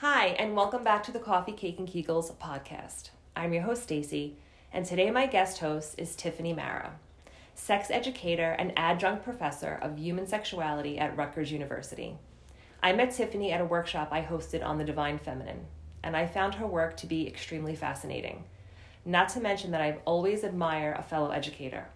Hi, 0.00 0.26
and 0.38 0.54
welcome 0.54 0.84
back 0.84 1.04
to 1.04 1.10
the 1.10 1.18
Coffee, 1.18 1.52
Cake, 1.52 1.78
and 1.78 1.88
Kegels 1.88 2.30
podcast. 2.34 3.08
I'm 3.34 3.54
your 3.54 3.62
host, 3.62 3.84
Stacy, 3.84 4.36
and 4.70 4.84
today 4.84 5.10
my 5.10 5.24
guest 5.24 5.60
host 5.60 5.94
is 5.96 6.14
Tiffany 6.14 6.52
Marra, 6.52 6.90
sex 7.54 7.90
educator 7.90 8.50
and 8.58 8.74
adjunct 8.76 9.24
professor 9.24 9.78
of 9.80 9.98
human 9.98 10.26
sexuality 10.26 10.98
at 10.98 11.16
Rutgers 11.16 11.50
University. 11.50 12.18
I 12.82 12.92
met 12.92 13.12
Tiffany 13.12 13.52
at 13.52 13.62
a 13.62 13.64
workshop 13.64 14.08
I 14.10 14.20
hosted 14.20 14.62
on 14.62 14.76
the 14.76 14.84
divine 14.84 15.16
feminine, 15.16 15.64
and 16.02 16.14
I 16.14 16.26
found 16.26 16.56
her 16.56 16.66
work 16.66 16.98
to 16.98 17.06
be 17.06 17.26
extremely 17.26 17.74
fascinating. 17.74 18.44
Not 19.06 19.30
to 19.30 19.40
mention 19.40 19.70
that 19.70 19.80
I've 19.80 20.00
always 20.04 20.44
admired 20.44 20.98
a 20.98 21.02
fellow 21.02 21.30
educator, 21.30 21.86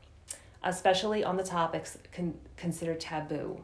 especially 0.65 1.23
on 1.23 1.37
the 1.37 1.45
topics 1.45 1.99
con- 2.15 2.39
considered 2.57 2.99
taboo 2.99 3.61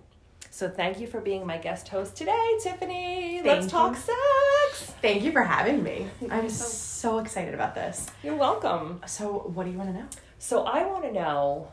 so 0.57 0.71
thank 0.71 0.99
you 0.99 1.07
for 1.07 1.21
being 1.21 1.47
my 1.47 1.59
guest 1.59 1.87
host 1.89 2.17
today, 2.17 2.53
Tiffany. 2.63 3.41
Thank 3.43 3.47
Let's 3.47 3.65
you. 3.67 3.71
talk 3.73 3.95
sex. 3.95 4.95
Thank 5.03 5.23
you 5.23 5.31
for 5.31 5.43
having 5.43 5.83
me. 5.83 6.09
I'm 6.31 6.49
so- 6.49 6.65
so 6.65 7.19
excited 7.19 7.53
about 7.53 7.75
this. 7.75 8.07
You're 8.23 8.37
welcome. 8.37 9.03
So, 9.07 9.51
what 9.53 9.65
do 9.67 9.71
you 9.71 9.77
want 9.77 9.91
to 9.91 10.01
know? 10.01 10.07
So 10.39 10.65
I 10.65 10.87
want 10.87 11.05
to 11.05 11.13
know 11.13 11.73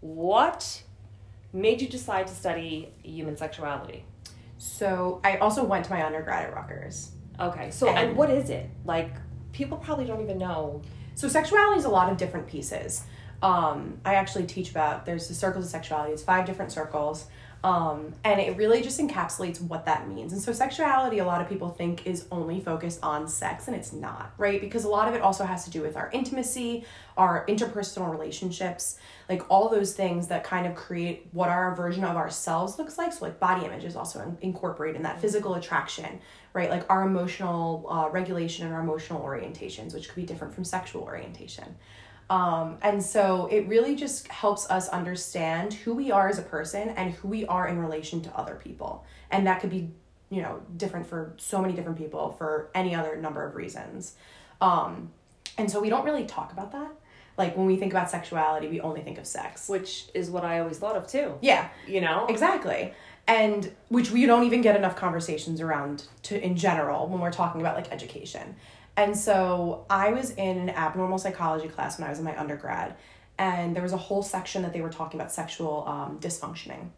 what 0.00 0.82
made 1.54 1.80
you 1.80 1.88
decide 1.88 2.26
to 2.26 2.34
study 2.34 2.92
human 3.02 3.38
sexuality. 3.38 4.04
So, 4.58 5.22
I 5.24 5.38
also 5.38 5.64
went 5.64 5.86
to 5.86 5.90
my 5.90 6.04
undergrad 6.04 6.44
at 6.44 6.54
Rutgers. 6.54 7.12
Okay. 7.40 7.70
So 7.70 7.88
and, 7.88 8.10
And- 8.10 8.16
what 8.18 8.28
is 8.28 8.50
it? 8.50 8.68
Like 8.84 9.12
people 9.52 9.78
probably 9.78 10.04
don't 10.04 10.20
even 10.20 10.36
know. 10.36 10.82
So, 11.14 11.26
sexuality 11.26 11.78
is 11.78 11.86
a 11.86 11.90
lot 11.90 12.12
of 12.12 12.18
different 12.18 12.48
pieces. 12.48 13.02
Um, 13.42 13.98
I 14.04 14.16
actually 14.16 14.44
teach 14.44 14.70
about 14.70 15.06
there's 15.06 15.26
the 15.26 15.32
circles 15.34 15.64
of 15.64 15.70
sexuality. 15.70 16.12
It's 16.12 16.22
five 16.22 16.44
different 16.44 16.70
circles. 16.70 17.26
Um, 17.62 18.14
and 18.24 18.40
it 18.40 18.56
really 18.56 18.80
just 18.80 18.98
encapsulates 18.98 19.60
what 19.60 19.84
that 19.84 20.08
means. 20.08 20.32
And 20.32 20.40
so, 20.40 20.50
sexuality, 20.52 21.18
a 21.18 21.26
lot 21.26 21.42
of 21.42 21.48
people 21.48 21.68
think 21.68 22.06
is 22.06 22.24
only 22.32 22.58
focused 22.58 23.00
on 23.02 23.28
sex, 23.28 23.66
and 23.66 23.76
it's 23.76 23.92
not, 23.92 24.32
right? 24.38 24.60
Because 24.60 24.84
a 24.84 24.88
lot 24.88 25.08
of 25.08 25.14
it 25.14 25.20
also 25.20 25.44
has 25.44 25.64
to 25.64 25.70
do 25.70 25.82
with 25.82 25.94
our 25.94 26.10
intimacy, 26.12 26.86
our 27.18 27.44
interpersonal 27.46 28.10
relationships, 28.10 28.98
like 29.28 29.42
all 29.50 29.68
those 29.68 29.92
things 29.92 30.28
that 30.28 30.42
kind 30.42 30.66
of 30.66 30.74
create 30.74 31.28
what 31.32 31.50
our 31.50 31.74
version 31.74 32.02
of 32.02 32.16
ourselves 32.16 32.78
looks 32.78 32.96
like. 32.96 33.12
So, 33.12 33.26
like 33.26 33.38
body 33.38 33.66
image 33.66 33.84
is 33.84 33.94
also 33.94 34.20
in- 34.22 34.38
incorporated 34.40 34.96
in 34.96 35.02
that 35.02 35.20
physical 35.20 35.54
attraction, 35.54 36.18
right? 36.54 36.70
Like 36.70 36.88
our 36.88 37.02
emotional 37.02 37.86
uh, 37.90 38.08
regulation 38.10 38.64
and 38.64 38.74
our 38.74 38.80
emotional 38.80 39.20
orientations, 39.20 39.92
which 39.92 40.08
could 40.08 40.16
be 40.16 40.24
different 40.24 40.54
from 40.54 40.64
sexual 40.64 41.02
orientation. 41.02 41.76
Um, 42.30 42.78
and 42.80 43.02
so 43.02 43.48
it 43.50 43.66
really 43.66 43.96
just 43.96 44.28
helps 44.28 44.70
us 44.70 44.88
understand 44.88 45.74
who 45.74 45.92
we 45.94 46.12
are 46.12 46.28
as 46.28 46.38
a 46.38 46.42
person 46.42 46.90
and 46.90 47.12
who 47.12 47.26
we 47.26 47.44
are 47.46 47.66
in 47.66 47.78
relation 47.78 48.22
to 48.22 48.36
other 48.38 48.54
people. 48.54 49.04
And 49.32 49.48
that 49.48 49.60
could 49.60 49.70
be, 49.70 49.90
you 50.30 50.40
know, 50.40 50.62
different 50.76 51.08
for 51.08 51.34
so 51.38 51.60
many 51.60 51.74
different 51.74 51.98
people 51.98 52.30
for 52.30 52.70
any 52.72 52.94
other 52.94 53.16
number 53.16 53.44
of 53.44 53.56
reasons. 53.56 54.14
Um, 54.60 55.10
and 55.58 55.68
so 55.68 55.80
we 55.80 55.88
don't 55.88 56.04
really 56.04 56.24
talk 56.24 56.52
about 56.52 56.70
that. 56.70 56.92
Like 57.36 57.56
when 57.56 57.66
we 57.66 57.76
think 57.76 57.92
about 57.92 58.10
sexuality, 58.10 58.68
we 58.68 58.80
only 58.80 59.00
think 59.00 59.18
of 59.18 59.26
sex. 59.26 59.68
Which 59.68 60.06
is 60.14 60.30
what 60.30 60.44
I 60.44 60.60
always 60.60 60.78
thought 60.78 60.96
of 60.96 61.08
too. 61.08 61.34
Yeah, 61.40 61.68
You 61.88 62.00
know? 62.00 62.26
exactly. 62.28 62.94
And 63.26 63.72
which 63.88 64.12
we 64.12 64.24
don't 64.26 64.44
even 64.44 64.60
get 64.60 64.76
enough 64.76 64.94
conversations 64.94 65.60
around 65.60 66.04
to 66.24 66.40
in 66.40 66.56
general 66.56 67.08
when 67.08 67.20
we're 67.20 67.32
talking 67.32 67.60
about 67.60 67.74
like 67.74 67.90
education. 67.90 68.54
And 68.96 69.16
so 69.16 69.86
I 69.88 70.12
was 70.12 70.30
in 70.32 70.58
an 70.58 70.70
abnormal 70.70 71.18
psychology 71.18 71.68
class 71.68 71.98
when 71.98 72.06
I 72.06 72.10
was 72.10 72.18
in 72.18 72.24
my 72.24 72.38
undergrad, 72.38 72.96
and 73.38 73.74
there 73.74 73.82
was 73.82 73.92
a 73.92 73.98
whole 73.98 74.22
section 74.22 74.62
that 74.62 74.72
they 74.72 74.80
were 74.80 74.90
talking 74.90 75.18
about 75.18 75.32
sexual 75.32 75.84
um, 75.86 76.18
dysfunctioning. 76.20 76.90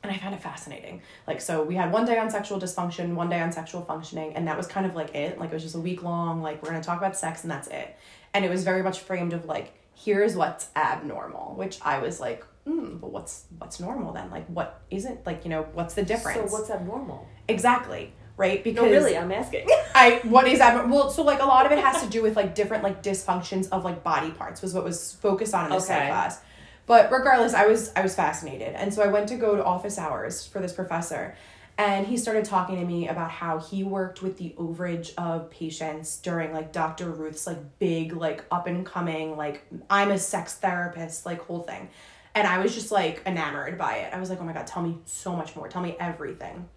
And 0.00 0.12
I 0.12 0.16
found 0.16 0.34
it 0.34 0.40
fascinating. 0.40 1.02
Like, 1.26 1.40
so 1.40 1.64
we 1.64 1.74
had 1.74 1.90
one 1.90 2.04
day 2.04 2.18
on 2.18 2.30
sexual 2.30 2.60
dysfunction, 2.60 3.14
one 3.14 3.28
day 3.28 3.40
on 3.40 3.50
sexual 3.50 3.82
functioning, 3.82 4.34
and 4.34 4.46
that 4.46 4.56
was 4.56 4.68
kind 4.68 4.86
of 4.86 4.94
like 4.94 5.14
it. 5.14 5.40
Like, 5.40 5.50
it 5.50 5.54
was 5.54 5.64
just 5.64 5.74
a 5.74 5.80
week 5.80 6.04
long, 6.04 6.40
like, 6.40 6.62
we're 6.62 6.70
gonna 6.70 6.82
talk 6.82 6.98
about 6.98 7.16
sex, 7.16 7.42
and 7.42 7.50
that's 7.50 7.66
it. 7.68 7.96
And 8.32 8.44
it 8.44 8.50
was 8.50 8.62
very 8.62 8.82
much 8.82 9.00
framed 9.00 9.32
of 9.32 9.46
like, 9.46 9.72
here's 9.94 10.36
what's 10.36 10.68
abnormal, 10.76 11.54
which 11.56 11.80
I 11.82 11.98
was 11.98 12.20
like, 12.20 12.44
hmm, 12.64 12.98
but 12.98 13.10
what's 13.10 13.46
what's 13.58 13.80
normal 13.80 14.12
then? 14.12 14.30
Like, 14.30 14.46
what 14.46 14.82
isn't 14.90 15.26
like, 15.26 15.44
you 15.44 15.50
know, 15.50 15.66
what's 15.72 15.94
the 15.94 16.04
difference? 16.04 16.50
So 16.50 16.58
what's 16.58 16.70
abnormal? 16.70 17.26
exactly 17.48 18.12
right? 18.38 18.64
Because 18.64 18.84
No, 18.84 18.90
really, 18.90 19.18
I'm 19.18 19.30
asking. 19.30 19.66
I 19.94 20.20
what 20.22 20.48
is 20.48 20.60
that? 20.60 20.88
Well, 20.88 21.10
so 21.10 21.22
like 21.22 21.42
a 21.42 21.44
lot 21.44 21.66
of 21.66 21.72
it 21.72 21.78
has 21.78 22.02
to 22.02 22.08
do 22.08 22.22
with 22.22 22.36
like 22.36 22.54
different 22.54 22.82
like 22.82 23.02
dysfunctions 23.02 23.68
of 23.70 23.84
like 23.84 24.02
body 24.02 24.30
parts 24.30 24.62
was 24.62 24.72
what 24.72 24.84
was 24.84 25.12
focused 25.14 25.52
on 25.52 25.66
in 25.66 25.72
this 25.72 25.84
Okay. 25.90 26.06
class. 26.08 26.40
But 26.86 27.12
regardless, 27.12 27.52
I 27.52 27.66
was 27.66 27.92
I 27.94 28.00
was 28.00 28.14
fascinated, 28.14 28.74
and 28.74 28.94
so 28.94 29.02
I 29.02 29.08
went 29.08 29.28
to 29.28 29.36
go 29.36 29.56
to 29.56 29.62
office 29.64 29.98
hours 29.98 30.46
for 30.46 30.60
this 30.60 30.72
professor, 30.72 31.36
and 31.76 32.06
he 32.06 32.16
started 32.16 32.46
talking 32.46 32.76
to 32.80 32.84
me 32.86 33.08
about 33.08 33.30
how 33.30 33.58
he 33.58 33.84
worked 33.84 34.22
with 34.22 34.38
the 34.38 34.54
overage 34.56 35.12
of 35.18 35.50
patients 35.50 36.16
during 36.18 36.52
like 36.54 36.72
Dr. 36.72 37.10
Ruth's 37.10 37.46
like 37.46 37.58
big 37.78 38.14
like 38.16 38.42
up 38.50 38.66
and 38.66 38.86
coming 38.86 39.36
like 39.36 39.66
I'm 39.90 40.10
a 40.12 40.18
sex 40.18 40.54
therapist 40.54 41.26
like 41.26 41.42
whole 41.42 41.60
thing, 41.64 41.90
and 42.34 42.46
I 42.46 42.58
was 42.60 42.72
just 42.74 42.90
like 42.90 43.20
enamored 43.26 43.76
by 43.76 43.96
it. 43.96 44.14
I 44.14 44.18
was 44.20 44.30
like, 44.30 44.40
oh 44.40 44.44
my 44.44 44.54
god, 44.54 44.66
tell 44.66 44.82
me 44.82 44.96
so 45.04 45.36
much 45.36 45.54
more, 45.56 45.68
tell 45.68 45.82
me 45.82 45.94
everything. 46.00 46.68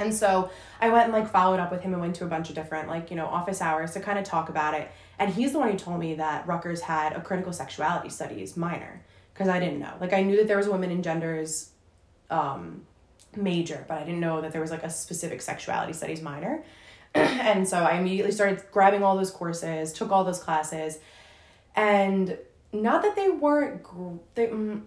And 0.00 0.14
so 0.14 0.50
I 0.80 0.88
went 0.88 1.04
and 1.04 1.12
like 1.12 1.30
followed 1.30 1.60
up 1.60 1.70
with 1.70 1.82
him 1.82 1.92
and 1.92 2.00
went 2.00 2.16
to 2.16 2.24
a 2.24 2.28
bunch 2.28 2.48
of 2.48 2.54
different 2.54 2.88
like, 2.88 3.10
you 3.10 3.16
know, 3.16 3.26
office 3.26 3.60
hours 3.60 3.92
to 3.92 4.00
kind 4.00 4.18
of 4.18 4.24
talk 4.24 4.48
about 4.48 4.74
it. 4.74 4.90
And 5.18 5.32
he's 5.32 5.52
the 5.52 5.58
one 5.58 5.70
who 5.70 5.76
told 5.76 6.00
me 6.00 6.14
that 6.14 6.46
Rutgers 6.46 6.80
had 6.80 7.12
a 7.12 7.20
critical 7.20 7.52
sexuality 7.52 8.08
studies 8.08 8.56
minor 8.56 9.02
because 9.34 9.48
I 9.48 9.60
didn't 9.60 9.78
know. 9.78 9.92
Like 10.00 10.14
I 10.14 10.22
knew 10.22 10.38
that 10.38 10.48
there 10.48 10.56
was 10.56 10.66
a 10.66 10.72
women 10.72 10.90
and 10.90 11.04
genders 11.04 11.70
um 12.30 12.86
major, 13.36 13.84
but 13.86 13.98
I 13.98 14.04
didn't 14.04 14.20
know 14.20 14.40
that 14.40 14.52
there 14.52 14.60
was 14.60 14.70
like 14.70 14.82
a 14.82 14.90
specific 14.90 15.42
sexuality 15.42 15.92
studies 15.92 16.22
minor. 16.22 16.64
and 17.14 17.68
so 17.68 17.84
I 17.84 17.98
immediately 17.98 18.32
started 18.32 18.64
grabbing 18.72 19.02
all 19.02 19.16
those 19.16 19.30
courses, 19.30 19.92
took 19.92 20.10
all 20.10 20.24
those 20.24 20.42
classes. 20.42 20.98
And 21.76 22.38
not 22.72 23.02
that 23.02 23.16
they 23.16 23.28
weren't 23.28 23.82
gr- 23.82 24.18
they 24.34 24.46
mm, 24.46 24.82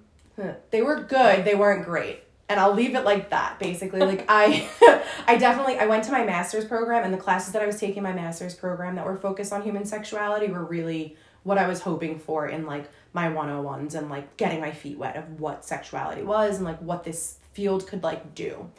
they 0.72 0.82
were 0.82 1.04
good, 1.04 1.46
they 1.46 1.54
weren't 1.54 1.86
great 1.86 2.23
and 2.50 2.60
I'll 2.60 2.74
leave 2.74 2.96
it 2.96 3.04
like 3.04 3.30
that 3.30 3.60
basically 3.60 4.00
like 4.00 4.26
I 4.30 4.68
I 5.28 5.38
definitely 5.38 5.80
I 5.80 5.86
went 5.86 6.04
to 6.06 6.12
my 6.12 6.24
master's 6.24 6.66
program 6.66 7.04
and 7.04 7.14
the 7.14 7.18
classes 7.18 7.54
that 7.54 7.62
I 7.62 7.66
was 7.66 7.80
taking 7.80 8.04
my 8.04 8.14
master's 8.14 8.54
program 8.54 8.96
that 8.96 9.06
were 9.06 9.18
focused 9.18 9.54
on 9.54 9.62
human 9.64 9.86
sexuality 9.86 10.52
were 10.52 10.64
really 10.64 11.16
what 11.44 11.58
I 11.58 11.68
was 11.68 11.82
hoping 11.82 12.20
for 12.20 12.48
in 12.48 12.66
like 12.66 12.90
my 13.14 13.28
101s 13.28 13.96
and 13.96 14.10
like 14.10 14.38
getting 14.38 14.60
my 14.60 14.72
feet 14.72 14.98
wet 14.98 15.18
of 15.18 15.40
what 15.40 15.66
sexuality 15.66 16.24
was 16.24 16.58
and 16.58 16.66
like 16.66 16.80
what 16.80 17.04
this 17.04 17.38
field 17.54 17.86
could 17.86 18.02
like 18.04 18.34
do. 18.34 18.70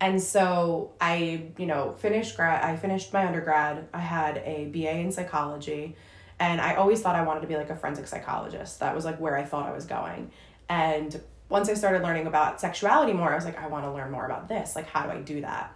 And 0.00 0.22
so 0.22 0.92
I, 1.00 1.48
you 1.58 1.66
know, 1.66 1.94
finished 1.98 2.36
grad 2.36 2.64
I 2.64 2.76
finished 2.76 3.12
my 3.12 3.26
undergrad. 3.26 3.88
I 3.92 4.00
had 4.00 4.38
a 4.38 4.66
BA 4.66 4.98
in 4.98 5.12
psychology 5.12 5.96
and 6.40 6.60
I 6.60 6.74
always 6.76 7.00
thought 7.00 7.16
I 7.16 7.22
wanted 7.22 7.40
to 7.40 7.46
be 7.46 7.56
like 7.56 7.70
a 7.70 7.76
forensic 7.76 8.06
psychologist. 8.06 8.80
That 8.80 8.94
was 8.94 9.04
like 9.04 9.18
where 9.20 9.36
I 9.36 9.44
thought 9.44 9.66
I 9.66 9.72
was 9.72 9.86
going. 9.86 10.30
And 10.68 11.20
once 11.48 11.68
I 11.68 11.74
started 11.74 12.02
learning 12.02 12.26
about 12.26 12.60
sexuality 12.60 13.12
more, 13.12 13.32
I 13.32 13.34
was 13.34 13.44
like, 13.44 13.58
I 13.58 13.68
want 13.68 13.84
to 13.84 13.92
learn 13.92 14.10
more 14.10 14.26
about 14.26 14.48
this. 14.48 14.76
Like, 14.76 14.86
how 14.86 15.04
do 15.04 15.10
I 15.10 15.20
do 15.20 15.40
that? 15.40 15.74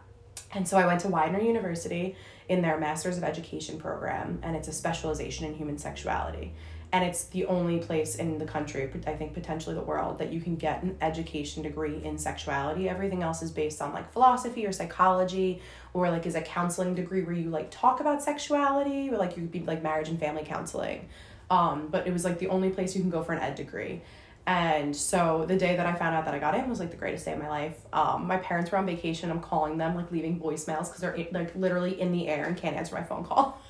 And 0.55 0.69
so 0.69 0.77
I 0.77 0.87
went 0.87 1.01
to 1.01 1.09
Widener 1.09 1.41
University 1.41 2.15
in 2.49 2.61
their 2.61 2.79
Masters 2.79 3.17
of 3.17 3.25
Education 3.25 3.79
program, 3.79 4.39
and 4.43 4.55
it's 4.55 4.69
a 4.69 4.73
specialization 4.73 5.47
in 5.47 5.55
human 5.55 5.79
sexuality. 5.79 6.53
And 6.95 7.03
it's 7.03 7.25
the 7.25 7.47
only 7.47 7.79
place 7.79 8.17
in 8.17 8.37
the 8.37 8.45
country, 8.45 8.91
I 9.07 9.15
think 9.15 9.33
potentially 9.33 9.75
the 9.75 9.81
world, 9.81 10.19
that 10.19 10.31
you 10.31 10.43
can 10.43 10.57
get 10.57 10.83
an 10.83 10.99
education 11.01 11.63
degree 11.63 12.05
in 12.05 12.19
sexuality. 12.19 12.87
Everything 12.87 13.23
else 13.23 13.41
is 13.41 13.51
based 13.51 13.81
on 13.81 13.95
like 13.95 14.13
philosophy 14.13 14.67
or 14.67 14.73
psychology, 14.73 15.63
or 15.95 16.11
like 16.11 16.27
is 16.27 16.35
a 16.35 16.43
counseling 16.43 16.95
degree 16.95 17.23
where 17.23 17.35
you 17.35 17.49
like 17.49 17.71
talk 17.71 18.01
about 18.01 18.23
sexuality, 18.23 19.09
or 19.09 19.17
like 19.17 19.39
you 19.39 19.45
could 19.45 19.53
be 19.53 19.61
like 19.61 19.83
marriage 19.83 20.11
and 20.11 20.21
family 20.21 20.45
counseling. 20.45 21.09
Um, 21.51 21.89
but 21.89 22.07
it 22.07 22.13
was 22.13 22.27
like 22.27 22.39
the 22.39 22.49
only 22.49 22.69
place 22.69 22.95
you 22.95 23.01
can 23.01 23.11
go 23.11 23.23
for 23.23 23.33
an 23.33 23.41
ed 23.41 23.55
degree. 23.55 24.03
And 24.47 24.95
so 24.95 25.45
the 25.47 25.57
day 25.57 25.77
that 25.77 25.87
I 25.87 25.95
found 25.95 26.17
out 26.17 26.25
that 26.25 26.35
I 26.35 26.39
got 26.41 26.57
in 26.57 26.69
was 26.69 26.81
like 26.81 26.91
the 26.91 26.97
greatest 26.97 27.25
day 27.25 27.33
of 27.33 27.39
my 27.39 27.49
life. 27.49 27.77
Um, 27.93 28.27
my 28.27 28.39
parents 28.39 28.73
were 28.73 28.79
on 28.79 28.87
vacation. 28.87 29.31
I'm 29.31 29.41
calling 29.41 29.79
them, 29.79 29.95
like 29.95 30.11
leaving 30.11 30.41
voicemails 30.41 30.87
because 30.87 31.01
they're 31.01 31.17
like 31.31 31.55
literally 31.55 32.01
in 32.01 32.11
the 32.11 32.29
air 32.29 32.47
and 32.47 32.57
can't 32.57 32.77
answer 32.77 32.95
my 32.95 33.05
phone 33.05 33.25
call. 33.25 33.61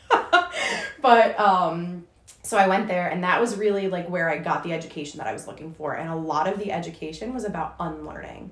but 1.02 1.38
um, 1.38 2.06
so 2.42 2.56
I 2.56 2.68
went 2.68 2.88
there, 2.88 3.08
and 3.08 3.22
that 3.22 3.38
was 3.40 3.56
really 3.56 3.88
like 3.88 4.08
where 4.08 4.30
I 4.30 4.38
got 4.38 4.62
the 4.62 4.72
education 4.72 5.18
that 5.18 5.26
I 5.26 5.32
was 5.34 5.46
looking 5.46 5.74
for. 5.74 5.94
And 5.94 6.08
a 6.08 6.16
lot 6.16 6.48
of 6.48 6.58
the 6.58 6.72
education 6.72 7.34
was 7.34 7.44
about 7.44 7.74
unlearning. 7.78 8.50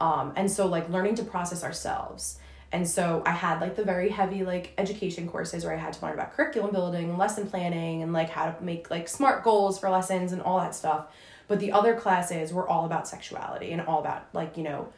Um, 0.00 0.32
and 0.34 0.50
so 0.50 0.66
like 0.66 0.88
learning 0.88 1.16
to 1.16 1.22
process 1.22 1.62
ourselves. 1.62 2.38
And 2.72 2.88
so 2.88 3.22
I 3.26 3.32
had 3.32 3.60
like 3.60 3.76
the 3.76 3.84
very 3.84 4.08
heavy 4.08 4.44
like 4.44 4.72
education 4.78 5.28
courses 5.28 5.64
where 5.64 5.74
I 5.74 5.76
had 5.76 5.92
to 5.94 6.04
learn 6.04 6.14
about 6.14 6.34
curriculum 6.34 6.72
building 6.72 7.10
and 7.10 7.18
lesson 7.18 7.48
planning 7.48 8.02
and 8.02 8.12
like 8.12 8.30
how 8.30 8.50
to 8.50 8.64
make 8.64 8.90
like 8.90 9.08
smart 9.08 9.42
goals 9.42 9.78
for 9.78 9.90
lessons 9.90 10.32
and 10.32 10.40
all 10.40 10.58
that 10.58 10.74
stuff. 10.74 11.06
But 11.50 11.58
the 11.58 11.72
other 11.72 11.96
classes 11.96 12.52
were 12.52 12.68
all 12.68 12.86
about 12.86 13.08
sexuality 13.08 13.72
and 13.72 13.82
all 13.82 13.98
about 13.98 14.28
like, 14.32 14.56
you 14.56 14.62
know, 14.62 14.92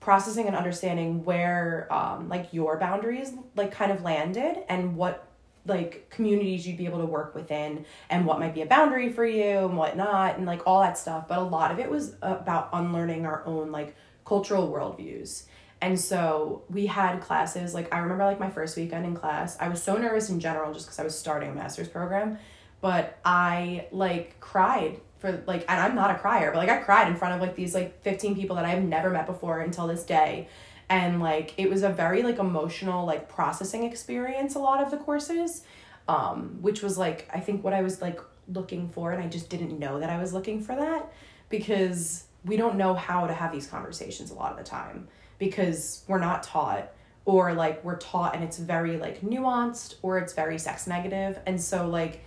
processing 0.00 0.46
and 0.46 0.56
understanding 0.56 1.26
where 1.26 1.86
um 1.90 2.26
like 2.26 2.54
your 2.54 2.78
boundaries 2.78 3.34
like 3.54 3.70
kind 3.70 3.92
of 3.92 4.00
landed 4.00 4.64
and 4.70 4.96
what 4.96 5.28
like 5.66 6.08
communities 6.08 6.66
you'd 6.66 6.78
be 6.78 6.86
able 6.86 7.00
to 7.00 7.04
work 7.04 7.34
within 7.34 7.84
and 8.08 8.24
what 8.24 8.38
might 8.38 8.54
be 8.54 8.62
a 8.62 8.66
boundary 8.66 9.12
for 9.12 9.26
you 9.26 9.66
and 9.66 9.76
what 9.76 9.94
not 9.94 10.38
and 10.38 10.46
like 10.46 10.62
all 10.66 10.80
that 10.80 10.96
stuff. 10.96 11.28
But 11.28 11.36
a 11.36 11.42
lot 11.42 11.70
of 11.70 11.78
it 11.78 11.90
was 11.90 12.16
about 12.22 12.70
unlearning 12.72 13.26
our 13.26 13.44
own 13.44 13.70
like 13.70 13.94
cultural 14.24 14.72
worldviews. 14.72 15.44
And 15.82 16.00
so 16.00 16.62
we 16.70 16.86
had 16.86 17.20
classes, 17.20 17.74
like 17.74 17.94
I 17.94 17.98
remember 17.98 18.24
like 18.24 18.40
my 18.40 18.48
first 18.48 18.74
weekend 18.74 19.04
in 19.04 19.14
class, 19.14 19.58
I 19.60 19.68
was 19.68 19.82
so 19.82 19.98
nervous 19.98 20.30
in 20.30 20.40
general 20.40 20.72
just 20.72 20.86
because 20.86 20.98
I 20.98 21.04
was 21.04 21.18
starting 21.18 21.50
a 21.50 21.54
master's 21.54 21.88
program, 21.88 22.38
but 22.80 23.18
I 23.22 23.86
like 23.92 24.40
cried 24.40 25.02
for 25.20 25.42
like 25.46 25.64
and 25.68 25.80
I'm 25.80 25.94
not 25.94 26.10
a 26.10 26.18
crier, 26.18 26.50
but 26.50 26.58
like 26.58 26.68
I 26.68 26.78
cried 26.78 27.08
in 27.08 27.16
front 27.16 27.34
of 27.34 27.40
like 27.40 27.54
these 27.54 27.74
like 27.74 28.02
15 28.02 28.34
people 28.34 28.56
that 28.56 28.64
I've 28.64 28.82
never 28.82 29.10
met 29.10 29.26
before 29.26 29.60
until 29.60 29.86
this 29.86 30.02
day. 30.02 30.48
And 30.88 31.20
like 31.20 31.54
it 31.56 31.70
was 31.70 31.82
a 31.82 31.90
very 31.90 32.22
like 32.22 32.38
emotional 32.38 33.06
like 33.06 33.28
processing 33.28 33.84
experience 33.84 34.54
a 34.54 34.58
lot 34.58 34.82
of 34.82 34.90
the 34.90 34.96
courses. 34.96 35.62
Um, 36.08 36.58
which 36.60 36.82
was 36.82 36.98
like 36.98 37.28
I 37.32 37.38
think 37.38 37.62
what 37.62 37.72
I 37.72 37.82
was 37.82 38.02
like 38.02 38.18
looking 38.48 38.88
for 38.88 39.12
and 39.12 39.22
I 39.22 39.28
just 39.28 39.48
didn't 39.48 39.78
know 39.78 40.00
that 40.00 40.10
I 40.10 40.18
was 40.18 40.32
looking 40.32 40.60
for 40.60 40.74
that 40.74 41.12
because 41.48 42.24
we 42.44 42.56
don't 42.56 42.76
know 42.76 42.94
how 42.94 43.26
to 43.26 43.34
have 43.34 43.52
these 43.52 43.66
conversations 43.66 44.30
a 44.30 44.34
lot 44.34 44.50
of 44.50 44.58
the 44.58 44.64
time 44.64 45.08
because 45.38 46.04
we're 46.08 46.18
not 46.18 46.42
taught 46.42 46.90
or 47.24 47.52
like 47.52 47.84
we're 47.84 47.98
taught 47.98 48.34
and 48.34 48.42
it's 48.42 48.58
very 48.58 48.96
like 48.96 49.20
nuanced 49.20 49.96
or 50.02 50.18
it's 50.18 50.32
very 50.32 50.58
sex 50.58 50.86
negative 50.86 51.38
and 51.46 51.60
so 51.60 51.86
like 51.86 52.24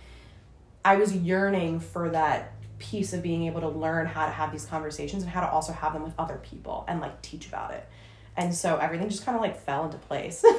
I 0.84 0.96
was 0.96 1.14
yearning 1.14 1.80
for 1.80 2.10
that 2.10 2.52
piece 2.90 3.12
of 3.12 3.22
being 3.22 3.44
able 3.44 3.60
to 3.60 3.68
learn 3.68 4.06
how 4.06 4.26
to 4.26 4.32
have 4.32 4.52
these 4.52 4.64
conversations 4.66 5.22
and 5.22 5.32
how 5.32 5.40
to 5.40 5.50
also 5.50 5.72
have 5.72 5.92
them 5.92 6.02
with 6.02 6.14
other 6.18 6.40
people 6.42 6.84
and 6.88 7.00
like 7.00 7.20
teach 7.22 7.46
about 7.46 7.72
it. 7.72 7.88
And 8.36 8.54
so 8.54 8.76
everything 8.76 9.08
just 9.08 9.24
kind 9.24 9.36
of 9.36 9.42
like 9.42 9.56
fell 9.60 9.84
into 9.84 9.98
place. 9.98 10.44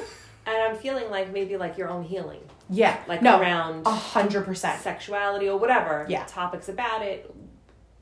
And 0.46 0.56
I'm 0.56 0.76
feeling 0.76 1.10
like 1.10 1.32
maybe 1.32 1.56
like 1.56 1.76
your 1.76 1.88
own 1.88 2.04
healing, 2.04 2.40
yeah. 2.70 3.00
like 3.08 3.20
no, 3.20 3.40
around 3.40 3.84
a 3.84 3.90
hundred 3.90 4.44
percent. 4.44 4.80
sexuality 4.80 5.48
or 5.48 5.58
whatever. 5.58 6.06
Yeah. 6.08 6.24
Topics 6.26 6.68
about 6.68 7.02
it. 7.02 7.34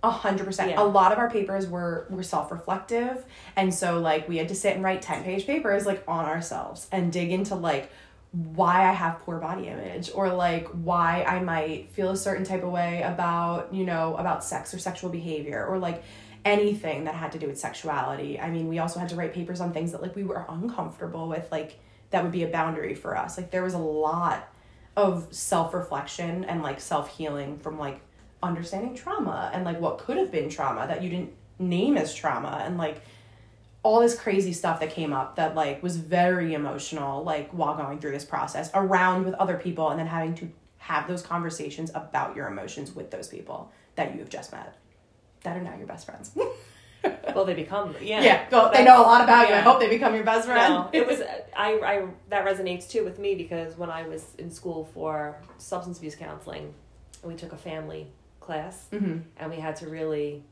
A 0.03 0.11
hundred 0.11 0.45
percent. 0.45 0.77
A 0.77 0.85
lot 0.85 1.11
of 1.11 1.19
our 1.19 1.31
papers 1.31 1.67
were 1.67 2.07
were 2.11 2.23
self 2.23 2.53
reflective, 2.53 3.25
and 3.57 3.73
so 3.73 3.99
like 3.99 4.29
we 4.29 4.37
had 4.37 4.49
to 4.49 4.55
sit 4.55 4.75
and 4.75 4.85
write 4.85 5.01
ten 5.01 5.25
page 5.25 5.47
papers 5.47 5.87
like 5.87 6.05
on 6.07 6.27
ourselves 6.27 6.87
and 6.93 7.11
dig 7.11 7.31
into 7.33 7.55
like 7.55 7.91
why 8.35 8.89
I 8.89 8.93
have 8.93 9.21
poor 9.21 9.39
body 9.39 9.69
image 9.69 10.11
or 10.13 10.33
like 10.33 10.67
why 10.69 11.23
I 11.23 11.41
might 11.41 11.91
feel 11.91 12.11
a 12.11 12.17
certain 12.17 12.45
type 12.45 12.65
of 12.65 12.71
way 12.71 13.03
about 13.03 13.73
you 13.73 13.85
know 13.85 14.17
about 14.17 14.43
sex 14.43 14.75
or 14.75 14.79
sexual 14.79 15.09
behavior 15.09 15.65
or 15.65 15.79
like 15.79 16.03
anything 16.45 17.05
that 17.05 17.15
had 17.15 17.33
to 17.33 17.39
do 17.39 17.47
with 17.47 17.59
sexuality. 17.59 18.39
I 18.39 18.51
mean, 18.51 18.69
we 18.69 18.79
also 18.79 19.01
had 19.01 19.09
to 19.11 19.17
write 19.17 19.33
papers 19.33 19.61
on 19.61 19.73
things 19.73 19.93
that 19.93 20.03
like 20.03 20.15
we 20.15 20.25
were 20.25 20.45
uncomfortable 20.49 21.29
with, 21.29 21.51
like 21.51 21.79
that 22.11 22.23
would 22.23 22.33
be 22.33 22.43
a 22.43 22.49
boundary 22.49 22.95
for 22.95 23.17
us. 23.17 23.37
Like 23.39 23.51
there 23.51 23.63
was 23.63 23.75
a 23.75 23.79
lot 23.79 24.49
of 24.97 25.29
self 25.31 25.73
reflection 25.73 26.45
and 26.45 26.63
like 26.63 26.81
self 26.81 27.17
healing 27.17 27.59
from 27.59 27.79
like 27.79 28.01
understanding 28.43 28.95
trauma 28.95 29.51
and 29.55 29.65
like 29.65 29.81
what 29.81 29.99
could 29.99 30.17
have 30.17 30.31
been 30.31 30.49
trauma 30.49 30.87
that 30.87 31.03
you 31.03 31.09
didn't 31.09 31.33
name 31.59 31.97
as 31.97 32.15
trauma 32.15 32.63
and 32.65 32.77
like 32.77 33.01
all 33.85 34.01
this 34.01 34.19
crazy 34.19 34.53
stuff 34.53 34.81
that 34.81 34.91
came 34.91 35.13
up 35.13 35.37
that 35.37 35.55
like 35.55 35.83
was 35.83 35.97
very 35.97 36.55
emotional 36.55 37.23
like 37.23 37.51
while 37.51 37.77
going 37.77 38.01
through 38.01 38.11
this 38.11 38.25
process 38.25 38.71
around 38.75 39.25
with 39.25 39.35
other 39.35 39.57
people 39.57 39.91
and 39.91 40.01
then 40.01 40.07
having 40.07 40.35
to 40.35 40.51
have 40.79 41.07
those 41.07 41.23
conversations 41.23 41.91
about 41.95 42.35
your 42.35 42.49
emotions 42.49 42.95
with 42.95 43.11
those 43.11 43.29
people 43.29 43.71
that 43.95 44.13
you 44.13 44.19
have 44.19 44.29
just 44.29 44.51
met. 44.51 44.77
That 45.43 45.57
are 45.57 45.63
now 45.63 45.77
your 45.77 45.87
best 45.87 46.07
friends. 46.07 46.33
Well, 47.35 47.45
they 47.45 47.55
become 47.55 47.95
yeah. 48.01 48.23
yeah, 48.23 48.47
well, 48.51 48.71
they 48.73 48.85
know 48.85 49.01
a 49.01 49.03
lot 49.03 49.23
about 49.23 49.49
you. 49.49 49.55
I 49.55 49.61
hope 49.61 49.81
they 49.81 49.91
become 49.91 50.15
your 50.15 50.25
best 50.25 50.47
friend. 50.47 50.73
No, 50.73 50.91
it 50.93 51.07
was 51.07 51.21
I, 51.57 51.73
I 51.81 52.07
that 52.31 52.47
resonates 52.47 52.89
too 52.89 53.05
with 53.05 53.19
me 53.19 53.35
because 53.35 53.77
when 53.77 53.91
I 53.91 54.07
was 54.09 54.35
in 54.39 54.51
school 54.51 54.89
for 54.95 55.37
substance 55.59 55.99
abuse 55.99 56.15
counseling, 56.15 56.73
we 57.23 57.35
took 57.35 57.53
a 57.53 57.59
family 57.59 58.07
class 58.41 58.87
hmm 58.91 59.19
and 59.37 59.51
we 59.51 59.57
had 59.57 59.77
to 59.77 59.89
really 59.89 60.45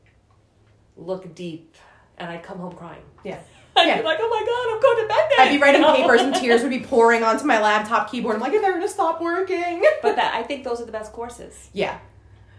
look 0.97 1.33
deep, 1.33 1.75
and 2.17 2.29
I'd 2.29 2.43
come 2.43 2.57
home 2.59 2.73
crying. 2.75 3.01
yeah 3.23 3.39
I'd 3.75 3.87
Yeah. 3.87 3.97
be 3.97 4.03
like, 4.03 4.19
"Oh 4.21 4.29
my 4.29 4.45
god, 4.45 4.75
I'm 4.75 4.81
going 4.81 5.01
to 5.01 5.07
bed 5.07 5.29
now." 5.35 5.43
I'd 5.43 5.49
be 5.49 5.57
writing 5.57 5.83
papers 6.01 6.21
and 6.21 6.35
tears 6.35 6.61
would 6.61 6.69
be 6.69 6.81
pouring 6.81 7.23
onto 7.23 7.45
my 7.45 7.59
laptop 7.59 8.11
keyboard. 8.11 8.35
I'm 8.35 8.41
like, 8.41 8.51
they're 8.51 8.71
gonna 8.73 8.87
stop 8.87 9.19
working. 9.21 9.83
But 10.03 10.15
that 10.17 10.35
I 10.35 10.43
think 10.43 10.63
those 10.63 10.79
are 10.79 10.85
the 10.85 10.91
best 10.91 11.11
courses. 11.11 11.69
Yeah. 11.73 11.97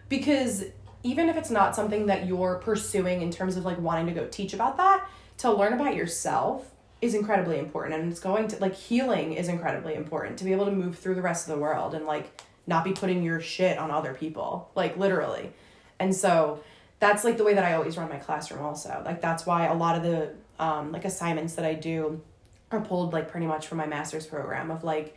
Because 0.08 0.64
even 1.02 1.28
if 1.28 1.36
it's 1.36 1.50
not 1.50 1.76
something 1.76 2.06
that 2.06 2.26
you're 2.26 2.56
pursuing 2.56 3.22
in 3.22 3.30
terms 3.30 3.56
of 3.56 3.64
like 3.64 3.78
wanting 3.78 4.06
to 4.06 4.12
go 4.12 4.26
teach 4.26 4.54
about 4.54 4.76
that, 4.78 5.06
to 5.38 5.52
learn 5.52 5.72
about 5.74 5.94
yourself 5.94 6.70
is 7.00 7.14
incredibly 7.14 7.58
important. 7.58 7.94
And 8.00 8.10
it's 8.10 8.20
going 8.20 8.48
to 8.48 8.56
like 8.58 8.74
healing 8.74 9.34
is 9.34 9.48
incredibly 9.48 9.94
important 9.94 10.38
to 10.38 10.44
be 10.44 10.52
able 10.52 10.64
to 10.66 10.72
move 10.72 10.98
through 10.98 11.14
the 11.14 11.22
rest 11.22 11.48
of 11.48 11.54
the 11.54 11.60
world 11.60 11.94
and 11.94 12.06
like 12.06 12.40
not 12.66 12.82
be 12.84 12.92
putting 12.92 13.22
your 13.22 13.40
shit 13.40 13.78
on 13.78 13.90
other 13.90 14.14
people, 14.14 14.70
like 14.74 14.96
literally. 14.96 15.52
And 16.00 16.14
so 16.14 16.60
that's 17.04 17.22
like 17.22 17.36
the 17.36 17.44
way 17.44 17.52
that 17.52 17.64
I 17.64 17.74
always 17.74 17.98
run 17.98 18.08
my 18.08 18.16
classroom 18.16 18.64
also. 18.64 19.02
Like 19.04 19.20
that's 19.20 19.44
why 19.44 19.66
a 19.66 19.74
lot 19.74 19.96
of 19.96 20.02
the 20.02 20.32
um 20.58 20.90
like 20.92 21.04
assignments 21.04 21.54
that 21.56 21.66
I 21.66 21.74
do 21.74 22.22
are 22.70 22.80
pulled 22.80 23.12
like 23.12 23.28
pretty 23.30 23.46
much 23.46 23.66
from 23.66 23.78
my 23.78 23.86
master's 23.86 24.26
program 24.26 24.70
of 24.70 24.84
like 24.84 25.14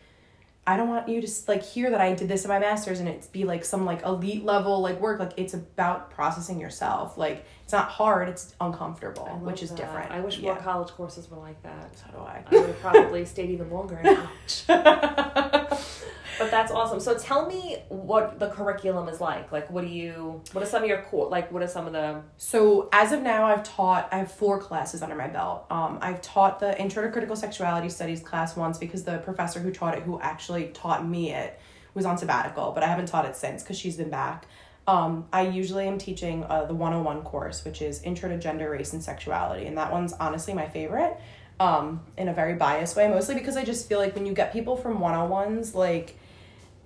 I 0.66 0.76
don't 0.76 0.90
want 0.90 1.08
you 1.08 1.22
to 1.22 1.32
like 1.48 1.64
hear 1.64 1.90
that 1.92 2.02
I 2.02 2.14
did 2.14 2.28
this 2.28 2.44
in 2.44 2.50
my 2.50 2.60
master's 2.60 3.00
and 3.00 3.08
it 3.08 3.26
be 3.32 3.46
like 3.46 3.64
some 3.64 3.86
like 3.86 4.04
elite 4.04 4.44
level 4.44 4.82
like 4.82 5.00
work. 5.00 5.18
Like 5.18 5.32
it's 5.38 5.54
about 5.54 6.12
processing 6.12 6.60
yourself. 6.60 7.18
Like 7.18 7.46
it's 7.64 7.72
not 7.72 7.88
hard, 7.88 8.28
it's 8.28 8.54
uncomfortable, 8.60 9.40
which 9.42 9.64
is 9.64 9.70
that. 9.70 9.78
different. 9.78 10.12
I 10.12 10.20
wish 10.20 10.40
yeah. 10.40 10.54
more 10.54 10.62
college 10.62 10.90
courses 10.90 11.32
were 11.32 11.38
like 11.38 11.64
that. 11.64 11.98
So 11.98 12.06
do 12.12 12.18
I. 12.18 12.44
I 12.52 12.56
would 12.58 12.68
have 12.68 12.80
probably 12.80 13.24
stayed 13.34 13.50
even 13.50 13.72
longer 13.72 13.98
in 13.98 14.18
college. 14.18 14.66
But 16.38 16.52
that's 16.52 16.72
awesome. 16.72 17.00
So 17.00 17.18
tell 17.18 17.48
me 17.48 17.78
what 17.90 18.40
the 18.40 18.50
curriculum 18.50 19.08
is 19.10 19.20
like. 19.20 19.52
Like, 19.52 19.70
what 19.72 19.82
do 19.82 19.90
you? 19.90 20.42
What 20.52 20.64
are 20.64 20.68
some 20.68 20.84
of 20.84 20.90
your 20.90 21.02
core? 21.04 21.30
Like, 21.30 21.52
what 21.52 21.64
are 21.64 21.68
some 21.68 21.88
of 21.88 21.94
the? 21.94 22.22
So 22.38 22.90
as 22.92 23.12
of 23.12 23.22
now, 23.22 23.46
I've 23.46 23.64
taught. 23.64 24.10
I 24.12 24.18
have 24.18 24.32
four 24.32 24.60
classes 24.60 25.02
under 25.02 25.16
my 25.16 25.28
belt. 25.28 25.66
Um, 25.70 26.00
I've 26.02 26.22
taught 26.22 26.60
the 26.60 26.80
Intro 26.80 27.04
to 27.04 27.12
Critical 27.12 27.36
Sexuality 27.36 27.90
Studies 27.90 28.22
class 28.22 28.56
once 28.56 28.78
because 28.78 29.04
the 29.04 29.20
professor 29.20 29.60
who 29.60 29.72
taught 29.72 29.98
it, 29.98 30.04
who 30.04 30.20
actually 30.22 30.68
taught 30.68 31.08
me 31.08 31.34
it, 31.34 31.60
was 31.94 32.06
on 32.06 32.18
sabbatical. 32.18 32.72
But 32.72 32.84
I 32.84 32.88
haven't 32.88 33.08
taught 33.08 33.26
it 33.26 33.36
since 33.36 33.64
because 33.64 33.78
she's 33.78 33.98
been 33.98 34.10
back. 34.10 34.46
Um, 34.88 35.28
I 35.34 35.42
usually 35.42 35.86
am 35.86 35.98
teaching 35.98 36.46
uh, 36.46 36.64
the 36.64 36.74
101 36.74 37.24
course, 37.24 37.66
which 37.66 37.82
is 37.82 38.02
Intro 38.04 38.30
to 38.30 38.38
Gender, 38.38 38.70
Race, 38.70 38.94
and 38.94 39.04
Sexuality, 39.04 39.66
and 39.66 39.78
that 39.78 39.92
one's 39.92 40.14
honestly 40.14 40.54
my 40.54 40.68
favorite. 40.68 41.20
Um, 41.60 42.02
in 42.18 42.28
a 42.28 42.34
very 42.34 42.54
biased 42.54 42.96
way, 42.96 43.08
mostly 43.08 43.34
because 43.34 43.58
I 43.58 43.66
just 43.66 43.90
feel 43.90 43.98
like 43.98 44.14
when 44.14 44.28
you 44.28 44.34
get 44.36 44.54
people 44.54 44.78
from 44.78 45.00
101s, 45.00 45.74
like 45.74 46.16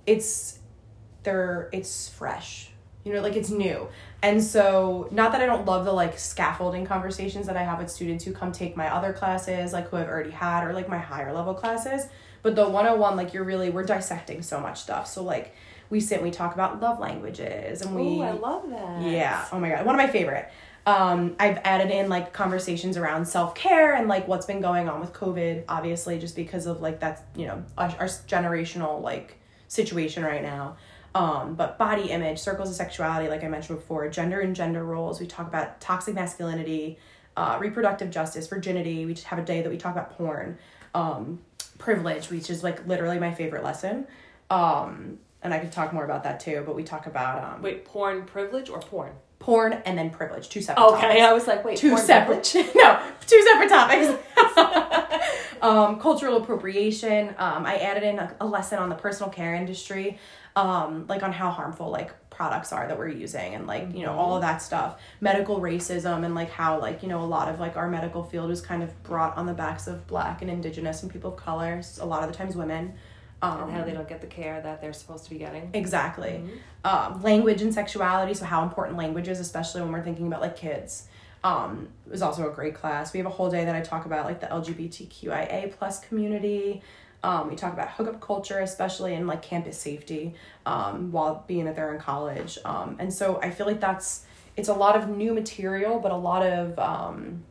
it's 0.05 0.59
they're 1.23 1.69
it's 1.71 2.09
fresh 2.09 2.69
you 3.03 3.13
know 3.13 3.21
like 3.21 3.35
it's 3.35 3.49
new 3.49 3.87
and 4.23 4.43
so 4.43 5.07
not 5.11 5.31
that 5.31 5.41
i 5.41 5.45
don't 5.45 5.65
love 5.65 5.85
the 5.85 5.91
like 5.93 6.17
scaffolding 6.17 6.85
conversations 6.85 7.45
that 7.47 7.55
i 7.57 7.63
have 7.63 7.79
with 7.79 7.89
students 7.89 8.23
who 8.23 8.31
come 8.31 8.51
take 8.51 8.75
my 8.77 8.87
other 8.93 9.13
classes 9.13 9.73
like 9.73 9.89
who 9.89 9.97
i've 9.97 10.07
already 10.07 10.31
had 10.31 10.63
or 10.65 10.73
like 10.73 10.87
my 10.89 10.97
higher 10.97 11.31
level 11.33 11.53
classes 11.53 12.05
but 12.43 12.55
the 12.55 12.63
101 12.67 13.15
like 13.15 13.33
you're 13.33 13.43
really 13.43 13.69
we're 13.69 13.83
dissecting 13.83 14.41
so 14.41 14.59
much 14.59 14.81
stuff 14.81 15.07
so 15.07 15.23
like 15.23 15.55
we 15.89 15.99
sit 15.99 16.15
and 16.15 16.23
we 16.23 16.31
talk 16.31 16.53
about 16.53 16.79
love 16.79 16.99
languages 16.99 17.81
and 17.81 17.93
we 17.95 18.01
Oh, 18.01 18.21
I 18.21 18.31
love 18.31 18.69
that. 18.69 19.01
yeah. 19.01 19.45
Oh 19.51 19.59
my 19.59 19.69
god. 19.71 19.85
One 19.85 19.93
of 19.93 19.99
my 19.99 20.07
favorite. 20.09 20.49
Um, 20.85 21.35
I've 21.37 21.57
added 21.65 21.91
in 21.91 22.07
like 22.07 22.31
conversations 22.31 22.95
around 22.95 23.25
self 23.27 23.53
care 23.55 23.93
and 23.95 24.07
like 24.07 24.25
what's 24.25 24.45
been 24.45 24.61
going 24.61 24.87
on 24.87 25.01
with 25.01 25.11
COVID, 25.11 25.65
obviously, 25.67 26.17
just 26.17 26.33
because 26.37 26.65
of 26.65 26.79
like 26.81 27.01
that's 27.01 27.21
you 27.35 27.45
know 27.45 27.65
our, 27.77 27.89
our 27.99 28.05
generational 28.05 29.01
like 29.01 29.37
situation 29.71 30.23
right 30.23 30.43
now. 30.43 30.75
Um, 31.15 31.55
but 31.55 31.77
body 31.77 32.09
image, 32.11 32.39
circles 32.39 32.69
of 32.69 32.75
sexuality, 32.75 33.29
like 33.29 33.43
I 33.43 33.47
mentioned 33.47 33.79
before, 33.79 34.07
gender 34.09 34.41
and 34.41 34.53
gender 34.55 34.83
roles. 34.83 35.19
We 35.19 35.27
talk 35.27 35.47
about 35.47 35.79
toxic 35.79 36.13
masculinity, 36.13 36.99
uh, 37.37 37.57
reproductive 37.59 38.11
justice, 38.11 38.47
virginity. 38.47 39.05
We 39.05 39.13
just 39.13 39.27
have 39.27 39.39
a 39.39 39.43
day 39.43 39.61
that 39.61 39.69
we 39.69 39.77
talk 39.77 39.93
about 39.93 40.17
porn, 40.17 40.57
um, 40.93 41.39
privilege, 41.77 42.29
which 42.29 42.49
is 42.49 42.63
like 42.63 42.85
literally 42.85 43.17
my 43.19 43.33
favorite 43.33 43.63
lesson. 43.63 44.07
Um, 44.49 45.19
and 45.41 45.53
I 45.53 45.59
could 45.59 45.71
talk 45.71 45.93
more 45.93 46.03
about 46.03 46.23
that 46.23 46.39
too, 46.41 46.63
but 46.65 46.75
we 46.75 46.83
talk 46.83 47.07
about 47.07 47.43
um, 47.43 47.61
Wait, 47.61 47.85
porn 47.85 48.23
privilege 48.23 48.69
or 48.69 48.79
porn? 48.79 49.13
porn 49.39 49.73
and 49.85 49.97
then 49.97 50.11
privilege, 50.11 50.49
two 50.49 50.61
separate 50.61 50.85
Okay, 50.85 51.01
topics. 51.01 51.21
I 51.21 51.33
was 51.33 51.47
like, 51.47 51.65
wait, 51.65 51.77
Two 51.77 51.89
porn 51.89 52.01
separate, 52.01 52.43
privilege? 52.51 52.75
no, 52.75 53.01
two 53.25 53.41
separate 53.41 53.69
topics. 53.69 54.23
um, 55.61 55.99
cultural 55.99 56.37
appropriation. 56.37 57.29
Um, 57.37 57.65
I 57.65 57.77
added 57.77 58.03
in 58.03 58.19
a, 58.19 58.35
a 58.41 58.45
lesson 58.45 58.79
on 58.79 58.89
the 58.89 58.95
personal 58.95 59.31
care 59.31 59.55
industry, 59.55 60.17
um, 60.55 61.05
like 61.07 61.23
on 61.23 61.31
how 61.31 61.51
harmful 61.51 61.89
like 61.89 62.11
products 62.29 62.73
are 62.73 62.87
that 62.87 62.97
we're 62.97 63.07
using 63.07 63.53
and 63.53 63.67
like 63.67 63.93
you 63.93 64.03
know 64.03 64.13
all 64.13 64.35
of 64.35 64.41
that 64.41 64.61
stuff. 64.61 64.99
Medical 65.19 65.59
racism 65.59 66.25
and 66.25 66.33
like 66.33 66.49
how 66.49 66.79
like 66.79 67.03
you 67.03 67.09
know 67.09 67.21
a 67.21 67.25
lot 67.25 67.47
of 67.47 67.59
like 67.59 67.77
our 67.77 67.87
medical 67.87 68.23
field 68.23 68.49
was 68.49 68.61
kind 68.61 68.81
of 68.81 69.03
brought 69.03 69.37
on 69.37 69.45
the 69.45 69.53
backs 69.53 69.87
of 69.87 70.07
black 70.07 70.41
and 70.41 70.49
indigenous 70.49 71.03
and 71.03 71.11
people 71.11 71.31
of 71.33 71.37
color. 71.37 71.81
A 71.99 72.05
lot 72.05 72.23
of 72.23 72.31
the 72.31 72.35
times 72.35 72.55
women. 72.55 72.93
Um, 73.43 73.63
and 73.63 73.71
how 73.71 73.83
they 73.83 73.93
don't 73.93 74.07
get 74.07 74.21
the 74.21 74.27
care 74.27 74.61
that 74.61 74.81
they're 74.81 74.93
supposed 74.93 75.23
to 75.23 75.31
be 75.31 75.39
getting. 75.39 75.71
Exactly. 75.73 76.43
Um, 76.83 77.23
language 77.23 77.63
and 77.63 77.73
sexuality, 77.73 78.35
so 78.35 78.45
how 78.45 78.61
important 78.61 78.99
language 78.99 79.27
is, 79.27 79.39
especially 79.39 79.81
when 79.81 79.91
we're 79.91 80.03
thinking 80.03 80.27
about 80.27 80.41
like 80.41 80.55
kids. 80.55 81.07
Um, 81.43 81.89
it 82.05 82.11
was 82.11 82.21
also 82.21 82.49
a 82.49 82.53
great 82.53 82.75
class. 82.75 83.13
We 83.13 83.17
have 83.17 83.27
a 83.27 83.31
whole 83.31 83.49
day 83.49 83.65
that 83.65 83.75
I 83.75 83.81
talk 83.81 84.05
about 84.05 84.25
like 84.25 84.39
the 84.39 84.47
LGBTQIA 84.47 85.75
plus 85.77 85.99
community. 85.99 86.81
Um, 87.23 87.49
we 87.49 87.55
talk 87.55 87.73
about 87.73 87.89
hookup 87.89 88.19
culture, 88.19 88.59
especially 88.59 89.13
in 89.13 89.27
like 89.27 89.41
campus 89.41 89.77
safety, 89.77 90.33
um, 90.65 91.11
while 91.11 91.43
being 91.47 91.65
that 91.65 91.75
they're 91.75 91.93
in 91.93 91.99
college. 91.99 92.57
Um, 92.65 92.95
and 92.99 93.13
so 93.13 93.39
I 93.41 93.51
feel 93.51 93.67
like 93.67 93.79
that's 93.79 94.25
it's 94.57 94.69
a 94.69 94.73
lot 94.73 94.95
of 94.95 95.09
new 95.09 95.33
material, 95.33 95.99
but 95.99 96.11
a 96.11 96.17
lot 96.17 96.45
of 96.45 96.77
um, 96.77 97.43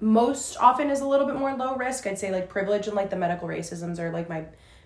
most 0.00 0.56
often 0.58 0.90
is 0.90 1.00
a 1.00 1.06
little 1.06 1.26
bit 1.26 1.36
more 1.36 1.54
low 1.54 1.76
risk. 1.76 2.06
I'd 2.06 2.18
say 2.18 2.30
like 2.30 2.48
privilege 2.48 2.86
and 2.86 2.94
like 2.94 3.10
the 3.10 3.16
medical 3.16 3.48
racisms 3.48 3.98
are 3.98 4.12
like 4.12 4.28
my 4.28 4.44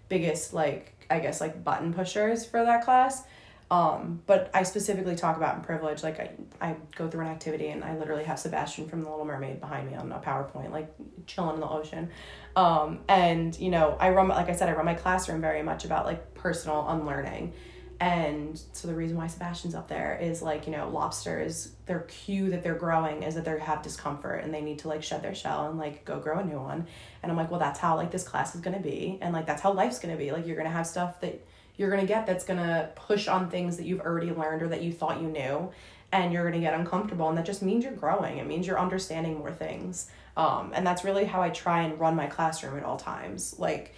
biggest 0.08 0.52
like 0.52 1.06
I 1.10 1.20
guess 1.20 1.40
like 1.40 1.64
button 1.64 1.92
pushers 1.92 2.44
for 2.44 2.64
that 2.64 2.84
class. 2.84 3.24
Um, 3.72 4.20
but 4.26 4.50
I 4.52 4.64
specifically 4.64 5.16
talk 5.16 5.38
about 5.38 5.56
in 5.56 5.62
privilege, 5.62 6.02
like 6.02 6.20
I, 6.20 6.30
I 6.60 6.76
go 6.94 7.08
through 7.08 7.22
an 7.22 7.28
activity 7.28 7.68
and 7.68 7.82
I 7.82 7.96
literally 7.96 8.24
have 8.24 8.38
Sebastian 8.38 8.86
from 8.86 9.02
The 9.02 9.08
Little 9.08 9.24
Mermaid 9.24 9.60
behind 9.60 9.90
me 9.90 9.96
on 9.96 10.12
a 10.12 10.18
PowerPoint, 10.18 10.72
like 10.72 10.92
chilling 11.26 11.54
in 11.54 11.60
the 11.60 11.68
ocean. 11.68 12.10
Um, 12.54 12.98
and 13.08 13.58
you 13.58 13.70
know, 13.70 13.96
I 13.98 14.10
run, 14.10 14.28
like 14.28 14.50
I 14.50 14.52
said, 14.52 14.68
I 14.68 14.72
run 14.72 14.84
my 14.84 14.92
classroom 14.92 15.40
very 15.40 15.62
much 15.62 15.86
about 15.86 16.04
like 16.04 16.34
personal 16.34 16.86
unlearning. 16.86 17.54
And 17.98 18.60
so 18.72 18.88
the 18.88 18.94
reason 18.94 19.16
why 19.16 19.28
Sebastian's 19.28 19.74
up 19.74 19.88
there 19.88 20.18
is 20.20 20.42
like, 20.42 20.66
you 20.66 20.72
know, 20.72 20.90
lobsters, 20.90 21.72
their 21.86 22.00
cue 22.00 22.50
that 22.50 22.62
they're 22.62 22.74
growing 22.74 23.22
is 23.22 23.36
that 23.36 23.46
they 23.46 23.58
have 23.58 23.80
discomfort 23.80 24.44
and 24.44 24.52
they 24.52 24.60
need 24.60 24.80
to 24.80 24.88
like 24.88 25.02
shed 25.02 25.22
their 25.22 25.34
shell 25.34 25.70
and 25.70 25.78
like 25.78 26.04
go 26.04 26.20
grow 26.20 26.40
a 26.40 26.44
new 26.44 26.60
one. 26.60 26.86
And 27.22 27.32
I'm 27.32 27.38
like, 27.38 27.50
well, 27.50 27.60
that's 27.60 27.80
how 27.80 27.96
like 27.96 28.10
this 28.10 28.24
class 28.24 28.54
is 28.54 28.60
gonna 28.60 28.80
be. 28.80 29.18
And 29.22 29.32
like 29.32 29.46
that's 29.46 29.62
how 29.62 29.72
life's 29.72 29.98
gonna 29.98 30.18
be. 30.18 30.30
Like 30.30 30.46
you're 30.46 30.58
gonna 30.58 30.68
have 30.68 30.86
stuff 30.86 31.22
that 31.22 31.42
you're 31.76 31.90
going 31.90 32.00
to 32.00 32.06
get 32.06 32.26
that's 32.26 32.44
going 32.44 32.58
to 32.58 32.90
push 32.94 33.28
on 33.28 33.50
things 33.50 33.76
that 33.76 33.86
you've 33.86 34.00
already 34.00 34.30
learned 34.30 34.62
or 34.62 34.68
that 34.68 34.82
you 34.82 34.92
thought 34.92 35.20
you 35.20 35.28
knew 35.28 35.70
and 36.12 36.32
you're 36.32 36.42
going 36.42 36.60
to 36.60 36.60
get 36.60 36.74
uncomfortable 36.74 37.28
and 37.28 37.38
that 37.38 37.46
just 37.46 37.62
means 37.62 37.84
you're 37.84 37.94
growing. 37.94 38.38
It 38.38 38.46
means 38.46 38.66
you're 38.66 38.78
understanding 38.78 39.38
more 39.38 39.52
things. 39.52 40.10
Um, 40.36 40.72
and 40.74 40.86
that's 40.86 41.04
really 41.04 41.24
how 41.24 41.42
i 41.42 41.50
try 41.50 41.82
and 41.82 41.98
run 41.98 42.16
my 42.16 42.26
classroom 42.26 42.76
at 42.76 42.84
all 42.84 42.96
times. 42.96 43.56
Like 43.58 43.94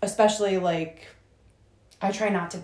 especially 0.00 0.58
like 0.58 1.06
i 2.00 2.10
try 2.10 2.28
not 2.28 2.50
to 2.52 2.62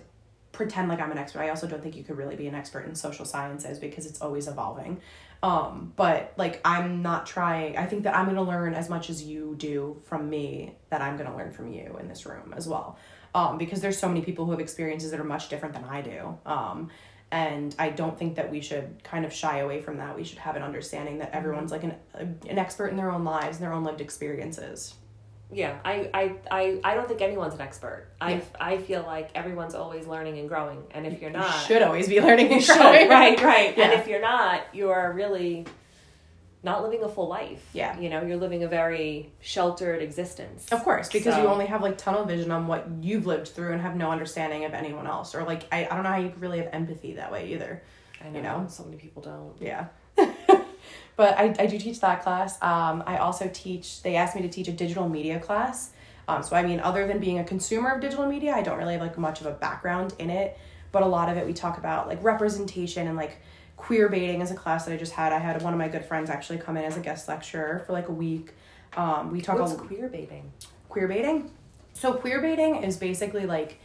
pretend 0.53 0.89
like 0.89 1.01
i'm 1.01 1.13
an 1.13 1.19
expert. 1.19 1.41
I 1.41 1.51
also 1.51 1.67
don't 1.67 1.83
think 1.83 1.97
you 1.97 2.03
could 2.03 2.17
really 2.17 2.37
be 2.37 2.49
an 2.49 2.55
expert 2.55 2.87
in 2.87 2.95
social 2.95 3.25
sciences 3.25 3.79
because 3.79 4.07
it's 4.07 4.21
always 4.21 4.49
evolving. 4.49 5.01
Um, 5.41 5.93
but 5.95 6.33
like 6.37 6.61
i'm 6.65 7.01
not 7.01 7.25
trying 7.25 7.77
i 7.77 7.87
think 7.87 8.03
that 8.03 8.17
i'm 8.17 8.25
going 8.25 8.35
to 8.37 8.43
learn 8.43 8.75
as 8.75 8.89
much 8.91 9.09
as 9.09 9.23
you 9.23 9.55
do 9.57 10.03
from 10.03 10.29
me 10.29 10.75
that 10.91 11.01
i'm 11.01 11.17
going 11.17 11.31
to 11.31 11.37
learn 11.37 11.53
from 11.53 11.73
you 11.73 11.97
in 12.01 12.09
this 12.09 12.27
room 12.27 12.53
as 12.57 12.67
well 12.67 12.99
um, 13.35 13.59
because 13.59 13.81
there's 13.81 13.99
so 13.99 14.09
many 14.09 14.23
people 14.23 14.45
who 14.45 14.51
have 14.53 14.61
experiences 14.61 15.11
that 15.11 15.21
are 15.21 15.25
much 15.25 15.49
different 15.49 15.75
than 15.75 15.85
I 15.85 16.03
do. 16.03 16.39
Um, 16.47 16.91
and 17.31 17.75
I 17.79 17.91
don't 17.91 18.19
think 18.19 18.37
that 18.37 18.51
we 18.51 18.61
should 18.61 19.03
kind 19.05 19.25
of 19.25 19.33
shy 19.33 19.59
away 19.59 19.83
from 19.83 19.99
that. 19.99 20.17
We 20.17 20.25
should 20.25 20.39
have 20.39 20.57
an 20.57 20.63
understanding 20.63 21.19
that 21.19 21.33
everyone's 21.33 21.71
like 21.71 21.85
an 21.85 21.95
an 22.15 22.59
expert 22.59 22.87
in 22.89 22.97
their 22.97 23.11
own 23.11 23.25
lives 23.25 23.59
and 23.59 23.67
their 23.67 23.73
own 23.73 23.85
lived 23.85 24.01
experiences. 24.01 24.95
Yeah, 25.51 25.79
I, 25.83 26.11
I, 26.13 26.35
I, 26.51 26.81
I 26.85 26.95
don't 26.95 27.09
think 27.09 27.23
anyone's 27.23 27.55
an 27.55 27.63
expert. 27.63 28.09
I, 28.21 28.35
yeah. 28.35 28.41
I 28.61 28.79
feel 28.79 29.03
like 29.03 29.31
everyone's 29.35 29.75
always 29.75 30.07
learning 30.07 30.39
and 30.39 30.49
growing, 30.49 30.83
and 30.91 31.07
if 31.07 31.23
you're 31.23 31.31
not, 31.31 31.63
you 31.63 31.67
should 31.67 31.83
always 31.83 32.07
be 32.07 32.21
learning 32.21 32.53
and 32.53 32.65
growing. 32.65 33.01
Should, 33.01 33.11
right, 33.11 33.41
right. 33.43 33.77
Yeah. 33.77 33.85
And 33.85 33.93
if 33.95 34.07
you're 34.07 34.21
not, 34.21 34.63
you 34.75 34.91
are 34.91 35.11
really 35.13 35.65
not 36.63 36.83
living 36.83 37.03
a 37.05 37.09
full 37.09 37.29
life. 37.29 37.69
Yeah. 37.73 37.99
You 37.99 38.11
know, 38.11 38.23
you're 38.23 38.37
living 38.37 38.65
a 38.65 38.69
very 38.69 39.33
sheltered 39.41 40.03
existence. 40.03 40.69
Of 40.73 40.83
course, 40.83 41.09
because 41.09 41.35
so. 41.35 41.43
you 41.43 41.49
only 41.49 41.67
have 41.67 41.83
like 41.83 41.99
tunnel 41.99 42.25
vision 42.25 42.51
on 42.51 42.67
what 42.67 42.87
you've 43.01 43.27
lived 43.27 43.49
through 43.49 43.73
and 43.73 43.81
have 43.81 43.97
no 43.97 44.11
understanding 44.11 44.65
of 44.65 44.75
anyone 44.75 45.07
else. 45.07 45.35
Or 45.35 45.45
like 45.45 45.65
I, 45.71 45.87
I 45.87 45.95
don't 45.95 46.03
know 46.03 46.11
how 46.11 46.19
you 46.19 46.33
really 46.39 46.59
have 46.59 46.69
empathy 46.73 47.15
that 47.15 47.31
way 47.31 47.53
either. 47.53 47.83
I 48.21 48.31
know, 48.31 48.37
you 48.37 48.43
know? 48.43 48.67
so 48.69 48.85
many 48.85 48.97
people 48.97 49.23
don't. 49.23 49.55
Yeah. 49.61 49.87
but 51.17 51.39
I, 51.39 51.55
I 51.59 51.67
do 51.67 51.79
teach 51.79 52.01
that 52.01 52.23
class. 52.23 52.61
Um, 52.61 53.05
I 53.07 53.19
also 53.19 53.49
teach 53.53 54.03
they 54.03 54.17
asked 54.17 54.35
me 54.35 54.43
to 54.43 54.49
teach 54.49 54.69
a 54.69 54.73
digital 54.73 55.09
media 55.09 55.39
class. 55.39 55.93
Um, 56.27 56.43
so 56.43 56.57
I 56.57 56.63
mean 56.63 56.81
other 56.81 57.07
than 57.07 57.21
being 57.21 57.39
a 57.39 57.45
consumer 57.45 57.91
of 57.91 58.01
digital 58.01 58.27
media, 58.27 58.53
I 58.53 58.63
don't 58.63 58.79
really 58.79 58.95
have 58.95 59.03
like 59.03 59.17
much 59.17 59.41
of 59.41 59.47
a 59.47 59.53
background 59.53 60.15
in 60.19 60.31
it. 60.31 60.59
But 60.91 61.03
a 61.03 61.07
lot 61.07 61.29
of 61.29 61.37
it 61.37 61.47
we 61.47 61.53
talk 61.53 61.79
about 61.79 62.09
like 62.09 62.23
representation 62.25 63.07
and 63.07 63.17
like 63.17 63.39
queer 63.79 64.09
baiting 64.09 64.43
is 64.43 64.51
a 64.51 64.55
class 64.55 64.85
that 64.85 64.93
I 64.93 64.97
just 64.99 65.13
had. 65.13 65.33
I 65.33 65.39
had 65.39 65.63
one 65.63 65.73
of 65.73 65.79
my 65.79 65.89
good 65.89 66.05
friends 66.05 66.29
actually 66.29 66.59
come 66.59 66.77
in 66.77 66.85
as 66.85 66.99
a 66.99 67.01
guest 67.01 67.29
lecturer 67.29 67.83
for 67.87 67.93
like 67.93 68.09
a 68.09 68.13
week. 68.13 68.53
Um, 68.97 69.31
we 69.31 69.41
talk 69.41 69.59
What's 69.59 69.73
about 69.73 69.87
queer 69.87 70.09
baiting. 70.09 70.53
Queer 70.89 71.09
baiting. 71.09 71.51
So 71.95 72.13
queer 72.13 72.43
baiting 72.43 72.83
is 72.83 72.97
basically 72.97 73.47
like 73.47 73.79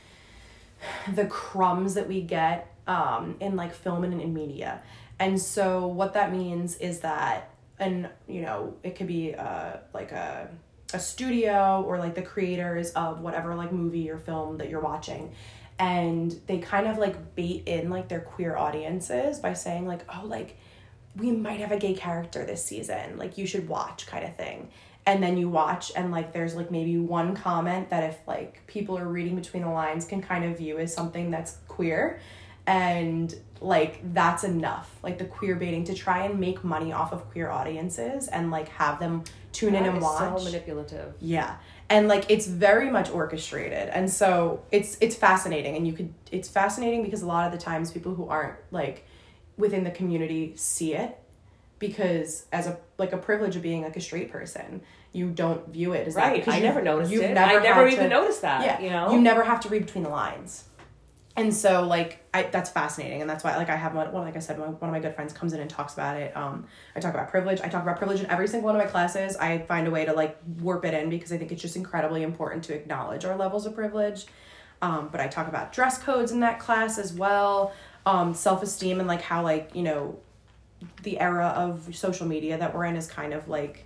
the 1.13 1.25
crumbs 1.27 1.93
that 1.93 2.07
we 2.07 2.21
get 2.21 2.75
um, 2.87 3.37
in 3.39 3.55
like 3.55 3.73
film 3.73 4.03
and 4.03 4.19
in 4.19 4.33
media. 4.33 4.81
And 5.19 5.39
so 5.39 5.87
what 5.87 6.13
that 6.15 6.33
means 6.33 6.75
is 6.77 6.99
that 7.01 7.51
and 7.79 8.09
you 8.27 8.41
know 8.41 8.75
it 8.83 8.95
could 8.95 9.07
be 9.07 9.35
uh, 9.35 9.77
like 9.93 10.11
a 10.11 10.49
a 10.93 10.99
studio 10.99 11.83
or 11.87 11.97
like 11.97 12.13
the 12.13 12.21
creators 12.21 12.91
of 12.91 13.21
whatever 13.21 13.55
like 13.55 13.71
movie 13.71 14.09
or 14.09 14.17
film 14.17 14.57
that 14.57 14.69
you're 14.69 14.79
watching 14.79 15.33
and 15.79 16.39
they 16.47 16.59
kind 16.59 16.87
of 16.87 16.97
like 16.97 17.35
bait 17.35 17.63
in 17.65 17.89
like 17.89 18.07
their 18.07 18.21
queer 18.21 18.55
audiences 18.55 19.39
by 19.39 19.53
saying 19.53 19.87
like 19.87 20.01
oh 20.13 20.25
like 20.25 20.57
we 21.15 21.31
might 21.31 21.59
have 21.59 21.71
a 21.71 21.77
gay 21.77 21.93
character 21.93 22.45
this 22.45 22.63
season. 22.63 23.17
Like 23.17 23.37
you 23.37 23.45
should 23.45 23.67
watch 23.67 24.07
kind 24.07 24.25
of 24.25 24.35
thing. 24.35 24.69
And 25.05 25.21
then 25.21 25.37
you 25.37 25.49
watch 25.49 25.91
and 25.95 26.11
like 26.11 26.31
there's 26.31 26.55
like 26.55 26.71
maybe 26.71 26.97
one 26.97 27.35
comment 27.35 27.89
that 27.89 28.03
if 28.03 28.19
like 28.25 28.65
people 28.67 28.97
are 28.97 29.07
reading 29.07 29.35
between 29.35 29.63
the 29.63 29.69
lines 29.69 30.05
can 30.05 30.21
kind 30.21 30.45
of 30.45 30.57
view 30.57 30.79
as 30.79 30.93
something 30.93 31.29
that's 31.29 31.57
queer 31.67 32.19
and 32.65 33.33
like 33.61 34.13
that's 34.13 34.43
enough. 34.43 34.97
Like 35.03 35.17
the 35.17 35.25
queer 35.25 35.55
baiting 35.55 35.83
to 35.85 35.93
try 35.93 36.25
and 36.25 36.39
make 36.39 36.63
money 36.63 36.91
off 36.91 37.13
of 37.13 37.29
queer 37.31 37.49
audiences 37.49 38.27
and 38.27 38.51
like 38.51 38.69
have 38.69 38.99
them 38.99 39.23
tune 39.51 39.73
that 39.73 39.83
in 39.83 39.93
and 39.93 40.01
watch 40.01 40.39
so 40.39 40.43
manipulative. 40.43 41.13
Yeah. 41.19 41.57
And 41.89 42.07
like 42.07 42.25
it's 42.29 42.47
very 42.47 42.89
much 42.89 43.09
orchestrated. 43.09 43.89
And 43.89 44.09
so 44.11 44.63
it's 44.71 44.97
it's 45.01 45.15
fascinating. 45.15 45.75
And 45.75 45.87
you 45.87 45.93
could 45.93 46.13
it's 46.31 46.49
fascinating 46.49 47.03
because 47.03 47.21
a 47.21 47.27
lot 47.27 47.45
of 47.45 47.51
the 47.51 47.63
times 47.63 47.91
people 47.91 48.15
who 48.15 48.27
aren't 48.27 48.57
like 48.71 49.05
within 49.57 49.83
the 49.83 49.91
community 49.91 50.53
see 50.55 50.93
it 50.95 51.19
because 51.79 52.45
as 52.51 52.67
a 52.67 52.77
like 52.97 53.11
a 53.11 53.17
privilege 53.17 53.55
of 53.55 53.61
being 53.61 53.81
like 53.81 53.97
a 53.97 54.01
straight 54.01 54.31
person 54.31 54.81
you 55.11 55.29
don't 55.29 55.67
view 55.69 55.91
it 55.91 56.07
as 56.07 56.15
right. 56.15 56.45
that 56.45 56.53
i 56.53 56.59
never 56.59 56.81
noticed 56.81 57.11
you've 57.11 57.23
it. 57.23 57.33
never 57.33 57.59
i 57.59 57.63
never 57.63 57.87
even 57.87 58.05
to, 58.05 58.09
noticed 58.09 58.41
that 58.41 58.63
yeah. 58.63 58.79
you 58.79 58.89
know? 58.89 59.11
you 59.11 59.19
never 59.19 59.43
have 59.43 59.59
to 59.59 59.67
read 59.67 59.85
between 59.85 60.03
the 60.03 60.09
lines 60.09 60.63
and 61.35 61.53
so 61.53 61.85
like 61.85 62.23
I 62.33 62.43
that's 62.43 62.69
fascinating 62.69 63.21
and 63.21 63.29
that's 63.29 63.43
why 63.43 63.57
like 63.57 63.69
I 63.69 63.75
have 63.75 63.95
one 63.95 64.13
like 64.13 64.35
I 64.35 64.39
said 64.39 64.59
one, 64.59 64.79
one 64.79 64.89
of 64.89 64.91
my 64.91 64.99
good 64.99 65.15
friends 65.15 65.33
comes 65.33 65.53
in 65.53 65.59
and 65.59 65.69
talks 65.69 65.93
about 65.93 66.17
it 66.17 66.35
um 66.37 66.67
I 66.95 66.99
talk 66.99 67.13
about 67.13 67.29
privilege 67.29 67.59
I 67.61 67.69
talk 67.69 67.81
about 67.81 67.97
privilege 67.97 68.19
in 68.19 68.29
every 68.29 68.47
single 68.47 68.67
one 68.67 68.75
of 68.75 68.83
my 68.83 68.89
classes 68.89 69.35
I 69.37 69.59
find 69.59 69.87
a 69.87 69.91
way 69.91 70.05
to 70.05 70.13
like 70.13 70.37
warp 70.59 70.85
it 70.85 70.93
in 70.93 71.09
because 71.09 71.31
I 71.31 71.37
think 71.37 71.51
it's 71.51 71.61
just 71.61 71.75
incredibly 71.75 72.23
important 72.23 72.63
to 72.65 72.75
acknowledge 72.75 73.25
our 73.25 73.35
levels 73.35 73.65
of 73.65 73.73
privilege 73.73 74.25
um 74.81 75.09
but 75.11 75.21
I 75.21 75.27
talk 75.27 75.47
about 75.47 75.73
dress 75.73 75.97
codes 75.97 76.31
in 76.31 76.39
that 76.41 76.59
class 76.59 76.99
as 76.99 77.13
well 77.13 77.73
um 78.05 78.33
self-esteem 78.33 78.99
and 78.99 79.07
like 79.07 79.21
how 79.21 79.41
like 79.41 79.71
you 79.73 79.83
know 79.83 80.19
the 81.01 81.19
era 81.19 81.47
of 81.55 81.95
social 81.95 82.27
media 82.27 82.57
that 82.57 82.75
we're 82.75 82.85
in 82.85 82.95
is 82.95 83.07
kind 83.07 83.33
of 83.33 83.47
like 83.47 83.85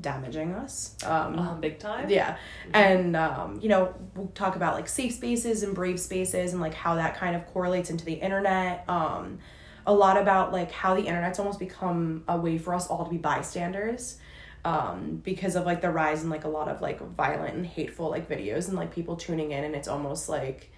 damaging 0.00 0.52
us. 0.52 0.96
Um, 1.04 1.38
uh, 1.38 1.54
big 1.54 1.78
time? 1.78 2.08
Yeah. 2.08 2.36
And 2.72 3.16
um, 3.16 3.58
you 3.62 3.68
know 3.68 3.94
we'll 4.14 4.28
talk 4.28 4.56
about 4.56 4.74
like 4.74 4.88
safe 4.88 5.12
spaces 5.12 5.62
and 5.62 5.74
brave 5.74 6.00
spaces 6.00 6.52
and 6.52 6.60
like 6.60 6.74
how 6.74 6.94
that 6.96 7.16
kind 7.16 7.36
of 7.36 7.46
correlates 7.46 7.90
into 7.90 8.04
the 8.04 8.14
internet. 8.14 8.84
Um, 8.88 9.38
a 9.86 9.92
lot 9.92 10.16
about 10.16 10.52
like 10.52 10.70
how 10.70 10.94
the 10.94 11.02
internet's 11.02 11.38
almost 11.38 11.58
become 11.58 12.24
a 12.28 12.36
way 12.36 12.58
for 12.58 12.74
us 12.74 12.86
all 12.86 13.04
to 13.04 13.10
be 13.10 13.18
bystanders 13.18 14.18
um, 14.64 15.20
because 15.24 15.56
of 15.56 15.66
like 15.66 15.80
the 15.80 15.90
rise 15.90 16.22
in 16.22 16.30
like 16.30 16.44
a 16.44 16.48
lot 16.48 16.68
of 16.68 16.80
like 16.80 17.00
violent 17.00 17.54
and 17.54 17.66
hateful 17.66 18.08
like 18.10 18.28
videos 18.28 18.68
and 18.68 18.76
like 18.76 18.94
people 18.94 19.16
tuning 19.16 19.50
in 19.50 19.64
and 19.64 19.74
it's 19.74 19.88
almost 19.88 20.28
like 20.28 20.71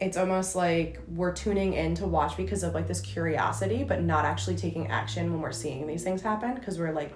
it's 0.00 0.16
almost 0.16 0.56
like 0.56 1.00
we're 1.08 1.32
tuning 1.32 1.74
in 1.74 1.94
to 1.94 2.06
watch 2.06 2.36
because 2.36 2.62
of 2.62 2.74
like 2.74 2.86
this 2.86 3.00
curiosity 3.00 3.84
but 3.84 4.02
not 4.02 4.24
actually 4.24 4.56
taking 4.56 4.88
action 4.88 5.32
when 5.32 5.40
we're 5.40 5.52
seeing 5.52 5.86
these 5.86 6.02
things 6.02 6.22
happen 6.22 6.54
because 6.54 6.78
we're 6.78 6.92
like 6.92 7.14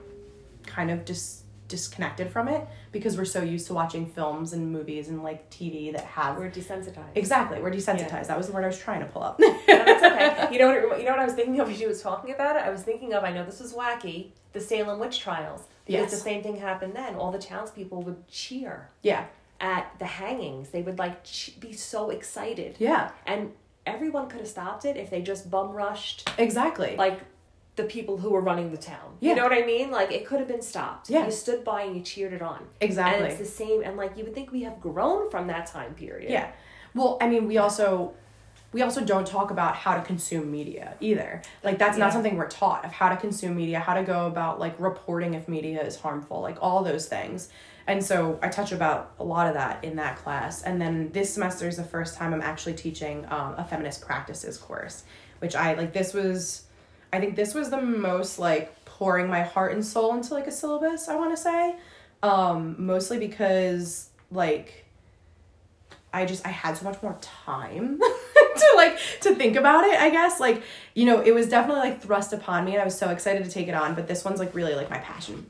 kind 0.66 0.90
of 0.90 1.04
just 1.04 1.44
disconnected 1.68 2.30
from 2.30 2.48
it 2.48 2.66
because 2.92 3.16
we're 3.16 3.24
so 3.24 3.42
used 3.42 3.66
to 3.66 3.74
watching 3.74 4.06
films 4.06 4.54
and 4.54 4.72
movies 4.72 5.08
and 5.08 5.22
like 5.22 5.48
TV 5.50 5.92
that 5.92 6.04
have 6.04 6.36
we're 6.38 6.50
desensitized. 6.50 7.14
Exactly, 7.14 7.60
we're 7.60 7.70
desensitized. 7.70 8.10
Yeah. 8.10 8.22
That 8.24 8.38
was 8.38 8.46
the 8.46 8.52
word 8.52 8.64
I 8.64 8.68
was 8.68 8.78
trying 8.78 9.00
to 9.00 9.06
pull 9.06 9.22
up. 9.22 9.38
no, 9.38 9.56
that's 9.68 10.02
okay. 10.02 10.48
You 10.52 10.58
know 10.58 10.88
what? 10.88 10.98
You 10.98 11.04
know 11.04 11.10
what 11.10 11.20
I 11.20 11.26
was 11.26 11.34
thinking 11.34 11.60
of 11.60 11.68
as 11.70 11.76
she 11.76 11.86
was 11.86 12.02
talking 12.02 12.34
about 12.34 12.56
it. 12.56 12.62
I 12.62 12.70
was 12.70 12.82
thinking 12.82 13.12
of. 13.12 13.22
I 13.22 13.32
know 13.32 13.44
this 13.44 13.60
was 13.60 13.74
wacky. 13.74 14.30
The 14.52 14.60
Salem 14.60 14.98
witch 14.98 15.20
trials. 15.20 15.64
Because 15.84 16.00
yes. 16.00 16.10
the 16.10 16.16
same 16.16 16.42
thing 16.42 16.56
happened 16.56 16.94
then. 16.94 17.14
All 17.14 17.30
the 17.30 17.38
townspeople 17.38 18.02
would 18.02 18.26
cheer. 18.28 18.90
Yeah. 19.02 19.26
At 19.60 19.98
the 19.98 20.06
hangings, 20.06 20.68
they 20.68 20.82
would 20.82 20.98
like 20.98 21.24
be 21.58 21.72
so 21.72 22.10
excited. 22.10 22.76
Yeah. 22.78 23.10
And 23.26 23.52
everyone 23.86 24.28
could 24.28 24.40
have 24.40 24.48
stopped 24.48 24.84
it 24.84 24.96
if 24.96 25.10
they 25.10 25.20
just 25.20 25.50
bum 25.50 25.72
rushed. 25.72 26.30
Exactly. 26.38 26.94
Like 26.96 27.20
the 27.74 27.84
people 27.84 28.18
who 28.18 28.30
were 28.30 28.40
running 28.40 28.70
the 28.70 28.76
town. 28.76 29.16
Yeah. 29.20 29.30
You 29.30 29.36
know 29.36 29.42
what 29.44 29.52
I 29.52 29.64
mean? 29.64 29.90
Like 29.90 30.12
it 30.12 30.26
could 30.26 30.38
have 30.38 30.48
been 30.48 30.62
stopped. 30.62 31.10
Yeah. 31.10 31.24
You 31.24 31.30
stood 31.30 31.64
by 31.64 31.82
and 31.82 31.96
you 31.96 32.02
cheered 32.02 32.32
it 32.32 32.42
on. 32.42 32.66
Exactly. 32.80 33.24
And 33.24 33.32
it's 33.32 33.40
the 33.40 33.46
same 33.46 33.82
and 33.82 33.96
like 33.96 34.16
you 34.16 34.24
would 34.24 34.34
think 34.34 34.52
we 34.52 34.62
have 34.62 34.80
grown 34.80 35.30
from 35.30 35.46
that 35.46 35.66
time 35.66 35.94
period. 35.94 36.30
Yeah. 36.30 36.50
Well, 36.94 37.18
I 37.20 37.28
mean, 37.28 37.46
we 37.48 37.58
also 37.58 38.14
we 38.72 38.82
also 38.82 39.02
don't 39.02 39.26
talk 39.26 39.50
about 39.50 39.76
how 39.76 39.94
to 39.94 40.02
consume 40.02 40.50
media 40.50 40.94
either. 41.00 41.40
Like 41.64 41.78
that's 41.78 41.96
yeah. 41.96 42.04
not 42.04 42.12
something 42.12 42.36
we're 42.36 42.48
taught 42.48 42.84
of 42.84 42.92
how 42.92 43.08
to 43.08 43.16
consume 43.16 43.56
media, 43.56 43.80
how 43.80 43.94
to 43.94 44.02
go 44.02 44.26
about 44.26 44.60
like 44.60 44.78
reporting 44.78 45.34
if 45.34 45.48
media 45.48 45.82
is 45.82 45.96
harmful, 45.96 46.42
like 46.42 46.58
all 46.60 46.84
those 46.84 47.06
things. 47.06 47.48
And 47.88 48.04
so 48.04 48.38
I 48.42 48.48
touch 48.48 48.70
about 48.70 49.14
a 49.18 49.24
lot 49.24 49.48
of 49.48 49.54
that 49.54 49.82
in 49.82 49.96
that 49.96 50.18
class. 50.18 50.62
And 50.62 50.78
then 50.78 51.10
this 51.12 51.32
semester 51.32 51.66
is 51.66 51.78
the 51.78 51.84
first 51.84 52.16
time 52.16 52.34
I'm 52.34 52.42
actually 52.42 52.74
teaching 52.74 53.24
um, 53.30 53.54
a 53.56 53.64
feminist 53.64 54.02
practices 54.02 54.58
course, 54.58 55.04
which 55.38 55.56
I 55.56 55.72
like. 55.72 55.94
This 55.94 56.12
was 56.12 56.66
I 57.14 57.18
think 57.18 57.34
this 57.34 57.54
was 57.54 57.70
the 57.70 57.80
most 57.80 58.38
like 58.38 58.84
pouring 58.84 59.26
my 59.26 59.42
heart 59.42 59.72
and 59.72 59.84
soul 59.84 60.14
into 60.14 60.34
like 60.34 60.46
a 60.46 60.52
syllabus, 60.52 61.08
I 61.08 61.16
want 61.16 61.34
to 61.34 61.42
say. 61.42 61.76
Um, 62.22 62.76
mostly 62.78 63.18
because 63.18 64.10
like 64.30 64.84
I 66.12 66.26
just 66.26 66.46
I 66.46 66.50
had 66.50 66.76
so 66.76 66.84
much 66.84 67.02
more 67.02 67.16
time 67.22 67.98
to 68.56 68.72
like 68.76 68.98
to 69.22 69.34
think 69.34 69.56
about 69.56 69.84
it, 69.84 69.98
I 69.98 70.10
guess. 70.10 70.40
Like, 70.40 70.62
you 70.94 71.06
know, 71.06 71.22
it 71.22 71.34
was 71.34 71.48
definitely 71.48 71.88
like 71.88 72.02
thrust 72.02 72.34
upon 72.34 72.66
me 72.66 72.72
and 72.72 72.82
I 72.82 72.84
was 72.84 72.98
so 72.98 73.08
excited 73.08 73.44
to 73.44 73.50
take 73.50 73.66
it 73.66 73.74
on, 73.74 73.94
but 73.94 74.08
this 74.08 74.26
one's 74.26 74.40
like 74.40 74.54
really 74.54 74.74
like 74.74 74.90
my 74.90 74.98
passion 74.98 75.46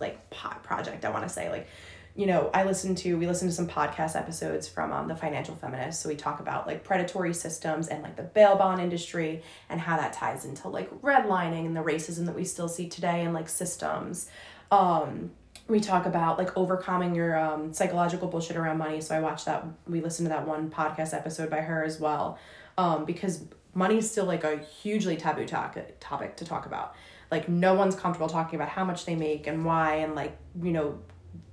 like 0.00 0.30
pot 0.30 0.62
project, 0.62 1.04
I 1.04 1.10
want 1.10 1.24
to 1.24 1.28
say. 1.28 1.50
Like, 1.50 1.68
you 2.16 2.26
know, 2.26 2.50
I 2.52 2.64
listened 2.64 2.98
to 2.98 3.16
we 3.16 3.26
listened 3.26 3.50
to 3.50 3.56
some 3.56 3.68
podcast 3.68 4.16
episodes 4.16 4.68
from 4.68 4.92
um, 4.92 5.08
the 5.08 5.16
Financial 5.16 5.54
Feminist. 5.54 6.02
So 6.02 6.08
we 6.08 6.16
talk 6.16 6.40
about 6.40 6.66
like 6.66 6.82
predatory 6.82 7.34
systems 7.34 7.88
and 7.88 8.02
like 8.02 8.16
the 8.16 8.22
bail 8.22 8.56
bond 8.56 8.80
industry 8.80 9.42
and 9.68 9.80
how 9.80 9.96
that 9.96 10.12
ties 10.12 10.44
into 10.44 10.68
like 10.68 10.90
redlining 11.02 11.66
and 11.66 11.76
the 11.76 11.82
racism 11.82 12.26
that 12.26 12.34
we 12.34 12.44
still 12.44 12.68
see 12.68 12.88
today 12.88 13.22
and 13.22 13.32
like 13.32 13.48
systems. 13.48 14.28
Um, 14.70 15.30
we 15.68 15.78
talk 15.78 16.04
about 16.04 16.36
like 16.36 16.56
overcoming 16.56 17.14
your 17.14 17.38
um, 17.38 17.72
psychological 17.72 18.26
bullshit 18.26 18.56
around 18.56 18.78
money. 18.78 19.00
So 19.00 19.14
I 19.14 19.20
watched 19.20 19.46
that. 19.46 19.64
We 19.86 20.00
listened 20.00 20.26
to 20.26 20.30
that 20.30 20.46
one 20.46 20.68
podcast 20.68 21.14
episode 21.14 21.48
by 21.48 21.60
her 21.60 21.84
as 21.84 22.00
well, 22.00 22.38
um, 22.76 23.04
because 23.04 23.44
money 23.72 23.98
is 23.98 24.10
still 24.10 24.24
like 24.24 24.42
a 24.42 24.58
hugely 24.58 25.16
taboo 25.16 25.46
topic 25.46 25.96
topic 26.00 26.36
to 26.36 26.44
talk 26.44 26.66
about 26.66 26.94
like 27.30 27.48
no 27.48 27.74
one's 27.74 27.94
comfortable 27.94 28.28
talking 28.28 28.56
about 28.56 28.68
how 28.68 28.84
much 28.84 29.04
they 29.04 29.14
make 29.14 29.46
and 29.46 29.64
why 29.64 29.96
and 29.96 30.14
like 30.14 30.36
you 30.62 30.72
know 30.72 30.98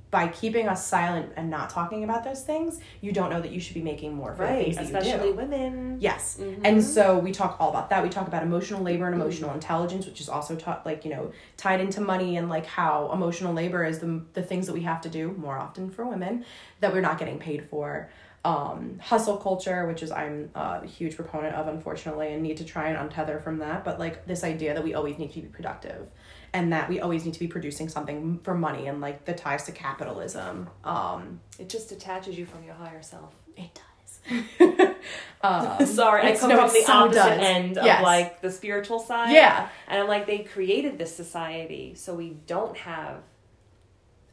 by 0.10 0.28
keeping 0.30 0.70
us 0.70 0.88
silent 0.88 1.34
and 1.36 1.50
not 1.50 1.70
talking 1.70 2.06
about 2.06 2.24
those 2.24 2.42
things, 2.42 2.80
you 3.02 3.12
don't 3.12 3.30
know 3.30 3.42
that 3.42 3.52
you 3.52 3.60
should 3.60 3.74
be 3.74 3.82
making 3.82 4.14
more 4.14 4.34
for 4.34 4.44
right, 4.44 4.60
the 4.60 4.64
things 4.74 4.92
that 4.92 5.02
especially 5.04 5.28
you 5.28 5.34
do. 5.34 5.38
women. 5.38 5.98
Yes, 6.00 6.38
mm-hmm. 6.40 6.66
and 6.66 6.82
so 6.82 7.20
we 7.20 7.32
talk 7.32 7.58
all 7.60 7.70
about 7.70 7.90
that. 7.90 8.02
We 8.04 8.10
talk 8.10 8.28
about 8.28 8.42
emotional 8.42 8.82
labor 8.82 9.06
and 9.06 9.14
emotional 9.14 9.50
mm-hmm. 9.50 9.58
intelligence, 9.58 10.06
which 10.06 10.22
is 10.22 10.30
also 10.30 10.56
taught 10.56 10.86
like 10.86 11.04
you 11.04 11.12
know 11.12 11.32
tied 11.58 11.82
into 11.82 12.00
money 12.00 12.38
and 12.38 12.48
like 12.48 12.66
how 12.66 13.12
emotional 13.12 13.54
labor 13.54 13.84
is 13.84 14.00
the 14.00 14.24
the 14.34 14.42
things 14.42 14.66
that 14.68 14.74
we 14.74 14.82
have 14.82 15.02
to 15.02 15.10
do 15.10 15.34
more 15.38 15.58
often 15.58 15.90
for 15.90 16.06
women 16.06 16.46
that 16.80 16.94
we're 16.94 17.02
not 17.02 17.18
getting 17.18 17.38
paid 17.38 17.68
for 17.70 18.10
um, 18.48 18.98
hustle 19.00 19.36
culture, 19.36 19.86
which 19.88 20.02
is 20.02 20.10
I'm 20.10 20.50
a 20.56 20.88
huge 20.88 21.18
proponent 21.18 21.56
of, 21.56 21.68
unfortunately, 21.68 22.32
and 22.34 22.42
need 22.42 22.56
to 22.58 22.64
try 22.64 22.90
and 22.90 23.10
untether 23.10 23.44
from 23.44 23.58
that. 23.60 23.84
But 23.84 24.00
like 24.00 24.26
this 24.26 24.46
idea 24.46 24.74
that 24.74 24.84
we 24.84 24.94
always 24.94 25.18
need 25.18 25.34
to 25.34 25.42
be 25.42 25.48
productive, 25.48 26.10
and 26.54 26.72
that 26.72 26.88
we 26.88 27.02
always 27.02 27.26
need 27.26 27.34
to 27.34 27.42
be 27.42 27.48
producing 27.48 27.90
something 27.90 28.40
for 28.44 28.56
money, 28.56 28.88
and 28.88 29.02
like 29.02 29.26
the 29.26 29.34
ties 29.34 29.66
to 29.66 29.74
capitalism. 29.74 30.70
Um, 30.86 31.42
it 31.60 31.68
just 31.68 31.90
detaches 31.90 32.38
you 32.38 32.46
from 32.46 32.64
your 32.64 32.76
higher 32.76 33.02
self. 33.02 33.36
It 33.58 33.70
does. 33.74 33.84
um, 35.42 35.86
Sorry, 35.86 36.32
I 36.32 36.38
come 36.38 36.50
no, 36.50 36.56
from 36.56 36.74
the 36.74 36.90
opposite 36.90 37.16
does. 37.16 37.40
end 37.40 37.76
yes. 37.76 38.00
of 38.00 38.04
like 38.04 38.42
the 38.42 38.52
spiritual 38.52 39.00
side. 39.00 39.34
Yeah, 39.34 39.68
and 39.90 40.02
I'm 40.02 40.08
like 40.08 40.26
they 40.26 40.40
created 40.40 40.98
this 40.98 41.14
society 41.14 41.96
so 41.96 42.16
we 42.16 42.38
don't 42.48 42.78
have 42.78 43.24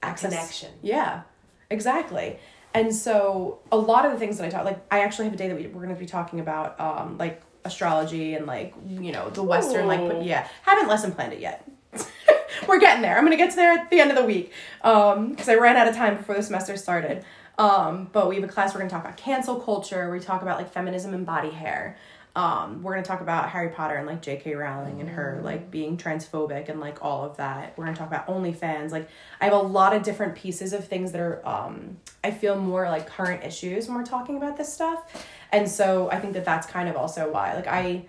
Access. 0.04 0.30
connection. 0.30 0.70
Yeah, 0.82 1.22
exactly. 1.68 2.38
And 2.74 2.94
so 2.94 3.60
a 3.70 3.76
lot 3.76 4.04
of 4.04 4.12
the 4.12 4.18
things 4.18 4.36
that 4.38 4.46
I 4.46 4.50
talk, 4.50 4.64
like 4.64 4.84
I 4.90 5.00
actually 5.00 5.26
have 5.26 5.34
a 5.34 5.36
day 5.36 5.48
that 5.48 5.56
we, 5.56 5.68
we're 5.68 5.82
going 5.82 5.94
to 5.94 6.00
be 6.00 6.06
talking 6.06 6.40
about, 6.40 6.78
um, 6.80 7.16
like 7.18 7.40
astrology 7.64 8.34
and 8.34 8.46
like, 8.46 8.74
you 8.86 9.12
know, 9.12 9.30
the 9.30 9.42
Western, 9.42 9.84
Ooh. 9.84 9.88
like, 9.88 10.26
yeah, 10.26 10.48
haven't 10.62 10.88
lesson 10.88 11.12
planned 11.12 11.32
it 11.32 11.40
yet. 11.40 11.70
we're 12.68 12.80
getting 12.80 13.00
there. 13.00 13.16
I'm 13.16 13.24
going 13.24 13.36
to 13.36 13.42
get 13.42 13.50
to 13.50 13.56
there 13.56 13.72
at 13.72 13.90
the 13.90 14.00
end 14.00 14.10
of 14.10 14.16
the 14.16 14.24
week. 14.24 14.52
Um, 14.82 15.36
cause 15.36 15.48
I 15.48 15.54
ran 15.54 15.76
out 15.76 15.86
of 15.86 15.94
time 15.94 16.16
before 16.16 16.34
the 16.34 16.42
semester 16.42 16.76
started. 16.76 17.24
Um, 17.58 18.08
but 18.12 18.28
we 18.28 18.34
have 18.34 18.44
a 18.44 18.48
class, 18.48 18.74
we're 18.74 18.80
going 18.80 18.90
to 18.90 18.94
talk 18.94 19.04
about 19.04 19.16
cancel 19.16 19.60
culture. 19.60 20.10
We 20.10 20.18
talk 20.18 20.42
about 20.42 20.58
like 20.58 20.72
feminism 20.72 21.14
and 21.14 21.24
body 21.24 21.50
hair. 21.50 21.96
Um, 22.36 22.82
we're 22.82 22.94
gonna 22.94 23.04
talk 23.04 23.20
about 23.20 23.50
Harry 23.50 23.68
Potter 23.68 23.94
and 23.94 24.06
like 24.06 24.20
J.K. 24.20 24.54
Rowling 24.54 25.00
and 25.00 25.08
her 25.08 25.40
like 25.44 25.70
being 25.70 25.96
transphobic 25.96 26.68
and 26.68 26.80
like 26.80 27.04
all 27.04 27.24
of 27.24 27.36
that. 27.36 27.78
We're 27.78 27.84
gonna 27.84 27.96
talk 27.96 28.08
about 28.08 28.26
OnlyFans. 28.26 28.90
Like 28.90 29.08
I 29.40 29.44
have 29.44 29.54
a 29.54 29.58
lot 29.58 29.94
of 29.94 30.02
different 30.02 30.34
pieces 30.34 30.72
of 30.72 30.86
things 30.86 31.12
that 31.12 31.20
are 31.20 31.46
um, 31.46 31.98
I 32.24 32.32
feel 32.32 32.56
more 32.56 32.88
like 32.88 33.06
current 33.06 33.44
issues 33.44 33.86
when 33.86 33.96
we're 33.96 34.04
talking 34.04 34.36
about 34.36 34.56
this 34.56 34.72
stuff, 34.72 35.26
and 35.52 35.68
so 35.68 36.10
I 36.10 36.18
think 36.18 36.32
that 36.34 36.44
that's 36.44 36.66
kind 36.66 36.88
of 36.88 36.96
also 36.96 37.30
why 37.30 37.54
like 37.54 37.68
I 37.68 38.06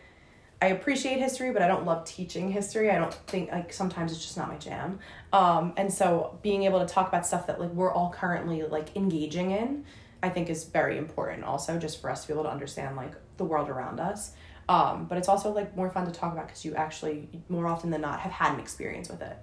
I 0.61 0.69
appreciate 0.69 1.19
history, 1.19 1.51
but 1.51 1.61
I 1.61 1.67
don't 1.67 1.85
love 1.85 2.05
teaching 2.05 2.51
history. 2.51 2.89
I 2.89 2.97
don't 2.97 3.13
think 3.13 3.51
like 3.51 3.71
sometimes 3.73 4.11
it's 4.11 4.21
just 4.21 4.37
not 4.37 4.47
my 4.47 4.57
jam. 4.57 4.99
Um, 5.33 5.73
and 5.77 5.93
so 5.93 6.39
being 6.41 6.63
able 6.63 6.79
to 6.79 6.91
talk 6.91 7.07
about 7.07 7.27
stuff 7.27 7.45
that 7.47 7.59
like 7.59 7.71
we're 7.71 7.93
all 7.93 8.09
currently 8.11 8.63
like 8.63 8.95
engaging 8.95 9.51
in, 9.51 9.85
I 10.23 10.29
think 10.29 10.49
is 10.49 10.63
very 10.63 10.97
important. 10.97 11.43
Also, 11.43 11.77
just 11.77 12.01
for 12.01 12.09
us 12.09 12.21
to 12.21 12.27
be 12.29 12.33
able 12.33 12.45
to 12.45 12.49
understand 12.49 12.95
like 12.95 13.11
the 13.37 13.45
world 13.45 13.69
around 13.69 13.99
us. 13.99 14.31
Um, 14.67 15.05
but 15.05 15.17
it's 15.17 15.27
also 15.27 15.51
like 15.51 15.75
more 15.75 15.89
fun 15.89 16.05
to 16.05 16.11
talk 16.11 16.33
about 16.33 16.47
because 16.47 16.65
you 16.65 16.73
actually 16.75 17.29
more 17.49 17.67
often 17.67 17.91
than 17.91 18.01
not 18.01 18.19
have 18.21 18.31
had 18.31 18.53
an 18.53 18.59
experience 18.59 19.09
with 19.09 19.21
it. 19.21 19.37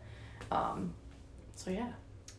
Um, 0.50 0.94
so 1.54 1.70
yeah. 1.70 1.90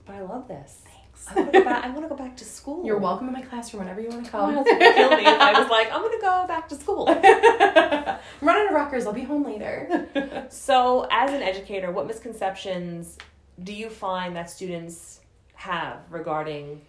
But 0.05 0.15
I 0.15 0.21
love 0.21 0.47
this. 0.47 0.81
Thanks. 0.83 1.25
I 1.29 1.35
want 1.35 1.53
to 1.53 1.59
go 1.59 1.65
back. 1.65 1.83
I 1.83 1.89
want 1.91 2.03
to 2.03 2.09
go 2.09 2.15
back 2.15 2.35
to 2.37 2.45
school. 2.45 2.85
You're 2.85 2.97
welcome 2.97 3.27
in 3.27 3.33
my 3.33 3.41
classroom 3.41 3.83
whenever 3.83 4.01
you 4.01 4.09
want 4.09 4.25
to 4.25 4.31
come. 4.31 4.57
Oh, 4.57 4.63
kill 4.63 5.09
me 5.11 5.25
if 5.25 5.39
I 5.39 5.59
was 5.59 5.69
like, 5.69 5.91
I'm 5.93 6.01
gonna 6.01 6.19
go 6.19 6.45
back 6.47 6.67
to 6.69 6.75
school. 6.75 7.07
I'm 7.09 8.19
running 8.41 8.67
to 8.67 8.73
Rutgers. 8.73 9.05
I'll 9.05 9.13
be 9.13 9.23
home 9.23 9.45
later. 9.45 10.47
so, 10.49 11.07
as 11.09 11.31
an 11.31 11.41
educator, 11.41 11.91
what 11.91 12.07
misconceptions 12.07 13.17
do 13.63 13.73
you 13.73 13.89
find 13.89 14.35
that 14.35 14.49
students 14.49 15.21
have 15.53 15.99
regarding 16.09 16.81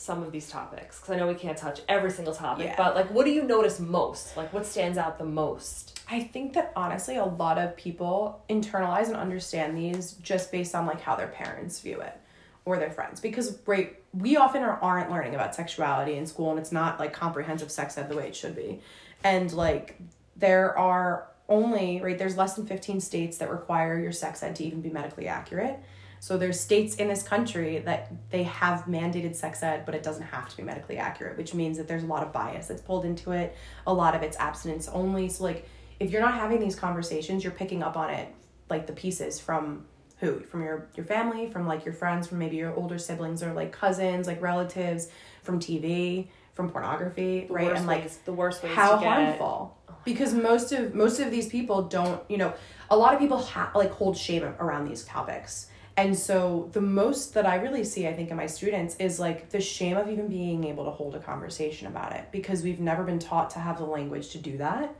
some 0.00 0.22
of 0.22 0.32
these 0.32 0.48
topics 0.48 0.98
because 0.98 1.14
I 1.14 1.18
know 1.18 1.28
we 1.28 1.34
can't 1.34 1.58
touch 1.58 1.82
every 1.86 2.10
single 2.10 2.34
topic, 2.34 2.66
yeah. 2.66 2.74
but 2.76 2.94
like, 2.94 3.10
what 3.10 3.26
do 3.26 3.32
you 3.32 3.42
notice 3.42 3.78
most? 3.78 4.34
Like, 4.34 4.50
what 4.52 4.64
stands 4.64 4.96
out 4.96 5.18
the 5.18 5.26
most? 5.26 6.00
I 6.10 6.20
think 6.20 6.54
that 6.54 6.72
honestly, 6.74 7.16
a 7.16 7.24
lot 7.24 7.58
of 7.58 7.76
people 7.76 8.42
internalize 8.48 9.08
and 9.08 9.16
understand 9.16 9.76
these 9.76 10.12
just 10.14 10.50
based 10.50 10.74
on 10.74 10.86
like 10.86 11.02
how 11.02 11.16
their 11.16 11.28
parents 11.28 11.80
view 11.80 12.00
it 12.00 12.18
or 12.64 12.78
their 12.78 12.90
friends 12.90 13.20
because 13.20 13.58
right 13.66 13.98
we 14.12 14.36
often 14.36 14.62
are, 14.62 14.78
aren't 14.82 15.10
learning 15.10 15.34
about 15.34 15.54
sexuality 15.54 16.16
in 16.16 16.26
school 16.26 16.50
and 16.50 16.58
it's 16.58 16.72
not 16.72 16.98
like 17.00 17.12
comprehensive 17.12 17.70
sex 17.70 17.96
ed 17.96 18.08
the 18.08 18.16
way 18.16 18.28
it 18.28 18.36
should 18.36 18.54
be 18.54 18.80
and 19.24 19.52
like 19.52 19.98
there 20.36 20.76
are 20.78 21.26
only 21.48 22.00
right 22.02 22.18
there's 22.18 22.36
less 22.36 22.54
than 22.54 22.66
15 22.66 23.00
states 23.00 23.38
that 23.38 23.50
require 23.50 23.98
your 23.98 24.12
sex 24.12 24.42
ed 24.42 24.54
to 24.56 24.64
even 24.64 24.82
be 24.82 24.90
medically 24.90 25.26
accurate 25.26 25.78
so 26.22 26.36
there's 26.36 26.60
states 26.60 26.96
in 26.96 27.08
this 27.08 27.22
country 27.22 27.78
that 27.78 28.12
they 28.30 28.42
have 28.42 28.84
mandated 28.84 29.34
sex 29.34 29.62
ed, 29.62 29.86
but 29.86 29.94
it 29.94 30.02
doesn't 30.02 30.24
have 30.24 30.50
to 30.50 30.56
be 30.56 30.62
medically 30.62 30.98
accurate, 30.98 31.38
which 31.38 31.54
means 31.54 31.78
that 31.78 31.88
there's 31.88 32.02
a 32.02 32.06
lot 32.06 32.22
of 32.22 32.30
bias 32.30 32.66
that's 32.66 32.82
pulled 32.82 33.06
into 33.06 33.32
it. 33.32 33.56
A 33.86 33.92
lot 33.92 34.14
of 34.14 34.22
it's 34.22 34.36
abstinence 34.36 34.86
only. 34.88 35.30
So 35.30 35.44
like 35.44 35.66
if 35.98 36.10
you're 36.10 36.20
not 36.20 36.34
having 36.34 36.60
these 36.60 36.76
conversations, 36.76 37.42
you're 37.42 37.54
picking 37.54 37.82
up 37.82 37.96
on 37.96 38.10
it 38.10 38.28
like 38.68 38.86
the 38.86 38.92
pieces 38.92 39.40
from 39.40 39.86
who? 40.18 40.40
From 40.40 40.62
your 40.62 40.88
your 40.94 41.06
family, 41.06 41.50
from 41.50 41.66
like 41.66 41.86
your 41.86 41.94
friends, 41.94 42.28
from 42.28 42.38
maybe 42.38 42.56
your 42.56 42.74
older 42.74 42.98
siblings 42.98 43.42
or 43.42 43.54
like 43.54 43.72
cousins, 43.72 44.26
like 44.26 44.42
relatives, 44.42 45.08
from 45.42 45.58
TV, 45.58 46.28
from 46.52 46.68
pornography, 46.68 47.46
the 47.48 47.54
right? 47.54 47.72
And 47.74 47.86
like 47.86 48.02
ways, 48.02 48.18
the 48.26 48.34
worst 48.34 48.62
ways 48.62 48.74
how 48.74 48.98
harmful. 48.98 49.78
Because 50.04 50.34
most 50.34 50.72
of 50.72 50.94
most 50.94 51.18
of 51.18 51.30
these 51.30 51.48
people 51.48 51.84
don't, 51.84 52.22
you 52.28 52.36
know, 52.36 52.52
a 52.90 52.96
lot 52.96 53.14
of 53.14 53.20
people 53.20 53.38
ha- 53.38 53.72
like 53.74 53.92
hold 53.92 54.18
shame 54.18 54.44
around 54.44 54.84
these 54.84 55.02
topics 55.04 55.68
and 55.96 56.16
so 56.18 56.68
the 56.72 56.80
most 56.80 57.34
that 57.34 57.46
I 57.46 57.56
really 57.56 57.84
see, 57.84 58.06
I 58.06 58.12
think, 58.12 58.30
in 58.30 58.36
my 58.36 58.46
students 58.46 58.96
is 58.96 59.18
like 59.18 59.50
the 59.50 59.60
shame 59.60 59.96
of 59.96 60.08
even 60.08 60.28
being 60.28 60.64
able 60.64 60.84
to 60.84 60.90
hold 60.90 61.14
a 61.14 61.18
conversation 61.18 61.86
about 61.86 62.14
it 62.14 62.28
because 62.30 62.62
we've 62.62 62.80
never 62.80 63.02
been 63.02 63.18
taught 63.18 63.50
to 63.50 63.58
have 63.58 63.78
the 63.78 63.84
language 63.84 64.30
to 64.30 64.38
do 64.38 64.56
that. 64.58 64.94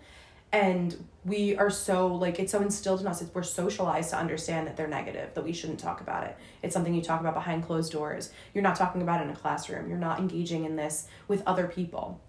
And 0.53 1.07
we 1.25 1.57
are 1.57 1.71
so 1.71 2.09
like 2.09 2.41
it's 2.41 2.51
so 2.51 2.61
instilled 2.61 3.01
in 3.01 3.07
us. 3.07 3.23
It's, 3.23 3.33
we're 3.33 3.45
socialized 3.45 4.11
to 4.11 4.17
understand 4.17 4.67
that 4.67 4.77
they're 4.77 4.89
negative, 4.89 5.33
that 5.35 5.45
we 5.45 5.53
shouldn't 5.53 5.79
talk 5.79 6.01
about 6.01 6.25
it. 6.25 6.37
It's 6.63 6.75
something 6.75 6.93
you 6.93 7.03
talk 7.03 7.21
about 7.21 7.35
behind 7.35 7.65
closed 7.65 7.93
doors. 7.93 8.33
You're 8.53 8.65
not 8.65 8.75
talking 8.75 9.01
about 9.01 9.21
it 9.21 9.25
in 9.25 9.31
a 9.31 9.37
classroom. 9.37 9.89
You're 9.89 9.99
not 9.99 10.19
engaging 10.19 10.65
in 10.65 10.75
this 10.75 11.07
with 11.29 11.43
other 11.47 11.69
people. 11.69 12.21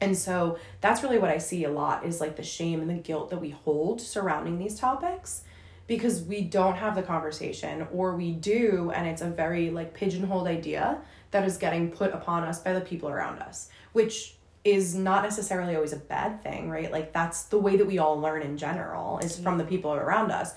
And 0.00 0.16
so 0.16 0.58
that's 0.80 1.02
really 1.02 1.18
what 1.18 1.30
I 1.30 1.38
see 1.38 1.64
a 1.64 1.70
lot 1.70 2.04
is 2.04 2.20
like 2.20 2.36
the 2.36 2.42
shame 2.42 2.80
and 2.80 2.90
the 2.90 2.94
guilt 2.94 3.30
that 3.30 3.40
we 3.40 3.50
hold 3.50 4.00
surrounding 4.00 4.58
these 4.58 4.78
topics 4.78 5.42
because 5.86 6.22
we 6.22 6.40
don't 6.40 6.76
have 6.76 6.94
the 6.94 7.02
conversation 7.02 7.86
or 7.92 8.16
we 8.16 8.32
do 8.32 8.90
and 8.94 9.06
it's 9.06 9.22
a 9.22 9.28
very 9.28 9.70
like 9.70 9.94
pigeonholed 9.94 10.46
idea 10.46 10.98
that 11.30 11.44
is 11.44 11.56
getting 11.56 11.90
put 11.90 12.12
upon 12.12 12.44
us 12.44 12.60
by 12.60 12.72
the 12.72 12.80
people 12.80 13.08
around 13.08 13.38
us 13.40 13.68
which 13.92 14.36
is 14.64 14.94
not 14.94 15.22
necessarily 15.22 15.74
always 15.74 15.92
a 15.92 15.98
bad 15.98 16.42
thing 16.42 16.70
right? 16.70 16.90
Like 16.90 17.12
that's 17.12 17.44
the 17.44 17.58
way 17.58 17.76
that 17.76 17.86
we 17.86 17.98
all 17.98 18.18
learn 18.18 18.42
in 18.42 18.56
general 18.56 19.18
is 19.18 19.38
from 19.38 19.58
the 19.58 19.64
people 19.64 19.92
around 19.92 20.30
us. 20.30 20.54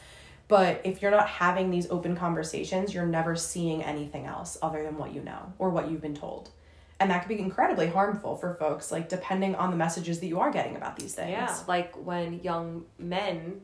But 0.48 0.80
if 0.86 1.02
you're 1.02 1.12
not 1.12 1.28
having 1.28 1.70
these 1.70 1.90
open 1.90 2.16
conversations 2.16 2.94
you're 2.94 3.06
never 3.06 3.36
seeing 3.36 3.84
anything 3.84 4.26
else 4.26 4.58
other 4.62 4.82
than 4.84 4.98
what 4.98 5.14
you 5.14 5.22
know 5.22 5.54
or 5.60 5.70
what 5.70 5.92
you've 5.92 6.02
been 6.02 6.16
told. 6.16 6.52
And 7.00 7.12
that 7.12 7.28
can 7.28 7.36
be 7.36 7.40
incredibly 7.40 7.88
harmful 7.88 8.38
for 8.38 8.56
folks 8.56 8.92
like 8.92 9.10
depending 9.10 9.56
on 9.56 9.72
the 9.72 9.78
messages 9.78 10.22
that 10.22 10.28
you 10.28 10.40
are 10.40 10.52
getting 10.52 10.78
about 10.78 10.98
these 10.98 11.14
things. 11.14 11.32
Yeah 11.32 11.58
like 11.68 11.94
when 11.96 12.40
young 12.44 12.86
men 12.98 13.60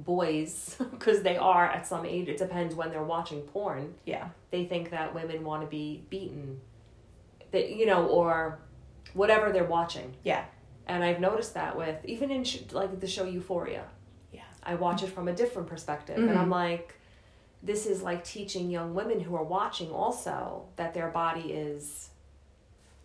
boys 0.00 0.76
because 0.90 1.22
they 1.22 1.36
are 1.36 1.66
at 1.66 1.86
some 1.86 2.04
age 2.06 2.28
it 2.28 2.36
depends 2.38 2.74
when 2.74 2.90
they're 2.90 3.02
watching 3.04 3.40
porn 3.42 3.94
yeah 4.04 4.28
they 4.50 4.64
think 4.64 4.90
that 4.90 5.14
women 5.14 5.44
want 5.44 5.62
to 5.62 5.68
be 5.68 6.02
beaten 6.10 6.60
that 7.52 7.70
you 7.70 7.86
know 7.86 8.06
or 8.06 8.58
whatever 9.14 9.52
they're 9.52 9.64
watching 9.64 10.14
yeah 10.24 10.44
and 10.86 11.02
i've 11.04 11.20
noticed 11.20 11.54
that 11.54 11.76
with 11.76 12.04
even 12.04 12.30
in 12.30 12.44
sh- 12.44 12.62
like 12.72 13.00
the 13.00 13.06
show 13.06 13.24
euphoria 13.24 13.84
yeah 14.32 14.42
I 14.62 14.74
watch 14.74 15.02
it 15.02 15.08
from 15.08 15.26
a 15.28 15.32
different 15.32 15.68
perspective. 15.68 16.18
And 16.18 16.30
Mhm. 16.30 16.36
I'm 16.38 16.50
like, 16.50 16.94
this 17.62 17.86
is 17.86 18.02
like 18.02 18.22
teaching 18.24 18.70
young 18.70 18.94
women 18.94 19.18
who 19.20 19.34
are 19.34 19.42
watching 19.42 19.90
also 19.90 20.66
that 20.76 20.92
their 20.94 21.08
body 21.08 21.52
is, 21.54 22.10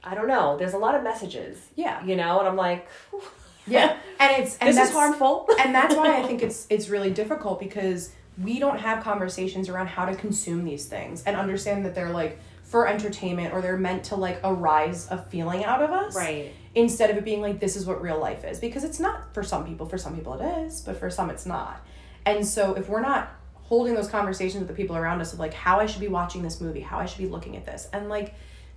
I 0.03 0.15
don't 0.15 0.27
know, 0.27 0.57
there's 0.57 0.73
a 0.73 0.77
lot 0.77 0.95
of 0.95 1.01
messages, 1.03 1.57
Yeah. 1.75 2.03
you 2.03 2.15
know? 2.17 2.39
And 2.39 2.47
I'm 2.47 2.57
like, 2.57 2.87
Yeah. 3.67 3.97
And 4.17 4.41
it's 4.41 4.57
and 4.59 4.69
this 4.69 4.77
that's 4.77 4.89
is 4.91 4.95
harmful. 4.95 5.45
and 5.59 5.75
that's 5.75 5.93
why 5.93 6.17
I 6.17 6.23
think 6.25 6.41
it's 6.41 6.67
it's 6.69 6.87
really 6.87 7.11
difficult 7.11 7.59
because 7.59 8.13
we 8.41 8.59
don't 8.59 8.79
have 8.79 9.03
conversations 9.03 9.67
around 9.67 9.87
how 9.87 10.05
to 10.05 10.15
consume 10.15 10.63
these 10.63 10.85
things 10.85 11.21
and 11.25 11.35
understand 11.35 11.85
that 11.85 11.95
they're 11.95 12.11
like 12.11 12.39
for 12.63 12.87
entertainment 12.87 13.53
or 13.53 13.61
they're 13.61 13.77
meant 13.77 14.05
to 14.05 14.15
like 14.15 14.39
arise 14.43 15.07
a 15.11 15.17
feeling 15.17 15.63
out 15.63 15.81
of 15.81 15.91
us. 15.91 16.15
right. 16.15 16.51
instead 16.73 17.09
of 17.09 17.17
it 17.17 17.23
being 17.23 17.41
like 17.41 17.59
this 17.59 17.75
is 17.75 17.85
what 17.85 18.01
real 18.01 18.19
life 18.19 18.43
is 18.43 18.59
because 18.59 18.83
it's 18.83 18.99
not 18.99 19.33
for 19.33 19.43
some 19.43 19.65
people 19.65 19.85
for 19.85 19.97
some 19.97 20.15
people 20.15 20.33
it 20.33 20.65
is 20.65 20.81
but 20.81 20.97
for 20.97 21.09
some 21.09 21.29
it's 21.29 21.45
not 21.45 21.85
and 22.25 22.45
so 22.45 22.73
if 22.73 22.89
we're 22.89 23.01
not 23.01 23.31
holding 23.63 23.93
those 23.93 24.07
conversations 24.07 24.59
with 24.59 24.67
the 24.67 24.73
people 24.73 24.95
around 24.95 25.21
us 25.21 25.31
of 25.33 25.39
like 25.39 25.53
how 25.53 25.79
i 25.79 25.85
should 25.85 26.01
be 26.01 26.07
watching 26.07 26.41
this 26.41 26.59
movie 26.59 26.81
how 26.81 26.97
i 26.97 27.05
should 27.05 27.19
be 27.19 27.27
looking 27.27 27.55
at 27.55 27.65
this 27.65 27.87
and 27.93 28.09
like 28.09 28.33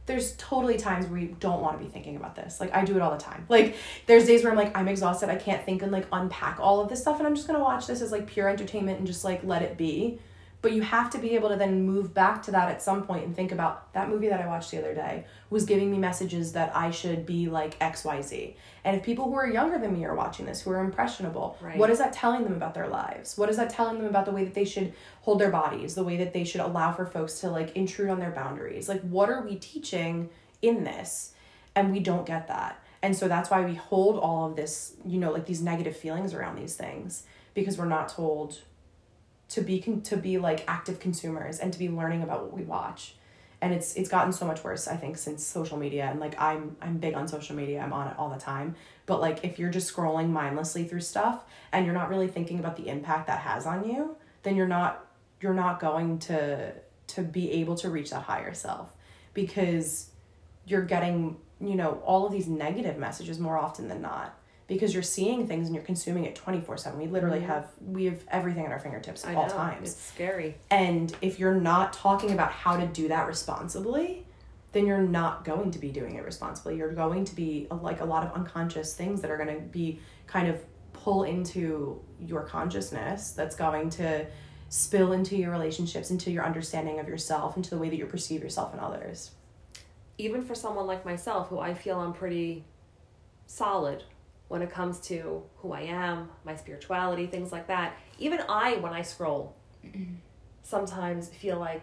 there's 0.08 0.32
totally 0.36 0.76
times 0.76 1.06
where 1.06 1.20
you 1.20 1.36
don't 1.38 1.60
want 1.60 1.78
to 1.78 1.84
be 1.84 1.88
thinking 1.88 2.16
about 2.16 2.34
this. 2.34 2.58
Like 2.58 2.74
i 2.74 2.84
do 2.84 2.96
it 2.96 3.02
all 3.02 3.12
the 3.12 3.22
time. 3.22 3.46
Like 3.48 3.76
there's 4.06 4.26
days 4.26 4.42
where 4.42 4.50
i'm 4.50 4.58
like 4.58 4.76
i'm 4.76 4.88
exhausted 4.88 5.28
i 5.28 5.36
can't 5.36 5.64
think 5.64 5.82
and 5.82 5.92
like 5.92 6.06
unpack 6.12 6.58
all 6.60 6.80
of 6.80 6.88
this 6.88 7.00
stuff 7.00 7.18
and 7.18 7.26
i'm 7.26 7.34
just 7.34 7.46
gonna 7.46 7.60
watch 7.60 7.86
this 7.86 8.00
as 8.00 8.10
like 8.10 8.26
pure 8.26 8.48
entertainment 8.48 8.98
and 8.98 9.06
just 9.06 9.24
like 9.24 9.44
let 9.44 9.62
it 9.62 9.76
be 9.76 10.18
but 10.60 10.72
you 10.72 10.82
have 10.82 11.08
to 11.10 11.18
be 11.18 11.36
able 11.36 11.48
to 11.50 11.56
then 11.56 11.86
move 11.86 12.12
back 12.12 12.42
to 12.42 12.50
that 12.50 12.68
at 12.68 12.82
some 12.82 13.04
point 13.04 13.24
and 13.24 13.34
think 13.34 13.52
about 13.52 13.92
that 13.92 14.08
movie 14.08 14.28
that 14.28 14.40
I 14.40 14.46
watched 14.48 14.72
the 14.72 14.78
other 14.78 14.92
day 14.94 15.24
was 15.50 15.64
giving 15.64 15.90
me 15.90 15.98
messages 15.98 16.52
that 16.52 16.74
I 16.74 16.90
should 16.90 17.24
be 17.24 17.48
like 17.48 17.78
XYZ. 17.78 18.54
And 18.84 18.96
if 18.96 19.04
people 19.04 19.26
who 19.26 19.34
are 19.34 19.48
younger 19.48 19.78
than 19.78 19.92
me 19.92 20.04
are 20.04 20.16
watching 20.16 20.46
this, 20.46 20.62
who 20.62 20.70
are 20.72 20.80
impressionable, 20.80 21.56
Right. 21.60 21.78
what 21.78 21.90
is 21.90 21.98
that 21.98 22.12
telling 22.12 22.42
them 22.42 22.54
about 22.54 22.74
their 22.74 22.88
lives? 22.88 23.38
What 23.38 23.48
is 23.48 23.56
that 23.56 23.70
telling 23.70 23.98
them 23.98 24.06
about 24.06 24.24
the 24.24 24.32
way 24.32 24.44
that 24.44 24.54
they 24.54 24.64
should 24.64 24.92
hold 25.22 25.38
their 25.40 25.50
bodies, 25.50 25.94
the 25.94 26.04
way 26.04 26.16
that 26.16 26.32
they 26.32 26.42
should 26.44 26.60
allow 26.60 26.92
for 26.92 27.06
folks 27.06 27.38
to 27.40 27.50
like 27.50 27.76
intrude 27.76 28.10
on 28.10 28.18
their 28.18 28.32
boundaries? 28.32 28.88
Like, 28.88 29.02
what 29.02 29.28
are 29.28 29.42
we 29.42 29.56
teaching 29.56 30.28
in 30.60 30.82
this? 30.82 31.34
And 31.76 31.92
we 31.92 32.00
don't 32.00 32.26
get 32.26 32.48
that. 32.48 32.82
And 33.00 33.16
so 33.16 33.28
that's 33.28 33.48
why 33.48 33.64
we 33.64 33.74
hold 33.76 34.18
all 34.18 34.48
of 34.50 34.56
this, 34.56 34.94
you 35.06 35.20
know, 35.20 35.30
like 35.30 35.46
these 35.46 35.62
negative 35.62 35.96
feelings 35.96 36.34
around 36.34 36.56
these 36.56 36.74
things 36.74 37.22
because 37.54 37.78
we're 37.78 37.84
not 37.84 38.08
told 38.08 38.58
to 39.50 39.60
be 39.60 39.80
con- 39.80 40.02
to 40.02 40.16
be 40.16 40.38
like 40.38 40.64
active 40.68 41.00
consumers 41.00 41.58
and 41.58 41.72
to 41.72 41.78
be 41.78 41.88
learning 41.88 42.22
about 42.22 42.42
what 42.42 42.52
we 42.52 42.62
watch. 42.62 43.14
And 43.60 43.74
it's 43.74 43.94
it's 43.94 44.08
gotten 44.08 44.32
so 44.32 44.46
much 44.46 44.62
worse 44.62 44.86
i 44.86 44.96
think 44.96 45.18
since 45.18 45.44
social 45.44 45.78
media. 45.78 46.04
And 46.04 46.20
like 46.20 46.40
i'm 46.40 46.76
i'm 46.80 46.98
big 46.98 47.14
on 47.14 47.26
social 47.26 47.56
media. 47.56 47.80
I'm 47.80 47.92
on 47.92 48.08
it 48.08 48.14
all 48.18 48.30
the 48.30 48.38
time. 48.38 48.76
But 49.06 49.20
like 49.20 49.44
if 49.44 49.58
you're 49.58 49.70
just 49.70 49.94
scrolling 49.94 50.30
mindlessly 50.30 50.84
through 50.84 51.00
stuff 51.00 51.44
and 51.72 51.84
you're 51.84 51.94
not 51.94 52.08
really 52.08 52.28
thinking 52.28 52.58
about 52.58 52.76
the 52.76 52.88
impact 52.88 53.26
that 53.26 53.40
has 53.40 53.66
on 53.66 53.88
you 53.88 54.16
then 54.42 54.56
you're 54.56 54.68
not 54.68 55.06
you're 55.40 55.54
not 55.54 55.80
going 55.80 56.18
to 56.18 56.72
to 57.08 57.22
be 57.22 57.50
able 57.52 57.74
to 57.76 57.90
reach 57.90 58.10
that 58.10 58.22
higher 58.22 58.54
self. 58.54 58.92
Because 59.34 60.10
you're 60.66 60.82
getting 60.82 61.36
you 61.60 61.74
know 61.74 62.00
all 62.04 62.26
of 62.26 62.32
these 62.32 62.46
negative 62.46 62.96
messages 62.98 63.38
more 63.38 63.58
often 63.58 63.88
than 63.88 64.00
not 64.00 64.37
because 64.68 64.94
you're 64.94 65.02
seeing 65.02 65.46
things 65.48 65.66
and 65.66 65.74
you're 65.74 65.84
consuming 65.84 66.24
it 66.24 66.36
24/7 66.36 66.96
we 66.98 67.06
literally 67.08 67.40
Mhm. 67.40 67.46
have 67.46 67.66
we 67.84 68.04
have 68.04 68.22
everything 68.28 68.64
at 68.66 68.70
our 68.72 68.78
fingertips 68.78 69.24
I 69.24 69.32
at 69.32 69.36
all 69.36 69.46
know. 69.48 69.52
times 69.54 69.90
It's 69.92 70.00
scary. 70.00 70.56
and 70.70 71.14
if 71.20 71.40
you're 71.40 71.54
not 71.56 71.92
talking 71.92 72.30
about 72.30 72.52
how 72.52 72.76
to 72.76 72.86
do 72.86 73.08
that 73.08 73.26
responsibly, 73.26 74.24
then 74.72 74.86
you're 74.86 74.98
not 75.02 75.44
going 75.44 75.70
to 75.72 75.78
be 75.78 75.90
doing 75.90 76.14
it 76.16 76.24
responsibly. 76.24 76.76
You're 76.76 76.92
going 76.92 77.24
to 77.24 77.34
be 77.34 77.66
like 77.70 78.00
a 78.00 78.04
lot 78.04 78.24
of 78.26 78.32
unconscious 78.32 78.94
things 78.94 79.22
that 79.22 79.30
are 79.30 79.38
going 79.38 79.54
to 79.54 79.60
be 79.62 79.98
kind 80.26 80.46
of 80.48 80.62
pull 80.92 81.22
into 81.24 82.00
your 82.20 82.42
consciousness 82.42 83.30
that's 83.32 83.56
going 83.56 83.88
to 83.88 84.26
spill 84.68 85.12
into 85.12 85.34
your 85.36 85.50
relationships, 85.50 86.10
into 86.10 86.30
your 86.30 86.44
understanding 86.44 86.98
of 86.98 87.08
yourself, 87.08 87.56
into 87.56 87.70
the 87.70 87.78
way 87.78 87.88
that 87.88 87.96
you 87.96 88.04
perceive 88.04 88.42
yourself 88.42 88.72
and 88.72 88.80
others. 88.80 89.30
even 90.20 90.42
for 90.42 90.52
someone 90.54 90.84
like 90.86 91.04
myself 91.04 91.48
who 91.48 91.60
I 91.60 91.72
feel 91.74 92.00
I'm 92.00 92.12
pretty 92.12 92.64
solid 93.46 94.02
when 94.48 94.62
it 94.62 94.70
comes 94.70 94.98
to 95.00 95.42
who 95.56 95.72
I 95.72 95.82
am, 95.82 96.30
my 96.44 96.56
spirituality, 96.56 97.26
things 97.26 97.52
like 97.52 97.68
that. 97.68 97.96
Even 98.18 98.40
I, 98.48 98.76
when 98.76 98.92
I 98.92 99.02
scroll, 99.02 99.54
mm-hmm. 99.84 100.14
sometimes 100.62 101.28
feel 101.28 101.58
like, 101.58 101.82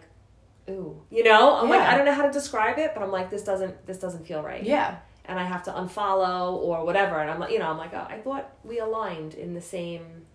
ooh, 0.68 1.00
you 1.10 1.22
know, 1.24 1.56
I'm 1.56 1.70
like 1.70 1.80
I 1.80 1.96
don't 1.96 2.04
know 2.04 2.14
how 2.14 2.26
to 2.26 2.32
describe 2.32 2.78
it, 2.78 2.92
but 2.94 3.02
I'm 3.02 3.12
like 3.12 3.30
this 3.30 3.42
doesn't 3.44 3.86
this 3.86 3.98
doesn't 3.98 4.26
feel 4.26 4.42
right, 4.42 4.62
Yeah. 4.64 4.98
and 5.24 5.38
I 5.38 5.44
have 5.44 5.62
to 5.64 5.70
unfollow 5.70 6.54
or 6.54 6.84
whatever, 6.84 7.20
and 7.20 7.30
I'm 7.30 7.38
like, 7.38 7.52
you 7.52 7.58
know, 7.60 7.70
I'm 7.70 7.78
like, 7.78 7.94
oh, 7.94 8.06
I 8.08 8.18
thought 8.18 8.52
we 8.64 8.80
aligned 8.80 9.34
in 9.34 9.54
the 9.54 9.60
same. 9.60 10.26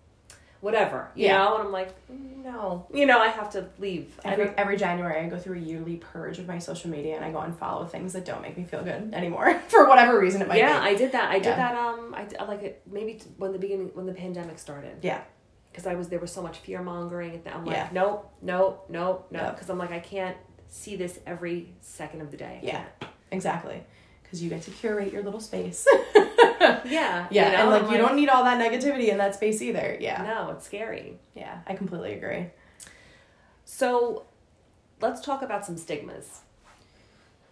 Whatever, 0.62 1.10
you 1.16 1.26
Yeah. 1.26 1.38
know, 1.38 1.56
and 1.56 1.64
I'm 1.66 1.72
like, 1.72 1.92
no, 2.08 2.86
you 2.94 3.04
know, 3.04 3.18
I 3.20 3.26
have 3.26 3.50
to 3.50 3.66
leave. 3.80 4.16
Every, 4.24 4.48
every 4.50 4.76
January, 4.76 5.18
I 5.20 5.28
go 5.28 5.36
through 5.36 5.56
a 5.56 5.60
yearly 5.60 5.96
purge 5.96 6.38
of 6.38 6.46
my 6.46 6.60
social 6.60 6.88
media 6.88 7.16
and 7.16 7.24
I 7.24 7.32
go 7.32 7.40
and 7.40 7.52
follow 7.58 7.84
things 7.84 8.12
that 8.12 8.24
don't 8.24 8.42
make 8.42 8.56
me 8.56 8.62
feel 8.62 8.84
good 8.84 9.12
anymore 9.12 9.58
for 9.68 9.88
whatever 9.88 10.20
reason 10.20 10.40
it 10.40 10.46
might 10.46 10.58
yeah, 10.58 10.78
be. 10.78 10.84
Yeah, 10.86 10.90
I 10.92 10.94
did 10.94 11.12
that. 11.12 11.30
I 11.32 11.38
did 11.40 11.56
that. 11.56 11.74
Um, 11.74 12.14
I, 12.14 12.28
I 12.38 12.44
like 12.44 12.62
it 12.62 12.80
maybe 12.88 13.14
t- 13.14 13.26
when 13.38 13.50
the 13.52 13.58
beginning 13.58 13.90
when 13.94 14.06
the 14.06 14.14
pandemic 14.14 14.60
started. 14.60 14.98
Yeah. 15.02 15.20
Because 15.72 15.84
I 15.88 15.96
was 15.96 16.08
there 16.10 16.20
was 16.20 16.30
so 16.30 16.42
much 16.42 16.58
fear 16.58 16.80
mongering, 16.80 17.42
and 17.44 17.54
I'm 17.54 17.64
like, 17.64 17.76
Yeah. 17.76 17.88
no, 17.92 18.26
no, 18.40 18.82
nope, 18.88 19.26
no. 19.32 19.40
Yeah. 19.40 19.50
Because 19.50 19.68
I'm 19.68 19.78
like, 19.78 19.90
I 19.90 19.98
can't 19.98 20.36
see 20.68 20.94
this 20.94 21.18
every 21.26 21.74
second 21.80 22.20
of 22.20 22.30
the 22.30 22.36
day. 22.36 22.60
Yeah. 22.62 22.84
Exactly. 23.32 23.82
Because 24.22 24.40
you 24.44 24.48
get 24.48 24.62
to 24.62 24.70
curate 24.70 25.12
your 25.12 25.24
little 25.24 25.40
space. 25.40 25.88
Yeah. 26.84 27.26
Yeah, 27.30 27.50
you 27.50 27.52
know, 27.52 27.62
and 27.62 27.70
like 27.70 27.82
I'm 27.84 27.92
you 27.92 27.98
don't 27.98 28.16
need 28.16 28.28
all 28.28 28.44
that 28.44 28.60
negativity 28.60 29.08
in 29.08 29.18
that 29.18 29.34
space 29.34 29.62
either. 29.62 29.96
Yeah. 30.00 30.22
No, 30.22 30.50
it's 30.50 30.66
scary. 30.66 31.18
Yeah, 31.34 31.60
I 31.66 31.74
completely 31.74 32.14
agree. 32.14 32.46
So, 33.64 34.24
let's 35.00 35.20
talk 35.20 35.42
about 35.42 35.64
some 35.64 35.76
stigmas. 35.76 36.40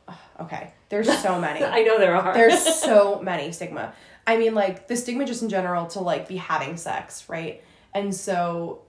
Okay. 0.41 0.73
There's 0.89 1.19
so 1.21 1.39
many. 1.39 1.63
I 1.79 1.83
know 1.83 1.99
there 1.99 2.17
are. 2.17 2.33
There's 2.35 2.63
so 2.83 3.21
many 3.23 3.53
stigma. 3.53 3.93
I 4.27 4.37
mean, 4.37 4.55
like 4.55 4.89
the 4.89 4.97
stigma 4.97 5.25
just 5.25 5.43
in 5.43 5.49
general 5.49 5.87
to 5.89 6.01
like 6.01 6.29
be 6.29 6.37
having 6.37 6.77
sex, 6.77 7.29
right? 7.29 7.63
And 7.95 8.15
so, 8.15 8.83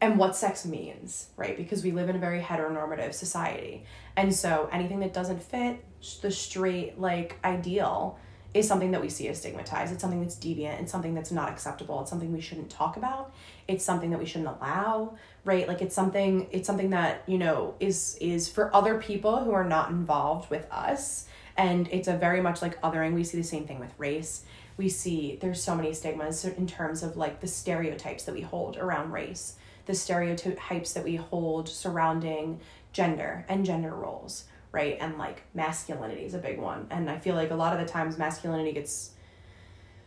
and 0.00 0.18
what 0.18 0.36
sex 0.36 0.64
means, 0.64 1.28
right? 1.36 1.56
Because 1.56 1.84
we 1.84 1.92
live 1.92 2.08
in 2.08 2.16
a 2.16 2.18
very 2.18 2.40
heteronormative 2.40 3.14
society. 3.14 3.84
And 4.16 4.34
so 4.34 4.68
anything 4.72 5.00
that 5.00 5.12
doesn't 5.12 5.42
fit 5.42 5.84
the 6.22 6.30
straight 6.30 6.98
like 6.98 7.38
ideal 7.44 8.18
is 8.52 8.66
something 8.66 8.90
that 8.90 9.00
we 9.00 9.08
see 9.08 9.28
as 9.28 9.38
stigmatized. 9.38 9.92
It's 9.92 10.00
something 10.00 10.20
that's 10.20 10.36
deviant. 10.36 10.80
It's 10.80 10.90
something 10.90 11.14
that's 11.14 11.30
not 11.30 11.48
acceptable. 11.48 12.00
It's 12.00 12.10
something 12.10 12.32
we 12.32 12.40
shouldn't 12.40 12.70
talk 12.70 12.96
about. 12.96 13.32
It's 13.68 13.84
something 13.84 14.10
that 14.10 14.18
we 14.18 14.26
shouldn't 14.26 14.56
allow, 14.56 15.16
right? 15.44 15.68
Like 15.68 15.82
it's 15.82 15.94
something 15.94 16.48
it's 16.50 16.66
something 16.66 16.90
that, 16.90 17.22
you 17.26 17.38
know, 17.38 17.74
is 17.78 18.16
is 18.20 18.48
for 18.48 18.74
other 18.74 18.98
people 18.98 19.44
who 19.44 19.52
are 19.52 19.64
not 19.64 19.90
involved 19.90 20.50
with 20.50 20.66
us 20.72 21.26
and 21.56 21.88
it's 21.92 22.08
a 22.08 22.16
very 22.16 22.40
much 22.40 22.62
like 22.62 22.80
othering. 22.80 23.14
We 23.14 23.24
see 23.24 23.36
the 23.36 23.44
same 23.44 23.66
thing 23.66 23.78
with 23.78 23.92
race. 23.98 24.44
We 24.76 24.88
see 24.88 25.38
there's 25.40 25.62
so 25.62 25.74
many 25.74 25.92
stigmas 25.92 26.44
in 26.44 26.66
terms 26.66 27.02
of 27.02 27.16
like 27.16 27.40
the 27.40 27.46
stereotypes 27.46 28.24
that 28.24 28.34
we 28.34 28.40
hold 28.40 28.78
around 28.78 29.12
race, 29.12 29.56
the 29.86 29.94
stereotypes 29.94 30.92
that 30.94 31.04
we 31.04 31.16
hold 31.16 31.68
surrounding 31.68 32.60
gender 32.92 33.44
and 33.48 33.64
gender 33.64 33.94
roles, 33.94 34.44
right? 34.72 34.96
And 35.00 35.18
like 35.18 35.42
masculinity 35.54 36.24
is 36.24 36.34
a 36.34 36.38
big 36.38 36.58
one. 36.58 36.86
And 36.90 37.10
I 37.10 37.18
feel 37.18 37.34
like 37.34 37.50
a 37.50 37.56
lot 37.56 37.72
of 37.72 37.84
the 37.84 37.90
times 37.90 38.18
masculinity 38.18 38.72
gets 38.72 39.12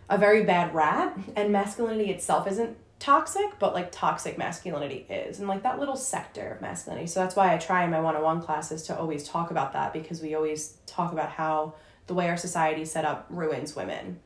a 0.09 0.17
very 0.17 0.43
bad 0.43 0.75
rap, 0.75 1.17
and 1.35 1.51
masculinity 1.51 2.11
itself 2.11 2.47
isn't 2.47 2.77
toxic, 2.99 3.57
but 3.59 3.73
like 3.73 3.91
toxic 3.91 4.37
masculinity 4.37 5.05
is, 5.09 5.39
and 5.39 5.47
like 5.47 5.63
that 5.63 5.79
little 5.79 5.95
sector 5.95 6.53
of 6.53 6.61
masculinity. 6.61 7.07
So 7.07 7.19
that's 7.19 7.35
why 7.35 7.53
I 7.53 7.57
try 7.57 7.83
in 7.83 7.91
my 7.91 7.99
one 7.99 8.15
on 8.15 8.21
one 8.21 8.41
classes 8.41 8.83
to 8.83 8.97
always 8.97 9.27
talk 9.27 9.51
about 9.51 9.73
that 9.73 9.93
because 9.93 10.21
we 10.21 10.35
always 10.35 10.77
talk 10.85 11.11
about 11.11 11.29
how 11.29 11.75
the 12.07 12.13
way 12.13 12.29
our 12.29 12.37
society 12.37 12.81
is 12.81 12.91
set 12.91 13.05
up 13.05 13.25
ruins 13.29 13.75
women. 13.75 14.19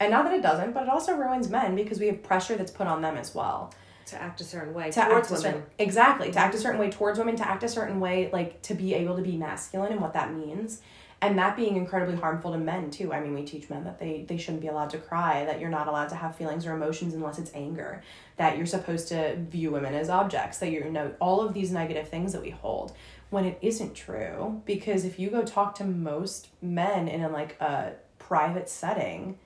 And 0.00 0.10
not 0.10 0.24
that 0.24 0.34
it 0.34 0.42
doesn't, 0.42 0.72
but 0.72 0.84
it 0.84 0.88
also 0.88 1.14
ruins 1.14 1.48
men 1.48 1.76
because 1.76 2.00
we 2.00 2.06
have 2.06 2.22
pressure 2.22 2.56
that's 2.56 2.70
put 2.70 2.86
on 2.86 3.02
them 3.02 3.16
as 3.16 3.34
well 3.34 3.72
to 4.10 4.22
act 4.22 4.40
a 4.40 4.44
certain 4.44 4.74
way 4.74 4.90
to 4.90 5.00
towards 5.00 5.12
act 5.12 5.30
women. 5.30 5.42
certain, 5.42 5.62
exactly 5.78 6.30
to 6.30 6.38
act 6.38 6.54
a 6.54 6.56
mm-hmm. 6.56 6.62
certain 6.62 6.80
way 6.80 6.90
towards 6.90 7.18
women 7.18 7.36
to 7.36 7.48
act 7.48 7.62
a 7.62 7.68
certain 7.68 8.00
way 8.00 8.30
like 8.32 8.60
to 8.62 8.74
be 8.74 8.94
able 8.94 9.16
to 9.16 9.22
be 9.22 9.36
masculine 9.36 9.92
and 9.92 10.00
what 10.00 10.12
that 10.12 10.34
means. 10.34 10.80
And 11.22 11.38
that 11.38 11.54
being 11.54 11.76
incredibly 11.76 12.16
harmful 12.16 12.52
to 12.52 12.58
men 12.58 12.90
too. 12.90 13.12
I 13.12 13.20
mean 13.20 13.34
we 13.34 13.44
teach 13.44 13.68
men 13.68 13.84
that 13.84 13.98
they 13.98 14.24
they 14.26 14.36
shouldn't 14.36 14.62
be 14.62 14.68
allowed 14.68 14.90
to 14.90 14.98
cry 14.98 15.44
that 15.44 15.60
you're 15.60 15.70
not 15.70 15.88
allowed 15.88 16.08
to 16.10 16.14
have 16.16 16.36
feelings 16.36 16.66
or 16.66 16.74
emotions 16.74 17.14
unless 17.14 17.38
it's 17.38 17.50
anger 17.54 18.02
that 18.36 18.56
you're 18.56 18.66
supposed 18.66 19.08
to 19.08 19.36
view 19.36 19.70
women 19.70 19.94
as 19.94 20.08
objects 20.08 20.58
that 20.58 20.70
you're 20.70 20.86
you 20.86 20.92
know 20.92 21.12
all 21.20 21.40
of 21.40 21.52
these 21.54 21.70
negative 21.70 22.08
things 22.08 22.32
that 22.32 22.42
we 22.42 22.50
hold 22.50 22.92
when 23.28 23.44
it 23.44 23.58
isn't 23.60 23.94
true 23.94 24.62
because 24.64 25.04
if 25.04 25.18
you 25.18 25.30
go 25.30 25.42
talk 25.42 25.74
to 25.74 25.84
most 25.84 26.48
men 26.62 27.06
in 27.06 27.22
a 27.22 27.28
like 27.28 27.60
a 27.60 27.92
private 28.18 28.68
setting 28.68 29.36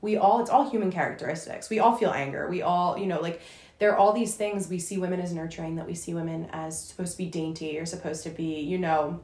we 0.00 0.16
all 0.16 0.40
it's 0.40 0.50
all 0.50 0.70
human 0.70 0.92
characteristics. 0.92 1.70
We 1.70 1.78
all 1.78 1.96
feel 1.96 2.10
anger. 2.10 2.48
We 2.48 2.62
all 2.62 2.96
you 2.98 3.06
know 3.06 3.20
like 3.20 3.40
there 3.78 3.92
are 3.92 3.96
all 3.96 4.12
these 4.12 4.34
things. 4.34 4.68
We 4.68 4.78
see 4.78 4.98
women 4.98 5.20
as 5.20 5.32
nurturing 5.32 5.76
that 5.76 5.86
we 5.86 5.94
see 5.94 6.14
women 6.14 6.48
as 6.52 6.78
supposed 6.78 7.12
to 7.12 7.18
be 7.18 7.26
dainty 7.26 7.78
or 7.78 7.86
supposed 7.86 8.22
to 8.24 8.30
be 8.30 8.60
you 8.60 8.78
know 8.78 9.20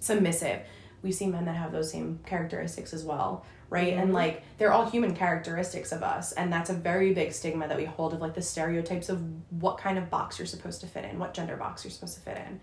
submissive. 0.00 0.60
We 1.02 1.12
see 1.12 1.26
men 1.26 1.44
that 1.46 1.56
have 1.56 1.72
those 1.72 1.90
same 1.90 2.20
characteristics 2.26 2.92
as 2.92 3.04
well 3.04 3.44
right? 3.70 3.94
Mhm. 3.94 4.02
and 4.02 4.12
like 4.12 4.42
they're 4.58 4.72
all 4.72 4.90
human 4.90 5.14
characteristics 5.14 5.92
of 5.92 6.02
us. 6.02 6.32
And 6.32 6.52
that's 6.52 6.70
a 6.70 6.74
very 6.74 7.14
big 7.14 7.32
stigma 7.32 7.68
that 7.68 7.76
we 7.76 7.84
hold 7.84 8.12
of 8.12 8.20
like 8.20 8.34
the 8.34 8.42
stereotypes 8.42 9.08
of 9.08 9.22
what 9.52 9.78
kind 9.78 9.96
of 9.96 10.10
box 10.10 10.40
you're 10.40 10.46
supposed 10.46 10.80
to 10.80 10.88
fit 10.88 11.04
in 11.04 11.20
what 11.20 11.34
gender 11.34 11.56
box 11.56 11.84
you're 11.84 11.92
supposed 11.92 12.16
to 12.16 12.20
fit 12.20 12.36
in. 12.38 12.60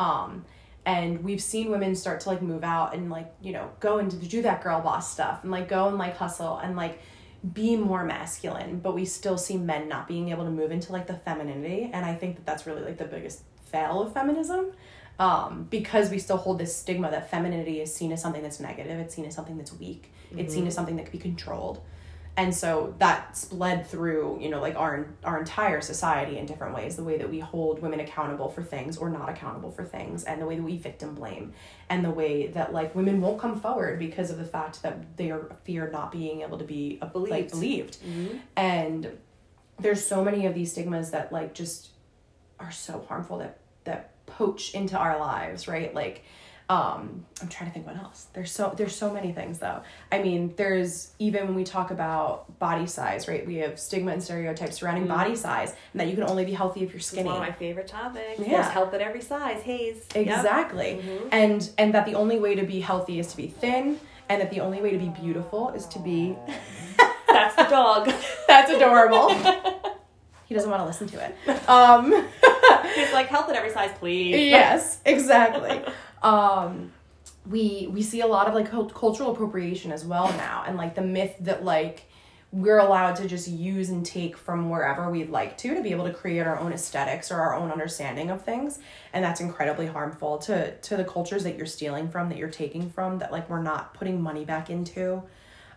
Um 0.00 0.44
and 0.84 1.22
we've 1.22 1.40
seen 1.40 1.70
women 1.70 1.94
start 1.94 2.20
to 2.20 2.28
like 2.28 2.42
move 2.42 2.64
out 2.64 2.92
and 2.92 3.08
like 3.08 3.32
you 3.40 3.52
know 3.52 3.70
go 3.78 3.98
into 3.98 4.16
do 4.16 4.42
that 4.42 4.60
girl 4.62 4.80
boss 4.80 5.12
stuff 5.12 5.44
and 5.44 5.52
like 5.52 5.68
go 5.68 5.86
and 5.86 5.96
like 5.96 6.16
hustle 6.16 6.58
and 6.58 6.74
like 6.76 6.98
be 7.54 7.76
more 7.76 8.04
masculine 8.04 8.80
but 8.80 8.94
we 8.94 9.04
still 9.04 9.38
see 9.38 9.56
men 9.56 9.88
not 9.88 10.08
being 10.08 10.30
able 10.30 10.44
to 10.44 10.50
move 10.50 10.72
into 10.72 10.92
like 10.92 11.06
the 11.06 11.14
femininity 11.14 11.88
and 11.92 12.04
i 12.04 12.14
think 12.14 12.36
that 12.36 12.44
that's 12.44 12.66
really 12.66 12.82
like 12.82 12.98
the 12.98 13.04
biggest 13.04 13.42
fail 13.70 14.02
of 14.02 14.12
feminism 14.12 14.72
um, 15.20 15.66
because 15.68 16.10
we 16.10 16.18
still 16.20 16.36
hold 16.36 16.58
this 16.58 16.76
stigma 16.76 17.10
that 17.10 17.28
femininity 17.30 17.80
is 17.80 17.92
seen 17.94 18.12
as 18.12 18.22
something 18.22 18.42
that's 18.42 18.60
negative 18.60 18.98
it's 18.98 19.14
seen 19.14 19.24
as 19.24 19.34
something 19.34 19.56
that's 19.56 19.72
weak 19.72 20.12
it's 20.36 20.52
seen 20.52 20.66
as 20.66 20.74
something 20.74 20.96
that 20.96 21.04
can 21.04 21.12
be 21.12 21.18
controlled 21.18 21.80
and 22.38 22.54
so 22.54 22.94
that's 22.98 23.46
bled 23.46 23.84
through 23.86 24.38
you 24.40 24.48
know 24.48 24.60
like 24.60 24.76
our 24.76 25.08
our 25.24 25.38
entire 25.40 25.80
society 25.80 26.38
in 26.38 26.46
different 26.46 26.72
ways 26.74 26.94
the 26.96 27.02
way 27.02 27.18
that 27.18 27.28
we 27.28 27.40
hold 27.40 27.82
women 27.82 27.98
accountable 28.00 28.48
for 28.48 28.62
things 28.62 28.96
or 28.96 29.10
not 29.10 29.28
accountable 29.28 29.70
for 29.72 29.84
things 29.84 30.22
and 30.24 30.40
the 30.40 30.46
way 30.46 30.54
that 30.56 30.62
we 30.62 30.78
victim 30.78 31.14
blame 31.14 31.52
and 31.90 32.04
the 32.04 32.10
way 32.10 32.46
that 32.46 32.72
like 32.72 32.94
women 32.94 33.20
won't 33.20 33.40
come 33.40 33.60
forward 33.60 33.98
because 33.98 34.30
of 34.30 34.38
the 34.38 34.44
fact 34.44 34.82
that 34.82 35.16
they 35.16 35.30
are 35.32 35.50
fear 35.64 35.90
not 35.90 36.12
being 36.12 36.42
able 36.42 36.56
to 36.56 36.64
be 36.64 36.98
uh, 37.02 37.08
like 37.14 37.50
Believed. 37.50 37.50
believed 37.50 37.98
Mm-hmm. 37.98 38.36
and 38.56 39.18
there's 39.80 40.04
so 40.04 40.24
many 40.24 40.46
of 40.46 40.54
these 40.54 40.70
stigmas 40.72 41.10
that 41.10 41.32
like 41.32 41.54
just 41.54 41.88
are 42.60 42.70
so 42.72 43.04
harmful 43.08 43.38
that 43.38 43.58
that 43.84 44.12
poach 44.26 44.74
into 44.74 44.96
our 44.96 45.18
lives 45.18 45.66
right 45.66 45.92
like 45.94 46.24
um 46.70 47.24
i'm 47.40 47.48
trying 47.48 47.70
to 47.70 47.72
think 47.72 47.86
what 47.86 47.96
else 47.96 48.26
there's 48.34 48.50
so 48.50 48.74
there's 48.76 48.94
so 48.94 49.10
many 49.10 49.32
things 49.32 49.58
though 49.58 49.80
i 50.12 50.18
mean 50.18 50.52
there's 50.56 51.12
even 51.18 51.46
when 51.46 51.54
we 51.54 51.64
talk 51.64 51.90
about 51.90 52.58
body 52.58 52.86
size 52.86 53.26
right 53.26 53.46
we 53.46 53.56
have 53.56 53.78
stigma 53.78 54.12
and 54.12 54.22
stereotypes 54.22 54.76
surrounding 54.76 55.04
Mhm. 55.04 55.08
body 55.08 55.34
size 55.34 55.74
and 55.94 56.00
that 56.00 56.08
you 56.08 56.14
can 56.14 56.24
only 56.24 56.44
be 56.44 56.52
healthy 56.52 56.82
if 56.82 56.92
you're 56.92 57.00
skinny 57.00 57.24
one 57.24 57.36
of 57.36 57.40
my 57.40 57.52
favorite 57.52 57.88
topics. 57.88 58.38
Yeah. 58.40 58.48
There's 58.60 58.66
health 58.68 58.92
at 58.92 59.00
every 59.00 59.22
size. 59.22 59.62
Haze. 59.62 60.04
Yep. 60.14 60.26
exactly 60.26 61.00
Mhm. 61.02 61.28
and 61.32 61.70
and 61.78 61.94
that 61.94 62.04
the 62.04 62.14
only 62.14 62.38
way 62.38 62.54
to 62.54 62.64
be 62.66 62.80
healthy 62.80 63.18
is 63.18 63.28
to 63.28 63.36
be 63.38 63.46
thin 63.48 63.98
and 64.28 64.42
that 64.42 64.50
the 64.50 64.60
only 64.60 64.82
way 64.82 64.90
to 64.90 64.98
be 64.98 65.08
beautiful 65.08 65.70
is 65.70 65.86
to 65.86 65.98
be 65.98 66.36
That's 67.28 67.54
the 67.56 67.64
dog. 67.64 68.12
that's 68.46 68.70
adorable 68.70 69.28
he 70.46 70.54
doesn't 70.54 70.70
want 70.70 70.82
to 70.82 70.86
listen 70.86 71.06
to 71.08 71.24
it 71.24 71.34
um 71.68 72.12
He's 72.94 73.12
like 73.12 73.26
health 73.28 73.48
at 73.50 73.56
every 73.56 73.70
size, 73.70 73.90
please. 73.98 74.36
yes 74.50 75.00
exactly 75.06 75.82
um 76.22 76.92
we 77.46 77.88
we 77.90 78.02
see 78.02 78.20
a 78.20 78.26
lot 78.26 78.46
of 78.46 78.54
like 78.54 78.70
cultural 78.70 79.32
appropriation 79.32 79.92
as 79.92 80.04
well 80.04 80.28
now 80.32 80.64
and 80.66 80.76
like 80.76 80.94
the 80.94 81.02
myth 81.02 81.34
that 81.40 81.64
like 81.64 82.04
we're 82.50 82.78
allowed 82.78 83.14
to 83.14 83.28
just 83.28 83.46
use 83.46 83.90
and 83.90 84.06
take 84.06 84.34
from 84.34 84.70
wherever 84.70 85.10
we'd 85.10 85.28
like 85.28 85.58
to 85.58 85.74
to 85.74 85.82
be 85.82 85.90
able 85.90 86.06
to 86.06 86.14
create 86.14 86.46
our 86.46 86.58
own 86.58 86.72
aesthetics 86.72 87.30
or 87.30 87.36
our 87.36 87.54
own 87.54 87.70
understanding 87.70 88.30
of 88.30 88.42
things 88.42 88.78
and 89.12 89.24
that's 89.24 89.40
incredibly 89.40 89.86
harmful 89.86 90.38
to 90.38 90.74
to 90.78 90.96
the 90.96 91.04
cultures 91.04 91.44
that 91.44 91.56
you're 91.56 91.66
stealing 91.66 92.08
from 92.08 92.28
that 92.28 92.38
you're 92.38 92.48
taking 92.48 92.88
from 92.90 93.18
that 93.18 93.30
like 93.30 93.48
we're 93.50 93.62
not 93.62 93.92
putting 93.94 94.20
money 94.20 94.44
back 94.44 94.70
into. 94.70 95.22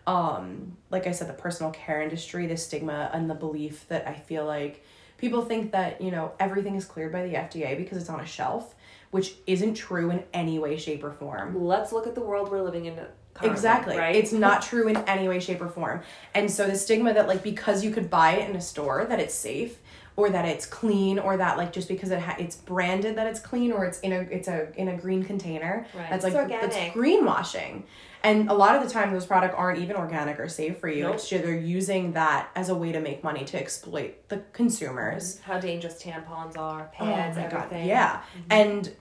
Um 0.06 0.76
like 0.90 1.06
i 1.06 1.12
said 1.12 1.28
the 1.28 1.34
personal 1.34 1.70
care 1.70 2.02
industry 2.02 2.46
the 2.46 2.56
stigma 2.56 3.08
and 3.12 3.30
the 3.30 3.34
belief 3.34 3.86
that 3.88 4.08
i 4.08 4.14
feel 4.14 4.44
like 4.44 4.84
people 5.16 5.44
think 5.44 5.70
that 5.70 6.00
you 6.00 6.10
know 6.10 6.32
everything 6.40 6.74
is 6.74 6.84
cleared 6.84 7.12
by 7.12 7.22
the 7.24 7.34
fda 7.34 7.76
because 7.76 7.98
it's 7.98 8.10
on 8.10 8.18
a 8.18 8.26
shelf 8.26 8.74
which 9.12 9.34
isn't 9.46 9.74
true 9.74 10.10
in 10.10 10.24
any 10.34 10.58
way 10.58 10.76
shape 10.76 11.04
or 11.04 11.12
form 11.12 11.64
Let's 11.64 11.92
look 11.92 12.06
at 12.08 12.14
the 12.16 12.20
world 12.22 12.50
we're 12.50 12.62
living 12.62 12.86
in. 12.86 12.96
Currently, 13.34 13.50
exactly 13.50 13.96
Right. 13.96 14.14
it's 14.16 14.32
not 14.32 14.60
true 14.60 14.88
in 14.88 14.96
any 15.08 15.26
way 15.28 15.40
shape 15.40 15.62
or 15.62 15.68
form 15.68 16.02
and 16.34 16.50
so 16.50 16.66
the 16.66 16.76
stigma 16.76 17.14
that 17.14 17.26
like 17.28 17.42
because 17.42 17.82
you 17.82 17.90
could 17.90 18.10
buy 18.10 18.32
it 18.32 18.50
in 18.50 18.56
a 18.56 18.60
store 18.60 19.06
that 19.06 19.18
it's 19.20 19.34
safe 19.34 19.78
or 20.16 20.28
that 20.28 20.44
it's 20.44 20.66
clean 20.66 21.18
or 21.18 21.38
that 21.38 21.56
like 21.56 21.72
just 21.72 21.88
because 21.88 22.10
it 22.10 22.20
ha- 22.20 22.36
it's 22.38 22.56
branded 22.56 23.16
that 23.16 23.26
it's 23.26 23.40
clean 23.40 23.72
or 23.72 23.86
it's 23.86 23.98
in 24.00 24.12
a 24.12 24.20
it's 24.30 24.48
a 24.48 24.68
in 24.78 24.88
a 24.88 24.96
green 24.98 25.24
container 25.24 25.86
Right. 25.94 26.10
that's 26.10 26.24
like 26.24 26.34
that's 26.48 26.76
greenwashing 26.94 27.84
and 28.24 28.48
a 28.50 28.52
lot 28.54 28.76
of 28.76 28.82
the 28.86 28.90
time 28.90 29.12
those 29.12 29.24
products 29.26 29.54
aren't 29.56 29.78
even 29.78 29.96
organic 29.96 30.38
or 30.38 30.48
safe 30.48 30.76
for 30.78 30.88
you 30.88 31.04
Nope. 31.04 31.14
it's 31.14 31.28
just 31.30 31.42
they're 31.42 31.56
using 31.56 32.12
that 32.12 32.50
as 32.54 32.68
a 32.68 32.74
way 32.74 32.92
to 32.92 33.00
make 33.00 33.24
money 33.24 33.44
to 33.46 33.58
exploit 33.58 34.28
the 34.28 34.42
consumers 34.52 35.40
how 35.40 35.58
dangerous 35.58 36.02
tampons 36.02 36.58
are, 36.58 36.90
Oh 37.00 37.04
pads, 37.04 37.36
God, 37.38 37.52
everything. 37.54 37.88
yeah 37.88 38.16
mm-hmm. 38.36 38.40
and 38.50 38.92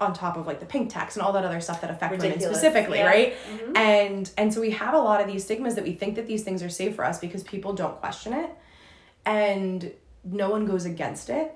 on 0.00 0.14
top 0.14 0.36
of 0.36 0.46
like 0.46 0.60
the 0.60 0.66
pink 0.66 0.90
tax 0.90 1.14
and 1.16 1.22
all 1.22 1.32
that 1.34 1.44
other 1.44 1.60
stuff 1.60 1.80
that 1.82 1.90
affect 1.90 2.12
Ridiculous. 2.12 2.42
women 2.44 2.54
specifically 2.54 2.98
Yeah. 2.98 3.06
right 3.06 3.34
Mhm. 3.52 3.76
and 3.76 4.30
and 4.38 4.52
so 4.54 4.60
we 4.60 4.70
have 4.70 4.94
a 4.94 4.98
lot 4.98 5.20
of 5.20 5.26
these 5.26 5.44
stigmas 5.44 5.74
that 5.74 5.84
we 5.84 5.92
think 5.92 6.14
that 6.16 6.26
these 6.26 6.42
things 6.42 6.62
are 6.62 6.68
safe 6.70 6.94
for 6.96 7.04
us 7.04 7.18
because 7.18 7.42
people 7.42 7.74
don't 7.74 7.98
question 8.00 8.32
it 8.32 8.50
and 9.26 9.92
no 10.24 10.50
one 10.50 10.64
goes 10.66 10.84
against 10.86 11.28
it 11.30 11.54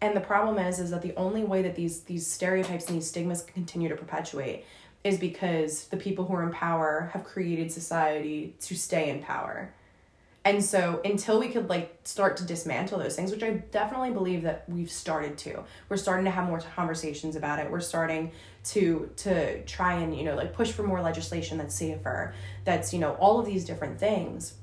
and 0.00 0.14
the 0.16 0.20
problem 0.20 0.58
is 0.58 0.78
is 0.78 0.90
that 0.90 1.02
the 1.02 1.14
only 1.16 1.44
way 1.44 1.62
that 1.62 1.74
these 1.74 2.00
these 2.02 2.26
stereotypes 2.26 2.86
and 2.88 2.96
these 2.96 3.08
stigmas 3.08 3.42
continue 3.42 3.88
to 3.88 3.96
perpetuate 3.96 4.64
is 5.04 5.18
because 5.18 5.88
the 5.88 5.96
people 5.96 6.26
who 6.26 6.34
are 6.34 6.42
in 6.42 6.52
power 6.52 7.10
have 7.12 7.24
created 7.24 7.72
society 7.72 8.54
to 8.60 8.74
stay 8.76 9.08
in 9.08 9.20
power 9.22 9.72
and 10.44 10.64
so 10.64 11.00
until 11.04 11.38
we 11.38 11.48
could 11.48 11.68
like 11.68 12.00
start 12.02 12.36
to 12.38 12.44
dismantle 12.44 12.98
those 12.98 13.14
things, 13.14 13.30
which 13.30 13.44
I 13.44 13.50
definitely 13.70 14.10
believe 14.10 14.42
that 14.42 14.64
we've 14.68 14.90
started 14.90 15.38
to, 15.38 15.62
we're 15.88 15.96
starting 15.96 16.24
to 16.24 16.32
have 16.32 16.48
more 16.48 16.60
conversations 16.74 17.36
about 17.36 17.60
it. 17.60 17.70
We're 17.70 17.80
starting 17.80 18.32
to 18.64 19.10
to 19.16 19.62
try 19.64 19.94
and 19.94 20.16
you 20.16 20.24
know 20.24 20.34
like 20.34 20.52
push 20.52 20.72
for 20.72 20.82
more 20.82 21.00
legislation 21.00 21.58
that's 21.58 21.74
safer, 21.74 22.34
that's 22.64 22.92
you 22.92 22.98
know 22.98 23.12
all 23.14 23.38
of 23.38 23.46
these 23.46 23.64
different 23.64 24.00
things. 24.00 24.54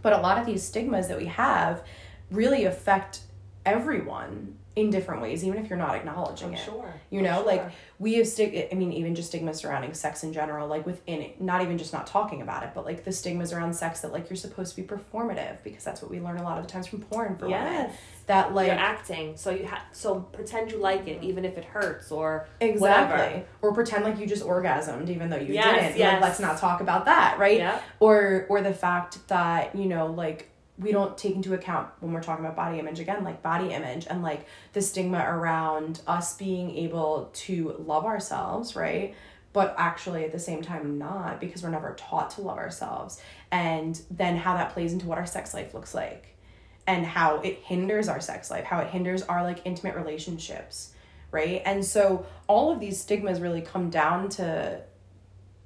But 0.00 0.14
a 0.14 0.18
lot 0.18 0.38
of 0.38 0.46
these 0.46 0.62
stigmas 0.62 1.08
that 1.08 1.18
we 1.18 1.26
have 1.26 1.84
really 2.30 2.64
affect 2.64 3.20
everyone 3.66 4.56
in 4.78 4.90
different 4.90 5.22
ways, 5.22 5.44
even 5.44 5.58
if 5.62 5.68
you're 5.68 5.78
not 5.78 5.94
acknowledging 5.96 6.48
I'm 6.48 6.54
it. 6.54 6.60
sure. 6.60 6.94
You 7.10 7.22
know, 7.22 7.38
sure. 7.38 7.46
like 7.46 7.70
we 7.98 8.14
have 8.14 8.26
stig. 8.28 8.68
I 8.70 8.74
mean, 8.74 8.92
even 8.92 9.14
just 9.14 9.28
stigma 9.28 9.52
surrounding 9.52 9.92
sex 9.94 10.22
in 10.22 10.32
general, 10.32 10.68
like 10.68 10.86
within 10.86 11.20
it, 11.22 11.40
not 11.40 11.62
even 11.62 11.78
just 11.78 11.92
not 11.92 12.06
talking 12.06 12.42
about 12.42 12.62
it, 12.62 12.70
but 12.74 12.84
like 12.84 13.04
the 13.04 13.12
stigmas 13.12 13.52
around 13.52 13.74
sex 13.74 14.00
that 14.00 14.12
like 14.12 14.30
you're 14.30 14.36
supposed 14.36 14.74
to 14.76 14.80
be 14.82 14.86
performative 14.86 15.56
because 15.64 15.82
that's 15.84 16.00
what 16.00 16.10
we 16.10 16.20
learn 16.20 16.38
a 16.38 16.42
lot 16.42 16.58
of 16.58 16.66
the 16.66 16.70
times 16.72 16.86
from 16.86 17.00
porn 17.00 17.36
for 17.36 17.46
women. 17.48 17.90
That 18.26 18.54
like 18.54 18.66
You're 18.66 18.76
acting, 18.76 19.36
so 19.38 19.50
you 19.50 19.64
have 19.64 19.80
so 19.92 20.20
pretend 20.20 20.70
you 20.70 20.76
like 20.78 21.08
it, 21.08 21.22
even 21.22 21.44
if 21.46 21.56
it 21.56 21.64
hurts 21.64 22.12
or 22.12 22.46
exactly, 22.60 23.16
whatever. 23.18 23.44
or 23.62 23.72
pretend 23.74 24.04
like 24.04 24.18
you 24.18 24.26
just 24.26 24.44
orgasmed 24.44 25.08
even 25.08 25.30
though 25.30 25.38
you 25.38 25.54
Yes, 25.54 25.94
didn't. 25.94 26.12
Like, 26.12 26.20
let's 26.20 26.38
not 26.38 26.58
talk 26.58 26.80
about 26.82 27.06
that, 27.06 27.38
right? 27.38 27.56
Yeah. 27.58 27.80
or 28.00 28.46
or 28.50 28.60
the 28.60 28.74
fact 28.74 29.26
that 29.28 29.74
you 29.74 29.86
know 29.86 30.06
like 30.06 30.50
we 30.78 30.92
don't 30.92 31.18
take 31.18 31.34
into 31.34 31.54
account 31.54 31.88
when 32.00 32.12
we're 32.12 32.22
talking 32.22 32.44
about 32.44 32.56
body 32.56 32.78
image 32.78 33.00
again 33.00 33.24
like 33.24 33.42
body 33.42 33.72
image 33.72 34.06
and 34.08 34.22
like 34.22 34.46
the 34.72 34.82
stigma 34.82 35.18
around 35.18 36.00
us 36.06 36.36
being 36.36 36.76
able 36.76 37.30
to 37.32 37.74
love 37.78 38.04
ourselves 38.04 38.76
right? 38.76 39.14
But 39.52 39.74
actually 39.78 40.24
at 40.24 40.32
the 40.32 40.38
same 40.38 40.62
time 40.62 40.98
not 40.98 41.40
because 41.40 41.62
we're 41.62 41.70
never 41.70 41.94
taught 41.94 42.30
to 42.32 42.42
love 42.42 42.58
ourselves. 42.58 43.20
And 43.50 44.00
then 44.10 44.36
how 44.36 44.54
that 44.54 44.72
plays 44.72 44.92
into 44.92 45.06
what 45.06 45.18
our 45.18 45.26
sex 45.26 45.54
life 45.54 45.74
looks 45.74 45.94
like 45.94 46.36
and 46.86 47.04
how 47.04 47.40
it 47.40 47.58
hinders 47.58 48.08
our 48.08 48.20
sex 48.20 48.50
life 48.50 48.64
how 48.64 48.78
it 48.78 48.88
hinders 48.88 49.22
our 49.22 49.42
like 49.42 49.60
intimate 49.64 49.96
relationships 49.96 50.94
right? 51.30 51.62
And 51.64 51.84
so 51.84 52.26
all 52.46 52.72
of 52.72 52.80
these 52.80 53.00
stigmas 53.00 53.40
really 53.40 53.60
come 53.60 53.90
down 53.90 54.28
to 54.30 54.80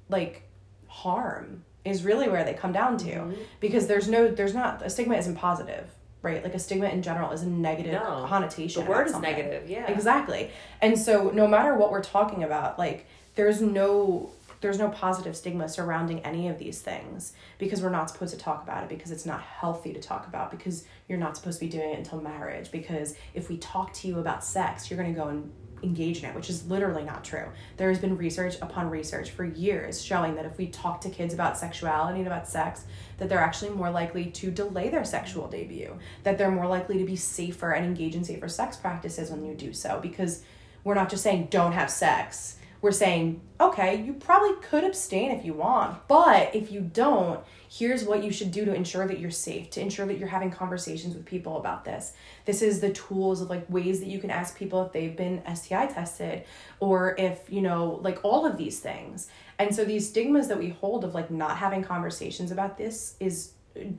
like 0.09 0.43
harm 0.87 1.63
is 1.85 2.03
really 2.03 2.29
where 2.29 2.43
they 2.43 2.53
come 2.53 2.71
down 2.71 2.97
to 2.97 3.05
Mhm. 3.11 3.35
because 3.59 3.87
there's 3.87 4.07
no 4.07 4.29
there's 4.29 4.53
not 4.53 4.81
a 4.81 4.89
stigma 4.89 5.15
isn't 5.15 5.35
positive 5.35 5.85
right 6.21 6.43
like 6.43 6.53
a 6.53 6.59
stigma 6.59 6.87
in 6.87 7.01
general 7.01 7.31
is 7.31 7.43
a 7.43 7.47
negative 7.49 7.93
No. 8.01 8.25
connotation 8.27 8.83
The 8.85 8.89
word 8.89 9.07
is 9.07 9.19
negative. 9.19 9.69
Yeah. 9.69 9.87
exactly 9.91 10.51
and 10.81 10.97
so 10.97 11.29
no 11.31 11.47
matter 11.47 11.75
what 11.75 11.91
we're 11.91 12.03
talking 12.03 12.43
about 12.43 12.79
like 12.79 13.05
there's 13.35 13.61
no 13.61 14.29
there's 14.61 14.79
no 14.79 14.87
positive 14.87 15.35
stigma 15.35 15.67
surrounding 15.67 16.21
any 16.21 16.47
of 16.47 16.57
these 16.57 16.79
things 16.81 17.33
because 17.57 17.81
we're 17.83 17.89
not 17.89 18.09
supposed 18.09 18.33
to 18.33 18.39
talk 18.39 18.63
about 18.63 18.81
it 18.83 18.87
because 18.87 19.11
it's 19.11 19.25
not 19.25 19.41
healthy 19.41 19.91
to 19.91 19.99
talk 19.99 20.25
about 20.25 20.49
because 20.49 20.85
you're 21.09 21.17
not 21.19 21.35
supposed 21.35 21.59
to 21.59 21.65
be 21.65 21.69
doing 21.69 21.89
it 21.89 21.97
until 21.97 22.21
marriage 22.21 22.71
because 22.71 23.13
if 23.33 23.49
we 23.49 23.57
talk 23.57 23.91
to 23.91 24.07
you 24.07 24.19
about 24.19 24.41
sex 24.41 24.89
you're 24.89 24.97
going 24.97 25.13
to 25.13 25.19
go 25.19 25.27
and 25.27 25.51
engage 25.83 26.23
in 26.23 26.29
it 26.29 26.35
which 26.35 26.49
is 26.49 26.67
literally 26.67 27.03
not 27.03 27.23
true. 27.23 27.47
There 27.77 27.89
has 27.89 27.99
been 27.99 28.17
research 28.17 28.55
upon 28.61 28.89
research 28.89 29.31
for 29.31 29.43
years 29.43 30.03
showing 30.03 30.35
that 30.35 30.45
if 30.45 30.57
we 30.57 30.67
talk 30.67 31.01
to 31.01 31.09
kids 31.09 31.33
about 31.33 31.57
sexuality 31.57 32.19
and 32.19 32.27
about 32.27 32.47
sex 32.47 32.85
that 33.17 33.29
they're 33.29 33.39
actually 33.39 33.71
more 33.71 33.89
likely 33.91 34.25
to 34.25 34.51
delay 34.51 34.89
their 34.89 35.05
sexual 35.05 35.47
debut 35.47 35.97
that 36.23 36.37
they're 36.37 36.51
more 36.51 36.67
likely 36.67 36.97
to 36.97 37.05
be 37.05 37.15
safer 37.15 37.71
and 37.71 37.85
engage 37.85 38.15
in 38.15 38.23
safer 38.23 38.47
sex 38.47 38.77
practices 38.77 39.29
when 39.29 39.45
you 39.45 39.53
do 39.53 39.73
so 39.73 39.99
because 40.01 40.43
we're 40.83 40.93
not 40.93 41.09
just 41.09 41.23
saying 41.23 41.47
don't 41.49 41.73
have 41.73 41.89
sex 41.89 42.57
we're 42.83 42.91
saying, 42.91 43.39
okay, 43.61 44.03
you 44.03 44.11
probably 44.11 44.61
could 44.61 44.83
abstain 44.83 45.31
if 45.31 45.45
you 45.45 45.53
want, 45.53 46.05
but 46.09 46.53
if 46.53 46.69
you 46.69 46.81
don't, 46.81 47.39
here's 47.71 48.03
what 48.03 48.21
you 48.25 48.29
should 48.29 48.51
do 48.51 48.65
to 48.65 48.75
ensure 48.75 49.07
that 49.07 49.19
you're 49.19 49.31
safe, 49.31 49.69
to 49.69 49.79
ensure 49.79 50.05
that 50.05 50.17
you're 50.17 50.27
having 50.27 50.51
conversations 50.51 51.15
with 51.15 51.25
people 51.25 51.55
about 51.55 51.85
this. 51.85 52.11
This 52.43 52.61
is 52.61 52.81
the 52.81 52.91
tools 52.91 53.41
of 53.41 53.49
like 53.49 53.67
ways 53.69 54.01
that 54.01 54.09
you 54.09 54.19
can 54.19 54.29
ask 54.29 54.57
people 54.57 54.85
if 54.85 54.91
they've 54.91 55.15
been 55.15 55.41
STI 55.55 55.85
tested 55.85 56.43
or 56.81 57.15
if, 57.17 57.49
you 57.49 57.61
know, 57.61 58.01
like 58.03 58.19
all 58.21 58.45
of 58.45 58.57
these 58.57 58.81
things. 58.81 59.29
And 59.59 59.73
so 59.73 59.85
these 59.85 60.09
stigmas 60.09 60.49
that 60.49 60.59
we 60.59 60.67
hold 60.67 61.05
of 61.05 61.15
like 61.15 61.31
not 61.31 61.55
having 61.55 61.83
conversations 61.83 62.51
about 62.51 62.77
this 62.77 63.15
is 63.21 63.53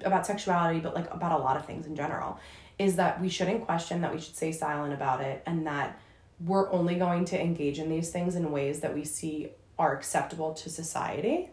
about 0.04 0.26
sexuality, 0.26 0.80
but 0.80 0.94
like 0.94 1.10
about 1.10 1.40
a 1.40 1.42
lot 1.42 1.56
of 1.56 1.64
things 1.64 1.86
in 1.86 1.96
general, 1.96 2.38
is 2.78 2.96
that 2.96 3.18
we 3.18 3.30
shouldn't 3.30 3.64
question, 3.64 4.02
that 4.02 4.12
we 4.12 4.20
should 4.20 4.36
stay 4.36 4.52
silent 4.52 4.92
about 4.92 5.22
it, 5.22 5.42
and 5.46 5.66
that 5.66 5.98
we're 6.44 6.70
only 6.72 6.94
going 6.94 7.24
to 7.26 7.40
engage 7.40 7.78
in 7.78 7.88
these 7.88 8.10
things 8.10 8.34
in 8.34 8.52
ways 8.52 8.80
that 8.80 8.94
we 8.94 9.04
see 9.04 9.50
are 9.78 9.94
acceptable 9.94 10.52
to 10.54 10.68
society, 10.68 11.50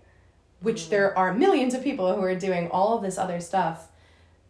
which 0.60 0.84
mm. 0.84 0.90
there 0.90 1.18
are 1.18 1.34
millions 1.34 1.74
of 1.74 1.84
people 1.84 2.14
who 2.14 2.22
are 2.22 2.36
doing 2.36 2.70
all 2.70 2.98
of 2.98 3.04
this 3.04 3.18
other 3.18 3.40
stuff 3.40 3.88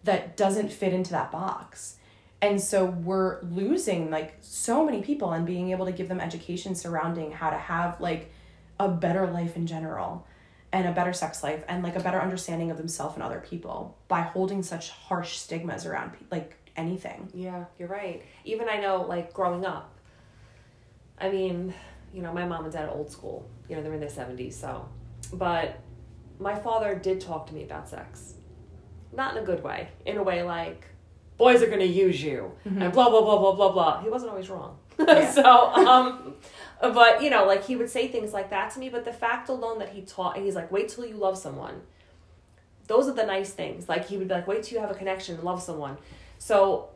that 0.04 0.36
doesn't 0.36 0.72
fit 0.72 0.94
into 0.94 1.12
that 1.12 1.32
box. 1.32 1.96
And 2.42 2.60
so 2.60 2.86
we're 2.86 3.42
losing 3.44 4.10
like 4.10 4.36
so 4.42 4.84
many 4.84 5.02
people 5.02 5.32
and 5.32 5.46
being 5.46 5.70
able 5.72 5.86
to 5.86 5.92
give 5.92 6.10
them 6.10 6.20
education 6.20 6.74
surrounding 6.74 7.32
how 7.32 7.52
to 7.52 7.58
have 7.58 8.02
like 8.02 8.32
a 8.80 8.90
better 8.90 9.28
life 9.28 9.56
in 9.56 9.68
general 9.68 10.26
and 10.74 10.88
a 10.88 10.92
better 10.92 11.14
sex 11.14 11.44
life 11.44 11.64
and 11.68 11.84
like 11.84 11.96
a 11.96 12.00
better 12.00 12.20
understanding 12.20 12.72
of 12.72 12.78
themselves 12.78 13.14
and 13.14 13.22
other 13.22 13.44
people 13.48 13.96
by 14.08 14.22
holding 14.22 14.64
such 14.64 14.90
harsh 14.90 15.38
stigmas 15.38 15.86
around 15.86 16.14
like 16.32 16.56
anything. 16.76 17.30
Yeah, 17.34 17.66
you're 17.78 17.90
right. 17.90 18.24
Even 18.44 18.70
I 18.70 18.78
know 18.78 19.06
like 19.08 19.34
growing 19.34 19.66
up 19.66 19.91
I 21.22 21.30
mean, 21.30 21.74
you 22.14 22.22
know, 22.22 22.34
my 22.34 22.46
mom 22.46 22.66
and 22.66 22.74
dad 22.74 22.90
are 22.90 22.92
old 22.92 23.12
school. 23.12 23.48
You 23.70 23.76
know, 23.76 23.84
they're 23.84 23.94
in 23.94 24.00
their 24.00 24.10
70s, 24.10 24.54
so. 24.54 24.90
But 25.32 25.80
my 26.40 26.56
father 26.56 26.96
did 26.96 27.22
talk 27.22 27.48
to 27.48 27.54
me 27.54 27.64
about 27.64 27.88
sex. 27.88 28.34
Not 29.14 29.38
in 29.38 29.44
a 29.44 29.46
good 29.46 29.64
way. 29.64 29.90
In 30.06 30.18
a 30.18 30.24
way 30.24 30.42
like, 30.42 30.86
boys 31.38 31.62
are 31.62 31.68
going 31.68 31.80
to 31.80 31.86
use 31.86 32.22
you, 32.22 32.52
mm-hmm. 32.66 32.82
and 32.82 32.94
blah, 32.94 33.10
blah, 33.10 33.22
blah, 33.22 33.38
blah, 33.38 33.56
blah, 33.56 33.72
blah. 33.72 34.02
He 34.02 34.10
wasn't 34.10 34.32
always 34.32 34.50
wrong. 34.50 34.78
Yeah. 35.00 35.32
so, 35.32 35.44
um, 35.44 36.36
but, 36.80 37.24
you 37.24 37.32
know, 37.32 37.46
like 37.46 37.66
he 37.66 37.76
would 37.76 37.90
say 37.90 38.08
things 38.08 38.34
like 38.34 38.52
that 38.52 38.72
to 38.72 38.80
me, 38.80 38.90
but 38.90 39.04
the 39.04 39.14
fact 39.14 39.50
alone 39.50 39.80
that 39.80 39.90
he 39.90 40.02
taught, 40.02 40.38
he's 40.38 40.54
like, 40.54 40.72
wait 40.72 40.90
till 40.90 41.06
you 41.06 41.16
love 41.16 41.38
someone. 41.38 41.82
Those 42.86 43.08
are 43.08 43.14
the 43.14 43.26
nice 43.26 43.52
things. 43.52 43.90
Like, 43.90 44.08
he 44.08 44.18
would 44.18 44.28
be 44.28 44.34
like, 44.34 44.48
wait 44.48 44.64
till 44.64 44.76
you 44.76 44.82
have 44.82 44.92
a 44.92 44.98
connection 44.98 45.36
and 45.36 45.44
love 45.44 45.62
someone. 45.62 45.98
So, 46.38 46.90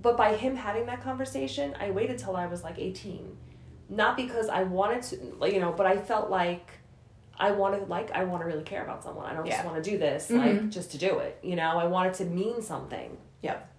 but 0.00 0.16
by 0.16 0.34
him 0.34 0.56
having 0.56 0.86
that 0.86 1.02
conversation, 1.02 1.74
I 1.78 1.90
waited 1.90 2.16
till 2.18 2.36
I 2.36 2.46
was 2.46 2.62
like 2.62 2.78
18 2.78 3.36
not 3.92 4.16
because 4.16 4.48
I 4.48 4.62
wanted 4.62 5.02
to, 5.02 5.50
you 5.52 5.60
know, 5.60 5.72
but 5.72 5.84
I 5.86 5.98
felt 5.98 6.30
like 6.30 6.70
I 7.38 7.52
wanted, 7.52 7.88
like, 7.88 8.10
I 8.12 8.24
want 8.24 8.42
to 8.42 8.46
really 8.46 8.62
care 8.62 8.82
about 8.82 9.04
someone. 9.04 9.26
I 9.26 9.34
don't 9.34 9.46
yeah. 9.46 9.56
just 9.56 9.66
want 9.66 9.82
to 9.82 9.90
do 9.90 9.98
this, 9.98 10.28
mm-hmm. 10.28 10.38
like, 10.38 10.70
just 10.70 10.92
to 10.92 10.98
do 10.98 11.18
it, 11.18 11.38
you 11.42 11.56
know? 11.56 11.78
I 11.78 11.86
want 11.86 12.08
it 12.08 12.14
to 12.14 12.24
mean 12.24 12.62
something. 12.62 13.16
Yep. 13.42 13.70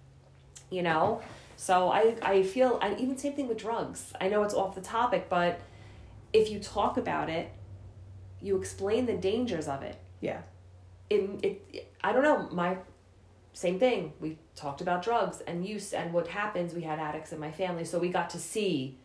You 0.70 0.82
know? 0.82 1.20
So 1.56 1.90
I, 1.90 2.16
I 2.22 2.42
feel, 2.44 2.78
and 2.80 2.98
even 3.00 3.18
same 3.18 3.32
thing 3.32 3.48
with 3.48 3.58
drugs. 3.58 4.12
I 4.20 4.28
know 4.28 4.42
it's 4.44 4.54
off 4.54 4.74
the 4.74 4.80
topic, 4.80 5.28
but 5.28 5.60
if 6.32 6.48
you 6.48 6.60
talk 6.60 6.96
about 6.96 7.28
it, 7.28 7.52
you 8.40 8.56
explain 8.56 9.06
the 9.06 9.14
dangers 9.14 9.66
of 9.66 9.82
it. 9.82 9.96
Yeah. 10.20 10.42
It, 11.10 11.20
it, 11.42 11.92
I 12.02 12.12
don't 12.12 12.22
know, 12.22 12.48
my, 12.52 12.78
same 13.52 13.78
thing. 13.80 14.12
We 14.20 14.38
talked 14.54 14.80
about 14.80 15.02
drugs 15.02 15.40
and 15.46 15.66
use 15.66 15.92
and 15.92 16.12
what 16.12 16.28
happens. 16.28 16.72
We 16.72 16.82
had 16.82 16.98
addicts 16.98 17.32
in 17.32 17.40
my 17.40 17.50
family, 17.50 17.84
so 17.84 17.98
we 17.98 18.10
got 18.10 18.30
to 18.30 18.38
see 18.38 18.98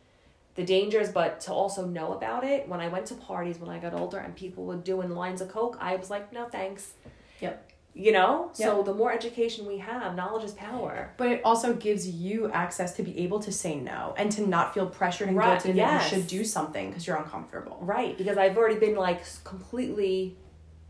the 0.56 0.64
dangers, 0.64 1.10
but 1.10 1.40
to 1.42 1.54
also 1.54 1.86
know 1.86 2.14
about 2.14 2.44
it. 2.44 2.68
When 2.68 2.80
I 2.80 2.88
went 2.88 3.06
to 3.08 3.16
parties 3.16 3.60
when 3.60 3.70
I 3.70 3.80
got 3.80 3.94
older 3.94 4.18
and 4.18 4.36
people 4.36 4.66
were 4.66 4.76
doing 4.76 5.12
lines 5.12 5.42
of 5.42 5.50
coke, 5.50 5.78
I 5.80 5.96
was 5.96 6.10
like, 6.10 6.34
no 6.34 6.46
thanks. 6.46 6.94
Yep. 7.40 7.72
You 7.94 8.12
know? 8.12 8.52
Yep. 8.56 8.68
So 8.68 8.84
the 8.84 8.94
more 8.94 9.12
education 9.12 9.66
we 9.66 9.78
have, 9.78 10.16
knowledge 10.16 10.44
is 10.44 10.52
power. 10.54 11.12
But 11.18 11.28
it 11.28 11.42
also 11.44 11.74
gives 11.74 12.08
you 12.08 12.52
access 12.52 12.96
to 12.96 13.04
be 13.04 13.18
able 13.20 13.40
to 13.40 13.52
say 13.52 13.76
no 13.76 14.14
and 14.18 14.32
to 14.34 14.48
not 14.48 14.74
feel 14.74 14.86
pressured 14.86 15.30
and 15.30 15.38
right. 15.38 15.60
guilted 15.60 15.76
yes. 15.76 16.10
that 16.10 16.16
you 16.16 16.22
should 16.22 16.28
do 16.30 16.44
something 16.44 16.90
because 16.90 17.08
you're 17.08 17.18
uncomfortable. 17.18 17.80
Right. 17.82 18.18
Because 18.18 18.38
I've 18.38 18.58
already 18.58 18.80
been 18.80 18.96
like 18.96 19.24
completely 19.44 20.38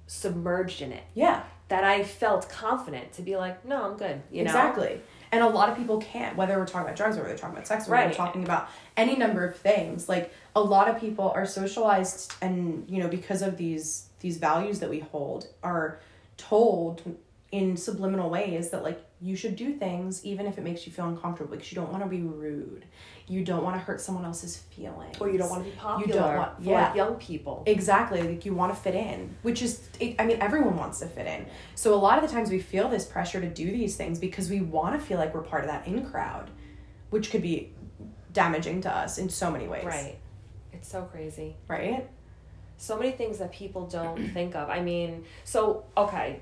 submerged 0.08 0.82
in 0.82 0.92
it. 0.92 1.04
Yeah. 1.14 1.44
That 1.70 1.84
I 1.84 2.04
felt 2.04 2.50
confident 2.50 3.14
to 3.14 3.22
be 3.22 3.38
like, 3.38 3.64
no, 3.64 3.84
I'm 3.84 3.98
good. 3.98 4.24
You 4.32 4.44
know? 4.44 4.50
Exactly. 4.50 5.00
And 5.32 5.44
a 5.44 5.48
lot 5.48 5.70
of 5.70 5.78
people 5.78 6.00
can't, 6.00 6.36
whether 6.36 6.58
we're 6.58 6.66
talking 6.66 6.88
about 6.88 6.96
drugs 6.96 7.18
or 7.18 7.24
we're 7.24 7.38
talking 7.38 7.56
about 7.56 7.68
sex 7.68 7.88
or 7.88 7.92
right. 7.92 8.08
we're 8.08 8.14
talking 8.14 8.44
about 8.44 8.70
any 8.98 9.16
number 9.16 9.46
of 9.46 9.56
things. 9.56 10.10
Like 10.10 10.34
a 10.56 10.62
lot 10.62 10.88
of 10.88 11.00
people 11.00 11.32
are 11.36 11.46
socialized 11.46 12.34
and, 12.42 12.90
you 12.90 13.02
know, 13.02 13.08
because 13.08 13.42
of 13.42 13.58
these 13.58 14.06
these 14.22 14.38
values 14.38 14.80
that 14.80 14.90
we 14.90 15.00
hold 15.00 15.48
are 15.64 16.00
told 16.38 17.18
in 17.52 17.76
subliminal 17.76 18.30
ways 18.30 18.70
that 18.70 18.84
like 18.84 19.04
you 19.20 19.36
should 19.36 19.56
do 19.56 19.74
things 19.74 20.24
even 20.24 20.46
if 20.46 20.58
it 20.58 20.64
makes 20.64 20.86
you 20.86 20.94
feel 20.94 21.08
uncomfortable 21.08 21.56
because 21.56 21.72
you 21.72 21.76
don't 21.76 21.92
want 21.92 22.04
to 22.04 22.10
be 22.10 22.22
rude. 22.22 22.86
You 23.28 23.44
don't 23.44 23.64
want 23.64 23.76
to 23.76 23.80
hurt 23.80 24.00
someone 24.02 24.24
else's 24.24 24.58
feelings. 24.58 25.18
Or 25.20 25.30
you 25.30 25.38
don't 25.38 25.50
want 25.50 25.64
to 25.64 25.70
be 25.70 25.76
popular 25.76 26.08
you 26.08 26.14
don't 26.14 26.38
want 26.38 26.52
yeah. 26.60 26.88
like 26.88 26.96
young 26.96 27.16
people. 27.16 27.64
Exactly 27.66 28.22
like 28.22 28.46
you 28.46 28.54
want 28.54 28.74
to 28.74 28.80
fit 28.80 28.96
in 28.96 29.36
which 29.42 29.62
is 29.62 29.90
i 30.20 30.26
mean 30.26 30.38
everyone 30.42 30.78
wants 30.78 31.00
to 31.00 31.08
fit 31.08 31.26
in. 31.26 31.48
So 31.76 31.94
a 31.94 31.98
lot 31.98 32.24
of 32.24 32.30
the 32.30 32.34
times 32.34 32.52
we 32.52 32.60
feel 32.60 32.88
this 32.88 33.06
pressure 33.06 33.42
to 33.42 33.50
do 33.50 33.66
these 33.72 33.96
things 33.96 34.20
because 34.20 34.50
we 34.50 34.62
want 34.62 35.00
to 35.00 35.06
feel 35.06 35.18
like 35.18 35.34
we're 35.34 35.42
part 35.42 35.64
of 35.64 35.70
that 35.70 35.88
in 35.88 36.06
crowd 36.06 36.52
which 37.10 37.32
could 37.32 37.42
be 37.42 37.74
damaging 38.32 38.82
to 38.82 38.96
us 38.96 39.18
in 39.18 39.28
so 39.28 39.50
many 39.50 39.68
ways. 39.68 39.86
Right. 39.86 40.20
It's 40.72 40.88
so 40.88 41.02
crazy. 41.02 41.56
Right? 41.68 42.08
So 42.78 42.96
many 42.96 43.12
things 43.12 43.40
that 43.40 43.52
people 43.52 43.88
don't 43.88 44.30
think 44.34 44.56
of. 44.56 44.70
I 44.70 44.82
mean 44.82 45.26
so 45.44 45.86
okay 45.98 46.42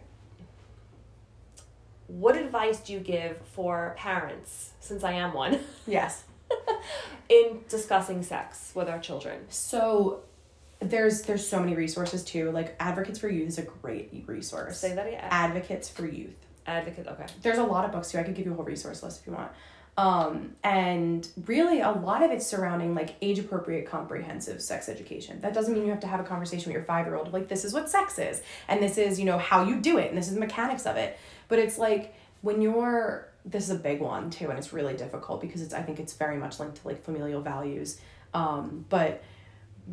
what 2.07 2.35
advice 2.37 2.79
do 2.79 2.93
you 2.93 2.99
give 2.99 3.37
for 3.53 3.95
parents 3.97 4.71
since 4.79 5.03
i 5.03 5.11
am 5.11 5.33
one 5.33 5.59
yes 5.87 6.23
in 7.29 7.61
discussing 7.69 8.23
sex 8.23 8.71
with 8.75 8.89
our 8.89 8.99
children? 8.99 9.45
So 9.49 10.21
there's 10.79 11.23
there's 11.23 11.47
so 11.47 11.59
many 11.59 11.75
resources 11.75 12.23
too. 12.23 12.51
Like 12.51 12.75
Advocates 12.79 13.19
for 13.19 13.29
Youth 13.29 13.49
is 13.49 13.57
a 13.57 13.63
great 13.63 14.23
resource. 14.25 14.79
Say 14.79 14.93
that 14.93 15.07
again. 15.07 15.23
Advocates 15.23 15.89
for 15.89 16.05
Youth. 16.05 16.35
Advocate. 16.65 17.07
Okay. 17.07 17.25
There's 17.41 17.57
a 17.57 17.63
lot 17.63 17.85
of 17.85 17.91
books 17.91 18.11
too. 18.11 18.19
I 18.19 18.23
could 18.23 18.35
give 18.35 18.45
you 18.45 18.53
a 18.53 18.55
whole 18.55 18.65
resource 18.65 19.03
list 19.03 19.21
if 19.21 19.27
you 19.27 19.33
want. 19.33 19.51
Um, 19.97 20.51
and 20.63 21.27
really 21.47 21.81
a 21.81 21.89
lot 21.89 22.21
of 22.21 22.29
it's 22.29 22.45
surrounding 22.45 22.93
like 22.93 23.15
age 23.19 23.39
appropriate 23.39 23.87
comprehensive 23.87 24.61
sex 24.61 24.89
education. 24.89 25.41
That 25.41 25.55
doesn't 25.55 25.73
mean 25.73 25.85
you 25.85 25.89
have 25.89 26.01
to 26.01 26.07
have 26.07 26.19
a 26.19 26.23
conversation 26.23 26.69
with 26.69 26.75
your 26.75 26.83
five 26.83 27.07
year 27.07 27.15
old 27.15 27.33
like 27.33 27.47
this 27.47 27.65
is 27.65 27.73
what 27.73 27.89
sex 27.89 28.19
is 28.19 28.43
and 28.67 28.81
this 28.81 28.99
is, 28.99 29.19
you 29.19 29.25
know, 29.25 29.39
how 29.39 29.63
you 29.63 29.81
do 29.81 29.97
it 29.97 30.09
and 30.09 30.17
this 30.17 30.27
is 30.27 30.35
the 30.35 30.39
mechanics 30.39 30.85
of 30.85 30.97
it. 30.97 31.17
But 31.47 31.57
it's 31.57 31.79
like 31.79 32.13
when 32.41 32.61
you're 32.61 33.27
this 33.43 33.63
is 33.63 33.69
a 33.71 33.79
big 33.79 33.99
one 33.99 34.29
too 34.29 34.49
and 34.49 34.59
it's 34.59 34.71
really 34.71 34.93
difficult 34.93 35.41
because 35.41 35.61
it's 35.61 35.73
i 35.73 35.81
think 35.81 35.99
it's 35.99 36.13
very 36.13 36.37
much 36.37 36.59
linked 36.59 36.79
to 36.81 36.87
like 36.87 37.03
familial 37.03 37.41
values. 37.41 37.99
Um, 38.35 38.85
but 38.89 39.23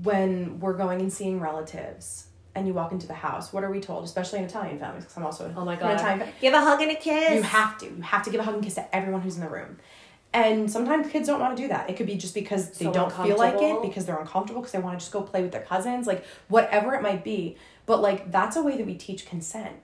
when 0.03 0.61
we're 0.61 0.75
going 0.75 1.01
and 1.01 1.11
seeing 1.11 1.41
relatives 1.41 2.27
and 2.55 2.67
you 2.67 2.75
walk 2.75 2.93
into 2.93 3.07
the 3.07 3.15
house 3.15 3.55
what 3.55 3.65
are 3.65 3.71
we 3.71 3.81
told? 3.81 4.05
Especially 4.05 4.41
in 4.41 4.45
italian 4.45 4.79
families 4.79 5.05
because 5.05 5.17
i'm 5.17 5.25
also 5.25 5.51
oh 5.57 5.65
my 5.65 5.77
god. 5.77 5.95
Italian, 5.95 6.29
give 6.43 6.53
a 6.53 6.61
hug 6.61 6.83
and 6.83 6.91
a 6.91 6.95
kiss. 6.95 7.37
You 7.37 7.43
have 7.43 7.79
to. 7.79 7.87
You 7.87 8.03
have 8.03 8.23
to 8.25 8.31
give 8.31 8.41
a 8.41 8.43
hug 8.43 8.57
and 8.57 8.63
kiss 8.63 8.75
to 8.75 8.95
everyone 8.95 9.23
who's 9.23 9.37
in 9.37 9.41
the 9.41 9.49
room 9.49 9.79
and 10.35 10.69
sometimes 10.71 11.11
kids 11.11 11.29
don't 11.29 11.39
want 11.39 11.57
to 11.57 11.63
do 11.63 11.69
that. 11.69 11.89
It 11.89 11.97
could 11.97 12.07
be 12.07 12.17
just 12.17 12.35
because 12.35 12.71
they 12.73 12.87
so 12.87 12.93
don't 12.93 13.13
feel 13.13 13.39
like 13.39 13.55
it, 13.63 13.81
because 13.81 14.05
they're 14.05 14.19
uncomfortable, 14.19 14.61
because 14.61 14.73
they 14.73 14.81
want 14.81 14.99
to 14.99 15.03
just 15.03 15.13
go 15.13 15.23
play 15.23 15.43
with 15.43 15.53
their 15.53 15.63
cousins, 15.63 16.09
like 16.09 16.25
whatever 16.49 16.93
it 16.95 17.03
might 17.03 17.23
be. 17.23 17.57
But 17.87 18.03
like 18.03 18.33
that's 18.33 18.57
a 18.57 18.63
way 18.63 18.77
that 18.77 18.85
we 18.85 18.97
teach 18.97 19.27
consent. 19.27 19.77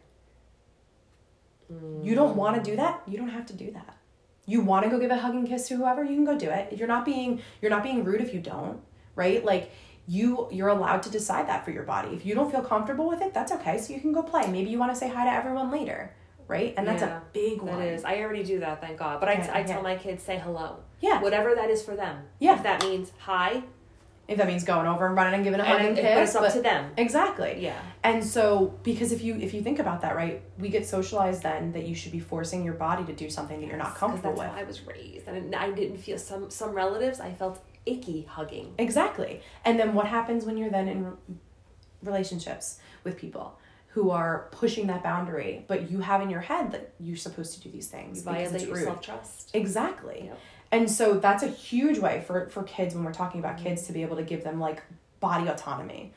You 2.03 2.17
don't 2.17 2.35
want 2.35 2.63
to 2.63 2.71
do 2.71 2.77
that, 2.77 3.03
you 3.07 3.17
don't 3.17 3.29
have 3.29 3.47
to 3.47 3.53
do 3.53 3.71
that. 3.71 3.97
You 4.45 4.61
want 4.61 4.85
to 4.85 4.91
go 4.91 4.99
give 4.99 5.13
a 5.13 5.19
hug 5.19 5.35
and 5.35 5.47
kiss 5.47 5.69
to 5.69 5.77
whoever, 5.77 6.03
you 6.03 6.17
can 6.17 6.25
go 6.25 6.37
do 6.37 6.51
it. 6.51 6.77
You're 6.77 6.89
not 6.89 7.05
being 7.05 7.41
you're 7.63 7.71
not 7.71 7.85
being 7.85 8.03
rude 8.03 8.21
if 8.21 8.35
you 8.35 8.41
don't, 8.41 8.81
right? 9.15 9.45
Like 9.45 9.71
you 10.09 10.49
you're 10.51 10.69
allowed 10.69 11.05
to 11.05 11.11
decide 11.11 11.47
that 11.49 11.65
for 11.65 11.71
your 11.71 11.85
body. 11.85 12.09
If 12.09 12.27
you 12.27 12.35
don't 12.35 12.51
feel 12.51 12.63
comfortable 12.63 13.09
with 13.09 13.23
it, 13.23 13.33
that's 13.33 13.53
okay. 13.53 13.79
So 13.79 13.93
you 13.93 14.01
can 14.01 14.13
go 14.13 14.25
play. 14.25 14.51
Maybe 14.51 14.71
you 14.71 14.79
want 14.81 14.93
to 14.93 14.99
say 14.99 15.09
hi 15.09 15.25
to 15.27 15.31
everyone 15.31 15.71
later, 15.71 16.13
right? 16.51 16.75
And 16.77 16.87
that's 16.87 17.03
yeah, 17.03 17.19
a 17.19 17.21
big 17.33 17.63
one. 17.63 17.79
That 17.79 17.89
is. 17.89 18.05
I 18.05 18.21
already 18.21 18.43
do 18.43 18.61
that, 18.61 18.81
thank 18.81 18.99
God. 18.99 19.21
But 19.21 19.29
I, 19.29 19.61
I 19.61 19.63
tell 19.63 19.83
my 19.83 19.97
kids 19.97 20.23
say 20.23 20.39
hello. 20.39 20.81
Yeah. 21.01 21.23
Whatever 21.23 21.55
that 21.55 21.71
is 21.71 21.83
for 21.83 21.97
them. 21.97 22.25
Yeah. 22.41 22.57
If 22.57 22.65
that 22.65 22.83
means 22.83 23.13
hi, 23.19 23.63
if 24.31 24.39
that 24.39 24.47
means 24.47 24.63
going 24.63 24.87
over 24.87 25.07
and 25.07 25.17
running 25.17 25.35
and 25.35 25.45
giving 25.45 25.59
a 25.61 25.65
hug 25.65 25.81
and, 25.81 25.89
and 25.89 25.97
kiss. 25.97 26.15
But 26.15 26.23
it's 26.23 26.35
up 26.37 26.43
but, 26.43 26.53
to 26.53 26.63
them. 26.63 26.93
Exactly. 26.97 27.59
Yeah. 27.59 27.81
And 28.05 28.25
so 28.25 28.79
because 28.83 29.13
if 29.13 29.23
you 29.23 29.37
if 29.37 29.55
you 29.55 29.63
think 29.63 29.79
about 29.79 30.03
that, 30.03 30.15
right, 30.15 30.43
we 30.59 30.69
get 30.69 30.87
socialized 30.87 31.43
then 31.43 31.73
that 31.73 31.87
you 31.87 31.95
should 31.95 32.13
be 32.13 32.21
forcing 32.21 32.65
your 32.65 32.75
body 32.75 33.05
to 33.05 33.13
do 33.13 33.31
something 33.31 33.61
that 33.61 33.67
you're 33.67 33.77
not 33.77 33.95
comfortable 33.97 34.37
that's 34.37 34.41
with. 34.41 34.51
How 34.51 34.61
I 34.61 34.65
was 34.65 34.87
raised, 34.87 35.27
and 35.29 35.55
I 35.55 35.71
didn't 35.71 35.99
feel 35.99 36.19
some 36.19 36.51
some 36.51 36.71
relatives. 36.71 37.19
I 37.21 37.33
felt 37.33 37.65
icky 37.87 38.23
hugging. 38.23 38.75
Exactly. 38.79 39.41
And 39.65 39.79
then 39.81 39.95
what 39.95 40.07
happens 40.07 40.45
when 40.45 40.57
you're 40.57 40.71
then 40.71 40.89
in 40.89 41.17
relationships 42.03 42.79
with 43.05 43.17
people? 43.17 43.59
Who 43.93 44.11
are 44.11 44.49
pushing 44.53 44.87
that 44.87 45.03
boundary, 45.03 45.65
but 45.67 45.91
you 45.91 46.01
have 46.01 46.23
in 46.23 46.31
your 46.31 46.41
head 46.41 46.71
that 46.73 46.93
you're 47.01 47.17
supposed 47.17 47.55
to 47.55 47.61
do 47.61 47.71
these 47.71 47.89
things. 47.89 48.19
You 48.19 48.25
violate 48.25 48.67
your 48.67 48.77
self 48.77 49.03
trust. 49.03 49.51
Exactly. 49.55 50.25
Yep 50.27 50.39
and 50.73 50.91
so 50.91 51.15
that's 51.15 51.43
a 51.43 51.49
huge 51.49 51.99
way 51.99 52.23
for 52.27 52.49
for 52.49 52.63
kids 52.63 52.95
when 52.95 53.05
we're 53.05 53.13
talking 53.13 53.41
about 53.41 53.59
kids 53.59 53.87
to 53.87 53.93
be 53.93 54.03
able 54.03 54.17
to 54.17 54.23
give 54.23 54.45
them 54.45 54.61
like 54.61 54.83
body 55.19 55.49
autonomy. 55.49 56.13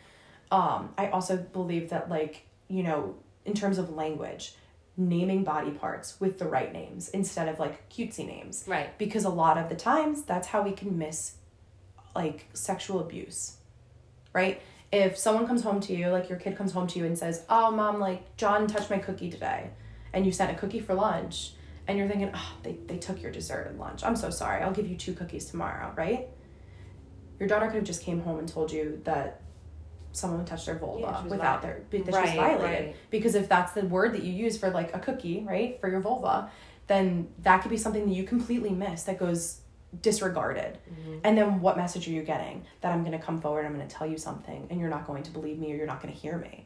Um, 0.52 0.94
I 0.98 1.08
also 1.10 1.38
believe 1.38 1.90
that 1.90 2.10
like, 2.10 2.46
you 2.68 2.84
know, 2.84 3.16
in 3.46 3.54
terms 3.54 3.78
of 3.78 3.96
language, 3.96 4.54
naming 4.96 5.44
body 5.44 5.72
parts 5.72 6.20
with 6.20 6.38
the 6.38 6.46
right 6.46 6.72
names 6.72 7.10
instead 7.10 7.48
of 7.48 7.60
like 7.60 7.90
cutesy 7.90 8.28
names. 8.28 8.64
Right. 8.68 8.96
Because 8.98 9.26
a 9.26 9.30
lot 9.30 9.58
of 9.58 9.70
the 9.70 9.76
times 9.76 10.24
that's 10.24 10.48
how 10.48 10.62
we 10.62 10.72
can 10.72 10.98
miss 10.98 11.34
like 12.16 12.46
sexual 12.54 13.00
abuse. 13.00 13.58
Right? 14.32 14.62
If 14.94 15.18
someone 15.18 15.48
comes 15.48 15.64
home 15.64 15.80
to 15.82 15.94
you, 15.96 16.10
like 16.10 16.30
your 16.30 16.38
kid 16.38 16.56
comes 16.56 16.72
home 16.72 16.86
to 16.86 17.00
you 17.00 17.06
and 17.06 17.18
says, 17.18 17.44
"Oh, 17.50 17.72
mom, 17.72 18.00
like 18.00 18.38
John 18.38 18.68
touched 18.68 18.92
my 18.92 19.00
cookie 19.00 19.32
today." 19.32 19.72
And 20.14 20.24
you 20.24 20.32
sent 20.32 20.52
a 20.52 20.54
cookie 20.54 20.80
for 20.80 20.94
lunch, 20.94 21.54
and 21.88 21.98
you're 21.98 22.08
thinking, 22.08 22.30
"Oh, 22.32 22.54
they 22.62 22.74
they 22.86 22.98
took 22.98 23.20
your 23.20 23.32
dessert 23.32 23.66
at 23.70 23.80
lunch. 23.80 24.04
I'm 24.04 24.16
so 24.16 24.30
sorry. 24.30 24.62
I'll 24.62 24.72
give 24.72 24.88
you 24.88 24.96
two 24.96 25.14
cookies 25.14 25.46
tomorrow." 25.46 25.92
Right? 25.98 26.28
Your 27.40 27.50
daughter 27.50 27.66
could 27.66 27.78
have 27.78 27.84
just 27.84 28.04
came 28.04 28.22
home 28.22 28.38
and 28.38 28.48
told 28.48 28.72
you 28.72 29.02
that 29.06 29.42
someone 30.12 30.46
touched 30.46 30.68
their 30.68 30.78
vulva 30.78 31.02
Yeah, 31.02 31.24
without 31.24 31.64
their 31.64 31.82
that 31.90 32.06
she 32.06 32.12
was 32.12 32.14
violated 32.14 32.62
right. 32.62 32.96
because 33.10 33.34
if 33.34 33.50
that's 33.50 33.74
the 33.74 33.82
word 33.82 34.14
that 34.14 34.22
you 34.22 34.32
use 34.32 34.60
for 34.60 34.70
like 34.70 34.96
a 34.96 35.00
cookie 35.00 35.44
right 35.44 35.82
for 35.82 35.90
your 35.90 36.02
vulva 36.02 36.52
then 36.86 37.28
that 37.40 37.64
could 37.64 37.72
be 37.72 37.78
something 37.78 38.06
that 38.06 38.14
you 38.14 38.24
completely 38.24 38.70
miss 38.70 39.04
that 39.04 39.18
goes 39.18 39.62
disregarded. 40.02 40.78
Mm-hmm. 40.92 41.20
and 41.24 41.38
then 41.38 41.62
what 41.62 41.78
message 41.78 42.08
are 42.08 42.12
you 42.12 42.24
getting? 42.24 42.66
That 42.82 42.94
i'm 42.94 43.04
going 43.04 43.18
to 43.18 43.24
come 43.24 43.40
forward 43.40 43.66
i'm 43.66 43.76
going 43.76 43.88
to 43.88 43.96
tell 43.96 44.08
you 44.08 44.18
something 44.18 44.68
and 44.70 44.80
you're 44.80 44.90
not 44.90 45.06
going 45.08 45.24
to 45.24 45.32
believe 45.32 45.60
me 45.60 45.72
or 45.74 45.76
you're 45.76 45.88
not 45.88 46.02
going 46.02 46.14
to 46.14 46.20
hear 46.20 46.38
me. 46.38 46.66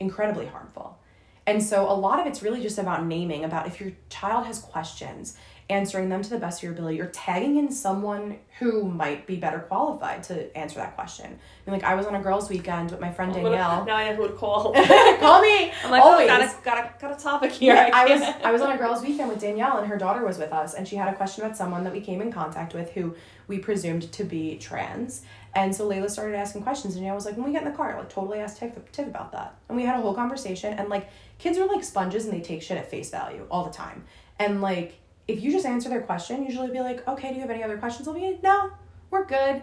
Incredibly 0.00 0.46
harmful. 0.46 0.98
And 1.46 1.62
so 1.62 1.90
a 1.90 1.94
lot 1.94 2.20
of 2.20 2.26
it's 2.26 2.42
really 2.42 2.60
just 2.60 2.78
about 2.78 3.06
naming 3.06 3.42
about 3.44 3.66
if 3.66 3.80
your 3.80 3.92
child 4.10 4.46
has 4.46 4.58
questions 4.58 5.36
answering 5.70 6.08
them 6.08 6.22
to 6.22 6.30
the 6.30 6.38
best 6.38 6.60
of 6.60 6.62
your 6.62 6.72
ability 6.72 7.00
or 7.00 7.06
tagging 7.08 7.56
in 7.56 7.70
someone 7.70 8.38
who 8.58 8.88
might 8.88 9.26
be 9.26 9.36
better 9.36 9.58
qualified 9.58 10.22
to 10.22 10.56
answer 10.56 10.76
that 10.76 10.94
question 10.94 11.26
I 11.26 11.70
mean, 11.70 11.80
like 11.80 11.88
i 11.88 11.94
was 11.94 12.06
on 12.06 12.14
a 12.14 12.22
girls 12.22 12.48
weekend 12.48 12.90
with 12.90 13.00
my 13.00 13.12
friend 13.12 13.32
danielle 13.34 13.84
Now 13.84 13.96
I 13.96 14.10
know 14.10 14.16
who 14.16 14.28
to 14.28 14.34
call. 14.34 14.72
call 15.20 15.42
me 15.42 15.72
I'm 15.84 15.90
like, 15.90 16.02
always 16.02 16.30
oh, 16.30 16.38
got 16.38 16.42
a, 16.42 16.64
got 16.64 16.78
a, 16.78 17.00
got 17.00 17.18
a 17.18 17.22
topic 17.22 17.52
here. 17.52 17.74
yeah, 17.74 17.90
I 17.92 18.06
was 18.06 18.22
I 18.44 18.50
was 18.50 18.62
on 18.62 18.72
a 18.72 18.78
girls' 18.82 19.02
weekend 19.02 19.28
with 19.28 19.40
Danielle 19.40 19.78
and 19.78 19.86
her 19.88 19.98
daughter 19.98 20.24
was 20.24 20.38
with 20.38 20.52
us 20.52 20.74
and 20.74 20.88
she 20.88 20.96
had 20.96 21.12
a 21.12 21.16
question 21.16 21.44
about 21.44 21.56
someone 21.56 21.84
that 21.84 21.92
we 21.92 22.00
came 22.00 22.20
in 22.22 22.32
contact 22.32 22.74
with 22.74 22.90
who 22.92 23.14
we 23.46 23.58
presumed 23.58 24.10
to 24.12 24.24
be 24.24 24.56
trans. 24.58 25.22
And 25.54 25.74
so 25.74 25.88
Layla 25.88 26.10
started 26.10 26.36
asking 26.36 26.62
questions 26.62 26.94
and 26.94 27.02
Danielle 27.02 27.16
was 27.16 27.24
like, 27.24 27.36
when 27.36 27.46
we 27.46 27.52
get 27.52 27.62
in 27.62 27.70
the 27.70 27.76
car, 27.76 27.96
like 27.98 28.10
totally 28.10 28.38
ask 28.38 28.58
Tiff, 28.58 28.72
Tiff 28.92 29.06
about 29.06 29.32
that. 29.32 29.56
And 29.68 29.76
we 29.76 29.84
had 29.84 29.98
a 29.98 30.02
whole 30.02 30.14
conversation 30.14 30.78
and 30.78 30.88
like 30.88 31.08
kids 31.38 31.58
are 31.58 31.66
like 31.66 31.82
sponges 31.82 32.24
and 32.26 32.32
they 32.32 32.40
take 32.40 32.62
shit 32.62 32.78
at 32.78 32.90
face 32.90 33.10
value 33.10 33.46
all 33.50 33.64
the 33.64 33.72
time. 33.72 34.04
And 34.38 34.60
like 34.60 34.98
if 35.28 35.42
you 35.42 35.52
just 35.52 35.66
answer 35.66 35.90
their 35.90 36.00
question, 36.00 36.44
usually 36.44 36.70
be 36.70 36.80
like, 36.80 37.06
okay, 37.06 37.28
do 37.28 37.34
you 37.34 37.40
have 37.42 37.50
any 37.50 37.62
other 37.62 37.76
questions? 37.76 38.06
They'll 38.06 38.14
be 38.14 38.22
like, 38.22 38.42
no, 38.42 38.70
we're 39.10 39.26
good. 39.26 39.62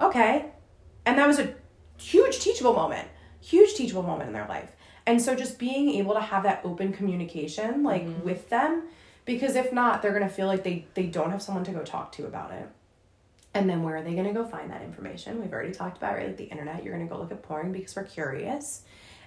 Okay. 0.00 0.46
And 1.06 1.16
that 1.16 1.26
was 1.26 1.38
a 1.38 1.54
huge 1.96 2.40
teachable 2.40 2.74
moment, 2.74 3.08
huge 3.40 3.74
teachable 3.74 4.02
moment 4.02 4.26
in 4.26 4.32
their 4.34 4.48
life. 4.48 4.72
And 5.06 5.22
so 5.22 5.36
just 5.36 5.58
being 5.58 5.90
able 5.90 6.14
to 6.14 6.20
have 6.20 6.42
that 6.42 6.60
open 6.64 6.92
communication 6.92 7.84
like 7.84 8.04
mm-hmm. 8.04 8.24
with 8.24 8.48
them 8.50 8.82
because 9.24 9.54
if 9.54 9.72
not, 9.72 10.02
they're 10.02 10.12
going 10.12 10.22
to 10.22 10.28
feel 10.28 10.48
like 10.48 10.64
they 10.64 10.86
they 10.94 11.06
don't 11.06 11.30
have 11.30 11.42
someone 11.42 11.64
to 11.64 11.72
go 11.72 11.82
talk 11.82 12.12
to 12.12 12.26
about 12.26 12.52
it. 12.52 12.68
And 13.54 13.70
then 13.70 13.82
where 13.82 13.96
are 13.96 14.02
they 14.02 14.12
going 14.12 14.26
to 14.26 14.32
go 14.32 14.44
find 14.44 14.70
that 14.70 14.82
information? 14.82 15.40
We've 15.40 15.52
already 15.52 15.72
talked 15.72 15.96
about 15.96 16.16
right 16.16 16.26
like 16.26 16.36
the 16.36 16.44
internet. 16.44 16.84
You're 16.84 16.94
going 16.94 17.08
to 17.08 17.12
go 17.12 17.20
look 17.20 17.30
at 17.30 17.42
porn 17.42 17.72
because 17.72 17.94
we're 17.94 18.04
curious 18.04 18.82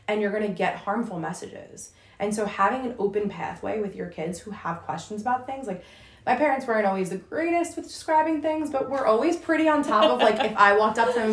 and 0.10 0.22
you're 0.22 0.32
going 0.32 0.44
to 0.44 0.50
get 0.50 0.76
harmful 0.76 1.20
messages. 1.20 1.92
And 2.20 2.34
so 2.36 2.46
having 2.46 2.82
an 2.82 2.96
open 2.98 3.30
pathway 3.30 3.80
with 3.80 3.96
your 3.96 4.08
kids 4.08 4.40
who 4.40 4.52
have 4.52 4.82
questions 4.82 5.22
about 5.22 5.46
things 5.46 5.68
like 5.68 5.86
my 6.26 6.36
parents 6.36 6.68
weren't 6.68 6.86
always 6.86 7.12
the 7.12 7.18
greatest 7.18 7.78
with 7.78 7.86
describing 7.86 8.42
things, 8.42 8.70
but 8.70 8.90
we're 8.90 9.06
always 9.06 9.38
pretty 9.38 9.70
on 9.70 9.84
top 9.84 10.12
of 10.12 10.20
like 10.20 10.44
if 10.44 10.58
I 10.58 10.76
walked 10.76 10.98
up 10.98 11.14
to 11.14 11.20
them 11.20 11.30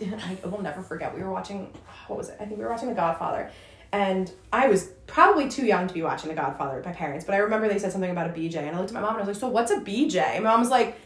I 0.44 0.46
will 0.46 0.62
never 0.62 0.82
forget 0.82 1.14
we 1.14 1.22
were 1.22 1.32
watching 1.32 1.72
what 2.06 2.16
was 2.16 2.28
it? 2.28 2.36
I 2.38 2.44
think 2.44 2.58
we 2.58 2.64
were 2.64 2.70
watching 2.70 2.88
The 2.88 2.94
Godfather. 2.94 3.50
And 3.92 4.30
I 4.52 4.68
was 4.68 4.92
probably 5.06 5.48
too 5.48 5.66
young 5.66 5.88
to 5.88 5.94
be 5.94 6.02
watching 6.02 6.28
The 6.28 6.36
Godfather 6.36 6.76
with 6.76 6.86
my 6.86 6.92
parents, 6.92 7.24
but 7.24 7.34
I 7.34 7.38
remember 7.38 7.68
they 7.68 7.78
said 7.78 7.90
something 7.90 8.10
about 8.10 8.30
a 8.30 8.32
BJ, 8.32 8.56
and 8.56 8.76
I 8.76 8.78
looked 8.78 8.90
at 8.90 8.94
my 8.94 9.00
mom 9.00 9.16
and 9.16 9.24
I 9.24 9.26
was 9.26 9.28
like, 9.28 9.40
"So 9.40 9.48
what's 9.48 9.72
a 9.72 9.80
BJ?" 9.80 10.18
And 10.18 10.44
my 10.44 10.50
mom 10.50 10.60
was 10.60 10.70
like, 10.70 10.96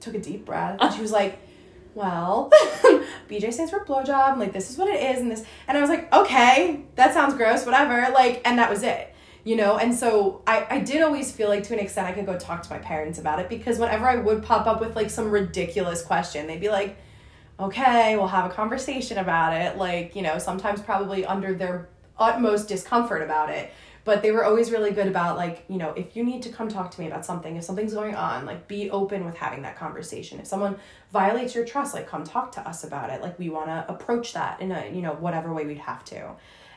took 0.00 0.14
a 0.14 0.18
deep 0.18 0.44
breath, 0.44 0.78
and 0.80 0.92
she 0.92 1.00
was 1.00 1.12
like, 1.12 1.38
"Well, 1.94 2.50
BJ 3.32 3.52
stands 3.52 3.70
for 3.70 3.84
blowjob. 3.84 4.32
And 4.32 4.40
like 4.40 4.52
this 4.52 4.70
is 4.70 4.76
what 4.76 4.88
it 4.88 5.02
is, 5.02 5.20
and 5.20 5.30
this." 5.30 5.44
And 5.66 5.78
I 5.78 5.80
was 5.80 5.90
like, 5.90 6.12
"Okay, 6.12 6.84
that 6.96 7.14
sounds 7.14 7.34
gross, 7.34 7.64
whatever." 7.64 8.12
Like, 8.12 8.42
and 8.44 8.58
that 8.58 8.70
was 8.70 8.82
it, 8.82 9.14
you 9.44 9.56
know. 9.56 9.78
And 9.78 9.94
so 9.94 10.42
I 10.46 10.66
I 10.70 10.78
did 10.80 11.02
always 11.02 11.32
feel 11.32 11.48
like 11.48 11.62
to 11.64 11.74
an 11.74 11.80
extent 11.80 12.08
I 12.08 12.12
could 12.12 12.26
go 12.26 12.38
talk 12.38 12.62
to 12.62 12.70
my 12.70 12.78
parents 12.78 13.18
about 13.18 13.38
it 13.38 13.48
because 13.48 13.78
whenever 13.78 14.06
I 14.08 14.16
would 14.16 14.42
pop 14.42 14.66
up 14.66 14.80
with 14.80 14.96
like 14.96 15.10
some 15.10 15.30
ridiculous 15.30 16.02
question, 16.02 16.46
they'd 16.46 16.60
be 16.60 16.70
like 16.70 16.96
okay, 17.60 18.16
we'll 18.16 18.26
have 18.26 18.50
a 18.50 18.54
conversation 18.54 19.18
about 19.18 19.54
it. 19.54 19.76
Like, 19.76 20.16
you 20.16 20.22
know, 20.22 20.38
sometimes 20.38 20.80
probably 20.80 21.24
under 21.24 21.54
their 21.54 21.88
utmost 22.18 22.68
discomfort 22.68 23.22
about 23.22 23.50
it. 23.50 23.72
But 24.04 24.22
they 24.22 24.32
were 24.32 24.44
always 24.44 24.72
really 24.72 24.90
good 24.90 25.06
about, 25.06 25.36
like, 25.36 25.64
you 25.68 25.78
know, 25.78 25.90
if 25.90 26.16
you 26.16 26.24
need 26.24 26.42
to 26.42 26.48
come 26.48 26.68
talk 26.68 26.90
to 26.90 27.00
me 27.00 27.06
about 27.06 27.24
something, 27.24 27.56
if 27.56 27.62
something's 27.62 27.94
going 27.94 28.16
on, 28.16 28.46
like, 28.46 28.66
be 28.66 28.90
open 28.90 29.24
with 29.24 29.36
having 29.36 29.62
that 29.62 29.76
conversation. 29.76 30.40
If 30.40 30.46
someone 30.48 30.76
violates 31.12 31.54
your 31.54 31.64
trust, 31.64 31.94
like, 31.94 32.08
come 32.08 32.24
talk 32.24 32.50
to 32.52 32.68
us 32.68 32.82
about 32.82 33.10
it. 33.10 33.22
Like, 33.22 33.38
we 33.38 33.48
want 33.48 33.66
to 33.66 33.84
approach 33.88 34.32
that 34.32 34.60
in 34.60 34.72
a, 34.72 34.90
you 34.92 35.02
know, 35.02 35.12
whatever 35.12 35.52
way 35.54 35.66
we'd 35.66 35.78
have 35.78 36.04
to. 36.06 36.30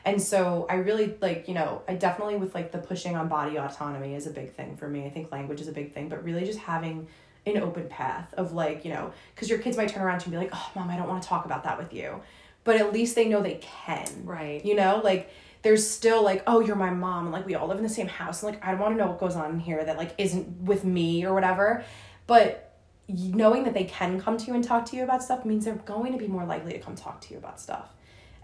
And 0.04 0.22
so 0.22 0.66
I 0.70 0.74
really, 0.76 1.16
like, 1.20 1.48
you 1.48 1.54
know, 1.54 1.82
I 1.88 1.94
definitely 1.94 2.36
with, 2.36 2.54
like, 2.54 2.70
the 2.70 2.78
pushing 2.78 3.16
on 3.16 3.26
body 3.26 3.56
autonomy 3.58 4.14
is 4.14 4.28
a 4.28 4.30
big 4.30 4.52
thing 4.54 4.76
for 4.76 4.86
me. 4.88 5.04
I 5.04 5.10
think 5.10 5.32
language 5.32 5.60
is 5.60 5.66
a 5.66 5.72
big 5.72 5.92
thing, 5.92 6.08
but 6.08 6.22
really 6.22 6.44
just 6.44 6.60
having 6.60 7.08
an 7.46 7.58
open 7.58 7.88
path 7.88 8.34
of 8.34 8.52
like 8.52 8.84
you 8.84 8.90
know 8.92 9.12
because 9.34 9.48
your 9.48 9.58
kids 9.60 9.76
might 9.76 9.88
turn 9.88 10.02
around 10.02 10.18
to 10.18 10.28
you 10.28 10.36
and 10.36 10.42
be 10.42 10.50
like 10.50 10.54
oh 10.60 10.70
mom 10.74 10.90
i 10.90 10.96
don't 10.96 11.08
want 11.08 11.22
to 11.22 11.28
talk 11.28 11.44
about 11.44 11.62
that 11.62 11.78
with 11.78 11.92
you 11.92 12.20
but 12.64 12.74
at 12.76 12.92
least 12.92 13.14
they 13.14 13.28
know 13.28 13.40
they 13.40 13.60
can 13.62 14.08
Right. 14.24 14.64
you 14.64 14.74
know 14.74 15.00
like 15.04 15.30
there's 15.66 15.84
still 15.84 16.22
like 16.22 16.44
oh 16.46 16.60
you're 16.60 16.76
my 16.76 16.90
mom 16.90 17.24
and 17.24 17.32
like 17.32 17.44
we 17.44 17.56
all 17.56 17.66
live 17.66 17.76
in 17.76 17.82
the 17.82 17.88
same 17.88 18.06
house 18.06 18.40
and 18.40 18.52
like 18.52 18.64
i 18.64 18.72
want 18.74 18.94
to 18.94 18.96
know 18.96 19.08
what 19.08 19.18
goes 19.18 19.34
on 19.34 19.50
in 19.50 19.58
here 19.58 19.84
that 19.84 19.96
like 19.96 20.14
isn't 20.16 20.46
with 20.62 20.84
me 20.84 21.24
or 21.24 21.34
whatever. 21.34 21.84
But 22.28 22.78
knowing 23.08 23.64
that 23.64 23.74
they 23.74 23.82
can 23.82 24.20
come 24.20 24.36
to 24.36 24.46
you 24.46 24.54
and 24.54 24.62
talk 24.62 24.84
to 24.86 24.96
you 24.96 25.02
about 25.02 25.24
stuff 25.24 25.44
means 25.44 25.64
they're 25.64 25.74
going 25.74 26.12
to 26.12 26.18
be 26.18 26.28
more 26.28 26.44
likely 26.44 26.72
to 26.72 26.78
come 26.78 26.94
talk 26.94 27.20
to 27.22 27.32
you 27.32 27.38
about 27.38 27.60
stuff. 27.60 27.88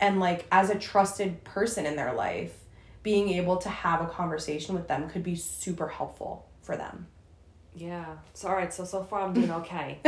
And 0.01 0.19
like 0.19 0.47
as 0.51 0.69
a 0.71 0.77
trusted 0.77 1.45
person 1.45 1.87
in 1.87 1.95
their 1.95 2.13
life 2.13 2.55
being 3.05 3.29
able 3.29 3.57
to 3.59 3.69
have 3.69 4.01
a 4.01 4.07
conversation 4.07 4.75
with 4.75 4.89
them 4.89 5.09
could 5.09 5.23
be 5.23 5.37
super 5.37 5.87
helpful 5.87 6.49
for 6.61 6.77
them 6.77 7.07
Yeah. 7.75 8.05
So 8.35 8.49
all 8.49 8.55
right. 8.55 8.73
So 8.73 8.85
so 8.85 9.03
far 9.03 9.23
I'm 9.23 9.33
doing 9.33 9.51
okay. 9.63 9.99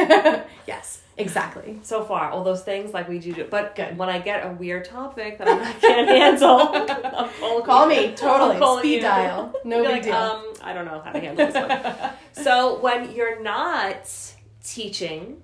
yes, 0.67 1.03
exactly. 1.17 1.79
so 1.83 2.05
far, 2.05 2.31
all 2.31 2.45
those 2.45 2.63
things 2.63 2.93
like 2.93 3.09
we 3.09 3.19
do. 3.19 3.33
do 3.33 3.45
But 3.51 3.75
Good. 3.75 3.97
when 3.97 4.09
I 4.11 4.19
get 4.19 4.45
a 4.47 4.51
weird 4.51 4.85
topic 4.85 5.39
that 5.39 5.49
I 5.49 5.73
can't 5.73 6.09
handle, 6.09 6.59
calling 7.41 7.65
Call 7.65 7.87
me, 7.87 8.13
totally. 8.15 8.59
Calling 8.59 8.81
Speed 8.83 8.97
you. 8.97 9.01
dial. 9.01 9.55
No 9.65 9.83
big 9.83 9.91
like, 9.93 10.03
deal. 10.03 10.15
Um, 10.15 10.53
I 10.63 10.73
don't 10.75 10.85
know 10.85 11.01
how 11.01 11.13
to 11.13 11.21
handle 11.21 11.47
this 11.47 11.55
one. 11.55 12.45
so 12.45 12.79
when 12.81 13.13
you're 13.15 13.43
not 13.43 14.11
teaching, 14.63 15.41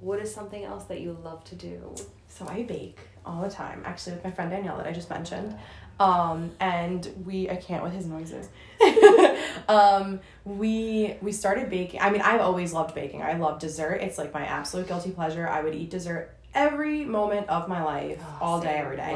what 0.00 0.20
is 0.20 0.32
something 0.32 0.62
else 0.64 0.84
that 0.84 1.00
you 1.00 1.16
love 1.24 1.42
to 1.44 1.54
do? 1.54 1.94
So 2.28 2.46
I 2.46 2.64
bake 2.64 2.98
all 3.24 3.42
the 3.42 3.50
time, 3.50 3.82
actually 3.86 4.12
with 4.16 4.24
my 4.24 4.30
friend 4.30 4.50
Danielle 4.50 4.76
that 4.76 4.86
I 4.86 4.92
just 4.92 5.08
mentioned. 5.10 5.56
Um, 5.98 6.50
and 6.60 7.10
we 7.24 7.48
I 7.48 7.56
can't 7.56 7.82
with 7.82 7.92
his 7.92 8.06
noises. 8.06 8.48
um, 9.68 10.20
we 10.44 11.16
we 11.22 11.32
started 11.32 11.70
baking. 11.70 12.00
I 12.00 12.10
mean, 12.10 12.20
I've 12.20 12.42
always 12.42 12.72
loved 12.72 12.94
baking. 12.94 13.22
I 13.22 13.34
love 13.34 13.58
dessert. 13.58 13.96
It's 14.02 14.18
like 14.18 14.34
my 14.34 14.44
absolute 14.44 14.88
guilty 14.88 15.10
pleasure. 15.10 15.48
I 15.48 15.62
would 15.62 15.74
eat 15.74 15.90
dessert 15.90 16.36
every 16.54 17.04
moment 17.04 17.48
of 17.48 17.68
my 17.68 17.82
life, 17.82 18.22
all 18.40 18.60
day, 18.60 18.76
every 18.76 18.96
day. 18.96 19.12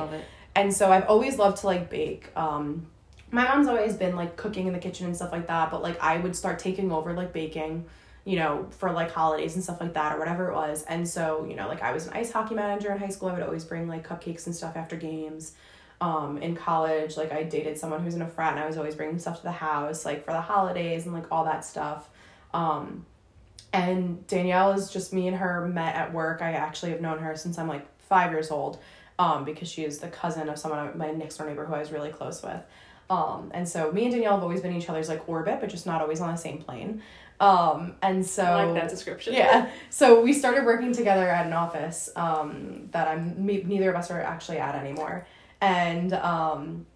And 0.55 0.75
so 0.75 0.91
I've 0.91 1.07
always 1.07 1.39
loved 1.39 1.59
to 1.59 1.67
like 1.67 1.91
bake. 1.91 2.29
Um, 2.37 2.87
my 3.31 3.45
mom's 3.45 3.69
always 3.69 3.95
been 3.95 4.17
like 4.17 4.37
cooking 4.37 4.67
in 4.67 4.73
the 4.73 4.79
kitchen 4.79 5.07
and 5.07 5.15
stuff 5.15 5.33
like 5.33 5.47
that, 5.47 5.71
but 5.71 5.83
like 5.83 6.01
I 6.03 6.19
would 6.19 6.35
start 6.35 6.59
taking 6.59 6.91
over 6.91 7.13
like 7.13 7.33
baking, 7.33 7.85
you 8.25 8.37
know, 8.37 8.67
for 8.71 8.91
like 8.93 9.11
holidays 9.11 9.55
and 9.55 9.63
stuff 9.63 9.81
like 9.81 9.95
that 9.95 10.17
or 10.17 10.19
whatever 10.19 10.51
it 10.51 10.55
was. 10.55 10.83
And 10.85 11.09
so, 11.09 11.47
you 11.49 11.55
know, 11.55 11.69
like 11.69 11.83
I 11.83 11.93
was 11.93 12.07
an 12.07 12.15
ice 12.15 12.33
hockey 12.33 12.55
manager 12.55 12.91
in 12.93 12.99
high 12.99 13.09
school. 13.09 13.29
I 13.29 13.35
would 13.35 13.43
always 13.43 13.65
bring 13.65 13.87
like 13.87 14.07
cupcakes 14.07 14.47
and 14.47 14.55
stuff 14.55 14.77
after 14.77 14.97
games. 14.97 15.53
Um, 16.01 16.39
in 16.39 16.57
college, 16.57 17.19
like 17.19 17.31
I 17.31 17.43
dated 17.43 17.77
someone 17.77 18.03
who's 18.03 18.15
in 18.15 18.23
a 18.23 18.27
frat 18.27 18.53
and 18.53 18.61
I 18.61 18.67
was 18.67 18.79
always 18.79 18.95
bringing 18.95 19.19
stuff 19.19 19.39
to 19.39 19.43
the 19.43 19.53
house, 19.53 20.07
like 20.07 20.25
for 20.25 20.33
the 20.33 20.41
holidays 20.41 21.05
and 21.05 21.15
like 21.15 21.27
all 21.31 21.45
that 21.45 21.63
stuff. 21.65 22.09
Um, 22.55 23.05
and 23.73 24.27
Danielle 24.27 24.73
is 24.73 24.91
just 24.91 25.13
me 25.13 25.29
and 25.29 25.37
her 25.37 25.67
met 25.69 25.95
at 25.95 26.13
work. 26.13 26.41
I 26.43 26.53
actually 26.53 26.93
have 26.93 27.01
known 27.01 27.19
her 27.19 27.37
since 27.37 27.59
I'm 27.59 27.69
like 27.69 27.87
five 27.99 28.33
years 28.33 28.51
old, 28.51 28.79
um, 29.19 29.45
because 29.45 29.69
she 29.69 29.85
is 29.85 29.99
the 29.99 30.09
cousin 30.09 30.49
of 30.49 30.59
someone 30.59 30.97
my 30.97 31.11
next 31.11 31.37
door 31.37 31.47
neighbor 31.47 31.67
who 31.67 31.75
I 31.75 31.79
was 31.79 31.93
really 31.93 32.11
close 32.11 32.43
with. 32.43 32.63
Um, 33.11 33.51
and 33.53 33.69
so 33.69 33.93
me 33.93 34.05
and 34.05 34.13
Danielle 34.13 34.35
have 34.35 34.43
always 34.43 34.61
been 34.61 34.71
in 34.71 34.79
each 34.79 34.89
other's 34.89 35.09
like 35.09 35.29
orbit, 35.29 35.59
but 35.61 35.69
just 35.69 35.85
not 35.85 36.01
always 36.01 36.21
on 36.21 36.31
the 36.31 36.39
same 36.39 36.59
plane. 36.59 37.03
Um, 37.41 37.97
and 38.03 38.25
so 38.25 38.43
I 38.43 38.65
like 38.65 38.83
that 38.83 38.91
description. 38.91 39.35
yeah. 39.35 39.71
So 39.89 40.23
we 40.23 40.33
started 40.33 40.65
working 40.65 40.93
together 40.93 41.29
at 41.29 41.47
an 41.47 41.53
office 41.53 42.11
um, 42.15 42.89
that 42.93 43.09
I'm 43.09 43.45
me, 43.45 43.63
neither 43.67 43.91
of 43.91 43.97
us 43.97 44.11
are 44.11 44.21
actually 44.21 44.59
at 44.59 44.75
anymore, 44.75 45.27
and 45.61 46.13
um, 46.15 46.87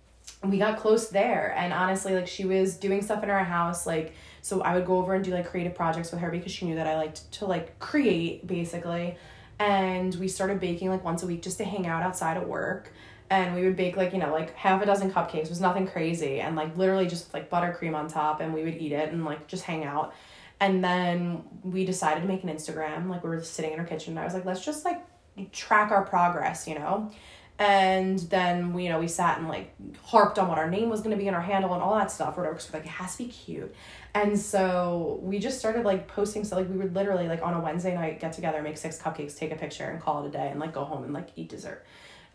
we 0.42 0.58
got 0.58 0.78
close 0.78 1.08
there. 1.08 1.54
And 1.56 1.72
honestly, 1.72 2.14
like 2.14 2.26
she 2.26 2.44
was 2.44 2.76
doing 2.76 3.02
stuff 3.02 3.22
in 3.22 3.30
our 3.30 3.44
house, 3.44 3.86
like 3.86 4.14
so 4.40 4.60
I 4.60 4.74
would 4.74 4.86
go 4.86 4.98
over 4.98 5.14
and 5.14 5.24
do 5.24 5.30
like 5.30 5.48
creative 5.48 5.74
projects 5.74 6.10
with 6.10 6.20
her 6.20 6.30
because 6.30 6.52
she 6.52 6.66
knew 6.66 6.74
that 6.74 6.86
I 6.86 6.96
liked 6.96 7.30
to 7.32 7.46
like 7.46 7.78
create 7.78 8.46
basically. 8.46 9.16
and 9.58 10.14
we 10.16 10.26
started 10.28 10.58
baking 10.60 10.90
like 10.90 11.04
once 11.04 11.22
a 11.22 11.26
week 11.26 11.40
just 11.42 11.58
to 11.58 11.64
hang 11.64 11.86
out 11.86 12.02
outside 12.02 12.36
of 12.36 12.44
work. 12.48 12.92
And 13.30 13.54
we 13.54 13.62
would 13.64 13.76
bake 13.76 13.96
like 13.96 14.12
you 14.12 14.18
know 14.18 14.32
like 14.32 14.54
half 14.54 14.82
a 14.82 14.86
dozen 14.86 15.10
cupcakes. 15.12 15.44
It 15.44 15.50
was 15.50 15.60
nothing 15.60 15.86
crazy. 15.86 16.40
And 16.40 16.56
like 16.56 16.76
literally 16.76 17.06
just 17.06 17.32
like 17.34 17.50
buttercream 17.50 17.94
on 17.94 18.08
top 18.08 18.40
and 18.40 18.52
we 18.52 18.64
would 18.64 18.76
eat 18.76 18.92
it 18.92 19.12
and 19.12 19.24
like 19.24 19.46
just 19.46 19.64
hang 19.64 19.84
out. 19.84 20.14
And 20.60 20.84
then 20.84 21.44
we 21.62 21.84
decided 21.84 22.20
to 22.22 22.28
make 22.28 22.42
an 22.44 22.48
instagram. 22.48 23.08
Like 23.08 23.24
we 23.24 23.30
were 23.30 23.42
sitting 23.42 23.72
in 23.72 23.78
our 23.80 23.86
kitchen. 23.86 24.12
And 24.12 24.20
i 24.20 24.24
was 24.24 24.34
like 24.34 24.44
let's 24.44 24.64
just 24.64 24.84
like 24.84 25.02
track 25.50 25.90
our 25.90 26.04
progress 26.04 26.68
you 26.68 26.76
know 26.78 27.10
and 27.58 28.18
then 28.18 28.72
we 28.72 28.84
you 28.84 28.88
know 28.88 28.98
we 28.98 29.06
sat 29.06 29.38
and 29.38 29.48
like 29.48 29.74
harped 30.02 30.38
on 30.38 30.48
what 30.48 30.58
our 30.58 30.68
name 30.68 30.88
was 30.88 31.02
to 31.02 31.16
be 31.16 31.28
in 31.28 31.34
our 31.34 31.40
handle 31.40 31.72
and 31.72 31.82
all 31.82 31.94
that 31.94 32.10
stuff 32.10 32.36
whatever 32.36 32.54
because 32.54 32.72
like 32.72 32.84
it 32.84 32.88
has 32.88 33.16
to 33.16 33.24
be 33.24 33.30
cute. 33.30 33.74
And 34.16 34.38
so 34.38 35.18
we 35.22 35.40
just 35.40 35.58
started 35.58 35.84
like 35.84 36.06
posting 36.08 36.44
so 36.44 36.56
like 36.56 36.68
we 36.68 36.76
would 36.76 36.94
literally 36.94 37.26
like 37.28 37.42
on 37.42 37.54
a 37.54 37.60
wednesday 37.60 37.94
night 37.94 38.20
get 38.20 38.32
together 38.32 38.62
make 38.62 38.76
six 38.76 38.98
cupcakes 39.00 39.36
take 39.36 39.52
a 39.52 39.56
picture 39.56 39.84
and 39.84 40.00
call 40.00 40.24
it 40.24 40.28
a 40.28 40.30
day 40.30 40.48
and 40.50 40.60
like 40.60 40.72
go 40.72 40.84
home 40.84 41.04
and 41.04 41.12
like 41.12 41.28
eat 41.36 41.48
dessert. 41.48 41.84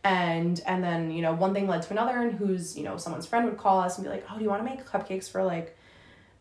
And 0.05 0.61
and 0.65 0.82
then 0.82 1.11
you 1.11 1.22
know 1.22 1.34
one 1.34 1.53
thing 1.53 1.67
led 1.67 1.82
to 1.82 1.91
another 1.91 2.17
and 2.17 2.34
who's 2.34 2.78
you 2.78 2.84
know 2.84 2.95
someone's 2.95 3.26
friend 3.26 3.45
would 3.45 3.57
call 3.57 3.80
us 3.80 3.97
and 3.97 4.05
be 4.05 4.09
like 4.09 4.26
oh 4.32 4.38
do 4.38 4.43
you 4.43 4.49
want 4.49 4.65
to 4.65 4.70
make 4.70 4.86
cupcakes 4.86 5.30
for 5.30 5.43
like 5.43 5.78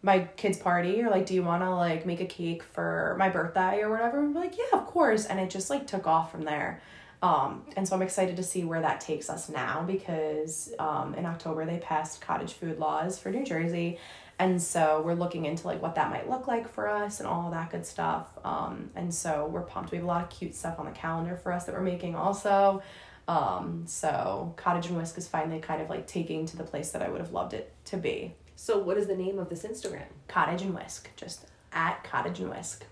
my 0.02 0.20
kid's 0.36 0.58
party? 0.58 1.02
Or 1.02 1.10
like 1.10 1.26
do 1.26 1.34
you 1.34 1.42
want 1.42 1.64
to 1.64 1.70
like 1.74 2.06
make 2.06 2.20
a 2.20 2.26
cake 2.26 2.62
for 2.62 3.16
my 3.18 3.28
birthday 3.28 3.80
or 3.80 3.90
whatever? 3.90 4.20
And 4.20 4.32
we're 4.32 4.40
like 4.40 4.56
yeah 4.56 4.78
of 4.78 4.86
course. 4.86 5.26
And 5.26 5.40
it 5.40 5.50
just 5.50 5.68
like 5.68 5.88
took 5.88 6.06
off 6.06 6.30
from 6.30 6.42
there 6.42 6.80
um, 7.22 7.62
and 7.76 7.86
so 7.86 7.94
i'm 7.94 8.02
excited 8.02 8.36
to 8.36 8.42
see 8.42 8.64
where 8.64 8.80
that 8.80 9.00
takes 9.00 9.28
us 9.28 9.48
now 9.48 9.82
because 9.86 10.72
um, 10.78 11.14
in 11.14 11.26
october 11.26 11.64
they 11.64 11.78
passed 11.78 12.20
cottage 12.20 12.52
food 12.52 12.78
laws 12.78 13.18
for 13.18 13.30
new 13.30 13.44
jersey 13.44 13.98
and 14.40 14.62
so 14.62 15.02
we're 15.04 15.14
looking 15.14 15.46
into 15.46 15.66
like 15.66 15.82
what 15.82 15.96
that 15.96 16.10
might 16.10 16.30
look 16.30 16.46
like 16.46 16.68
for 16.68 16.88
us 16.88 17.18
and 17.18 17.28
all 17.28 17.50
that 17.50 17.70
good 17.70 17.84
stuff 17.84 18.26
um, 18.44 18.90
and 18.94 19.12
so 19.12 19.46
we're 19.46 19.62
pumped 19.62 19.90
we 19.90 19.96
have 19.96 20.04
a 20.04 20.08
lot 20.08 20.22
of 20.22 20.30
cute 20.30 20.54
stuff 20.54 20.78
on 20.78 20.86
the 20.86 20.92
calendar 20.92 21.36
for 21.36 21.52
us 21.52 21.64
that 21.64 21.74
we're 21.74 21.80
making 21.80 22.14
also 22.14 22.82
um, 23.28 23.84
so 23.86 24.54
Cottage 24.56 24.86
and 24.86 24.96
Whisk 24.96 25.18
is 25.18 25.28
finally 25.28 25.60
kind 25.60 25.82
of 25.82 25.90
like 25.90 26.06
taking 26.06 26.46
to 26.46 26.56
the 26.56 26.64
place 26.64 26.90
that 26.92 27.02
I 27.02 27.10
would 27.10 27.20
have 27.20 27.32
loved 27.32 27.52
it 27.52 27.72
to 27.84 27.98
be. 27.98 28.34
So, 28.56 28.78
what 28.78 28.96
is 28.96 29.06
the 29.06 29.14
name 29.14 29.38
of 29.38 29.50
this 29.50 29.64
Instagram? 29.64 30.06
Cottage 30.26 30.62
and 30.62 30.74
Whisk, 30.74 31.10
just 31.14 31.46
at 31.70 32.02
Cottage 32.02 32.40
and 32.40 32.48
Whisk. 32.48 32.86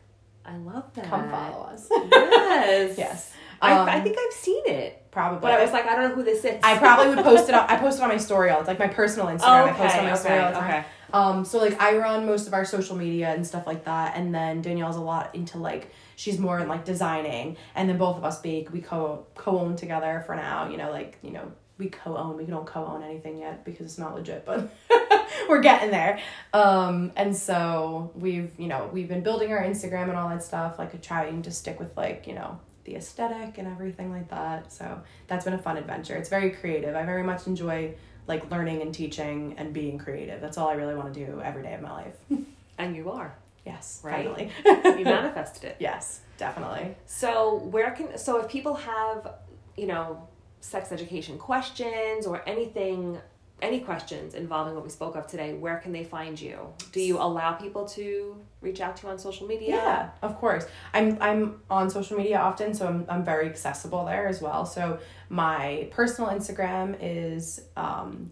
I 0.46 0.56
love 0.58 0.92
that. 0.94 1.04
Come 1.06 1.28
follow 1.30 1.64
us. 1.64 1.88
Yes. 1.90 2.98
yes. 2.98 3.32
I, 3.60 3.72
Um, 3.72 3.88
I 3.88 4.00
think 4.00 4.16
I've 4.18 4.32
seen 4.34 4.62
it, 4.66 5.10
probably. 5.10 5.40
but 5.40 5.50
I 5.52 5.62
was 5.62 5.72
like, 5.72 5.86
I 5.86 5.96
don't 5.96 6.10
know 6.10 6.14
who 6.14 6.22
this 6.22 6.44
is. 6.44 6.60
I 6.62 6.76
probably 6.76 7.14
would 7.14 7.24
post 7.24 7.48
it 7.48 7.54
on. 7.54 7.66
I 7.68 7.76
post 7.76 7.98
it 7.98 8.02
on 8.02 8.08
my 8.08 8.18
story 8.18 8.50
all. 8.50 8.58
It's 8.60 8.68
like 8.68 8.78
my 8.78 8.88
personal 8.88 9.28
Instagram. 9.28 9.68
I 9.68 9.72
post 9.72 9.94
it 9.94 9.98
on 9.98 10.04
my 10.04 10.12
okay, 10.12 10.20
story 10.20 10.38
all 10.38 10.52
the 10.52 10.58
time. 10.58 10.70
okay. 10.70 10.84
Um, 11.12 11.44
so 11.44 11.58
like 11.58 11.80
I 11.80 11.96
run 11.96 12.26
most 12.26 12.46
of 12.46 12.52
our 12.52 12.64
social 12.64 12.96
media 12.96 13.28
and 13.32 13.46
stuff 13.46 13.66
like 13.66 13.84
that, 13.84 14.16
and 14.16 14.34
then 14.34 14.60
Danielle's 14.60 14.96
a 14.96 15.00
lot 15.00 15.34
into 15.34 15.56
like 15.58 15.90
she's 16.16 16.38
more 16.38 16.58
in 16.60 16.68
like 16.68 16.84
designing, 16.84 17.56
and 17.74 17.88
then 17.88 17.96
both 17.96 18.16
of 18.18 18.24
us 18.24 18.40
bake. 18.40 18.72
We 18.72 18.80
co 18.82 19.26
co 19.34 19.58
own 19.58 19.76
together 19.76 20.22
for 20.26 20.34
now. 20.36 20.68
You 20.68 20.76
know, 20.76 20.90
like 20.90 21.16
you 21.22 21.30
know 21.30 21.50
we 21.78 21.88
co 21.88 22.16
own. 22.16 22.36
We 22.36 22.44
don't 22.44 22.66
co 22.66 22.84
own 22.86 23.02
anything 23.02 23.38
yet 23.38 23.64
because 23.64 23.86
it's 23.86 23.98
not 23.98 24.14
legit, 24.14 24.44
but 24.46 24.68
we're 25.48 25.60
getting 25.60 25.90
there. 25.90 26.18
Um, 26.52 27.12
and 27.16 27.36
so 27.36 28.12
we've 28.14 28.50
you 28.58 28.68
know 28.68 28.88
we've 28.92 29.08
been 29.08 29.22
building 29.22 29.52
our 29.52 29.62
Instagram 29.62 30.04
and 30.08 30.16
all 30.16 30.28
that 30.28 30.42
stuff, 30.42 30.78
like 30.78 31.00
trying 31.02 31.42
to 31.42 31.50
stick 31.50 31.78
with 31.78 31.96
like 31.96 32.26
you 32.26 32.34
know 32.34 32.58
the 32.84 32.94
aesthetic 32.96 33.58
and 33.58 33.66
everything 33.68 34.10
like 34.10 34.28
that. 34.30 34.72
So 34.72 35.00
that's 35.26 35.44
been 35.44 35.54
a 35.54 35.58
fun 35.58 35.76
adventure. 35.76 36.16
It's 36.16 36.28
very 36.28 36.50
creative. 36.50 36.94
I 36.96 37.04
very 37.04 37.22
much 37.24 37.46
enjoy 37.46 37.94
like 38.28 38.50
learning 38.50 38.80
and 38.82 38.92
teaching 38.94 39.54
and 39.58 39.72
being 39.72 39.98
creative. 39.98 40.40
That's 40.40 40.56
all 40.58 40.68
I 40.68 40.74
really 40.74 40.94
want 40.94 41.12
to 41.14 41.26
do 41.26 41.40
every 41.40 41.62
day 41.62 41.74
of 41.74 41.82
my 41.82 41.92
life. 41.92 42.14
And 42.78 42.94
you 42.94 43.10
are. 43.10 43.34
yes, 43.64 44.00
Right. 44.04 44.26
finally. 44.26 44.50
You 44.98 45.04
manifested 45.04 45.64
it. 45.64 45.76
yes, 45.80 46.20
definitely. 46.36 46.94
So 47.06 47.54
where 47.70 47.90
can 47.92 48.18
so 48.18 48.38
if 48.38 48.48
people 48.50 48.74
have, 48.74 49.32
you 49.78 49.86
know, 49.86 50.28
sex 50.66 50.90
education 50.90 51.38
questions 51.38 52.26
or 52.26 52.42
anything 52.46 53.18
any 53.62 53.80
questions 53.80 54.34
involving 54.34 54.74
what 54.74 54.84
we 54.84 54.90
spoke 54.90 55.16
of 55.16 55.26
today, 55.26 55.54
where 55.54 55.78
can 55.78 55.90
they 55.90 56.04
find 56.04 56.38
you? 56.38 56.58
Do 56.92 57.00
you 57.00 57.16
allow 57.18 57.52
people 57.52 57.86
to 57.88 58.36
reach 58.60 58.82
out 58.82 58.96
to 58.98 59.06
you 59.06 59.12
on 59.12 59.18
social 59.18 59.46
media? 59.46 59.76
Yeah, 59.76 60.10
of 60.20 60.36
course. 60.36 60.66
I'm 60.92 61.16
I'm 61.22 61.62
on 61.70 61.88
social 61.88 62.18
media 62.18 62.38
often, 62.38 62.74
so 62.74 62.86
I'm 62.86 63.06
I'm 63.08 63.24
very 63.24 63.46
accessible 63.46 64.04
there 64.04 64.28
as 64.28 64.42
well. 64.42 64.66
So 64.66 64.98
my 65.30 65.88
personal 65.90 66.30
Instagram 66.30 66.98
is 67.00 67.62
um, 67.76 68.30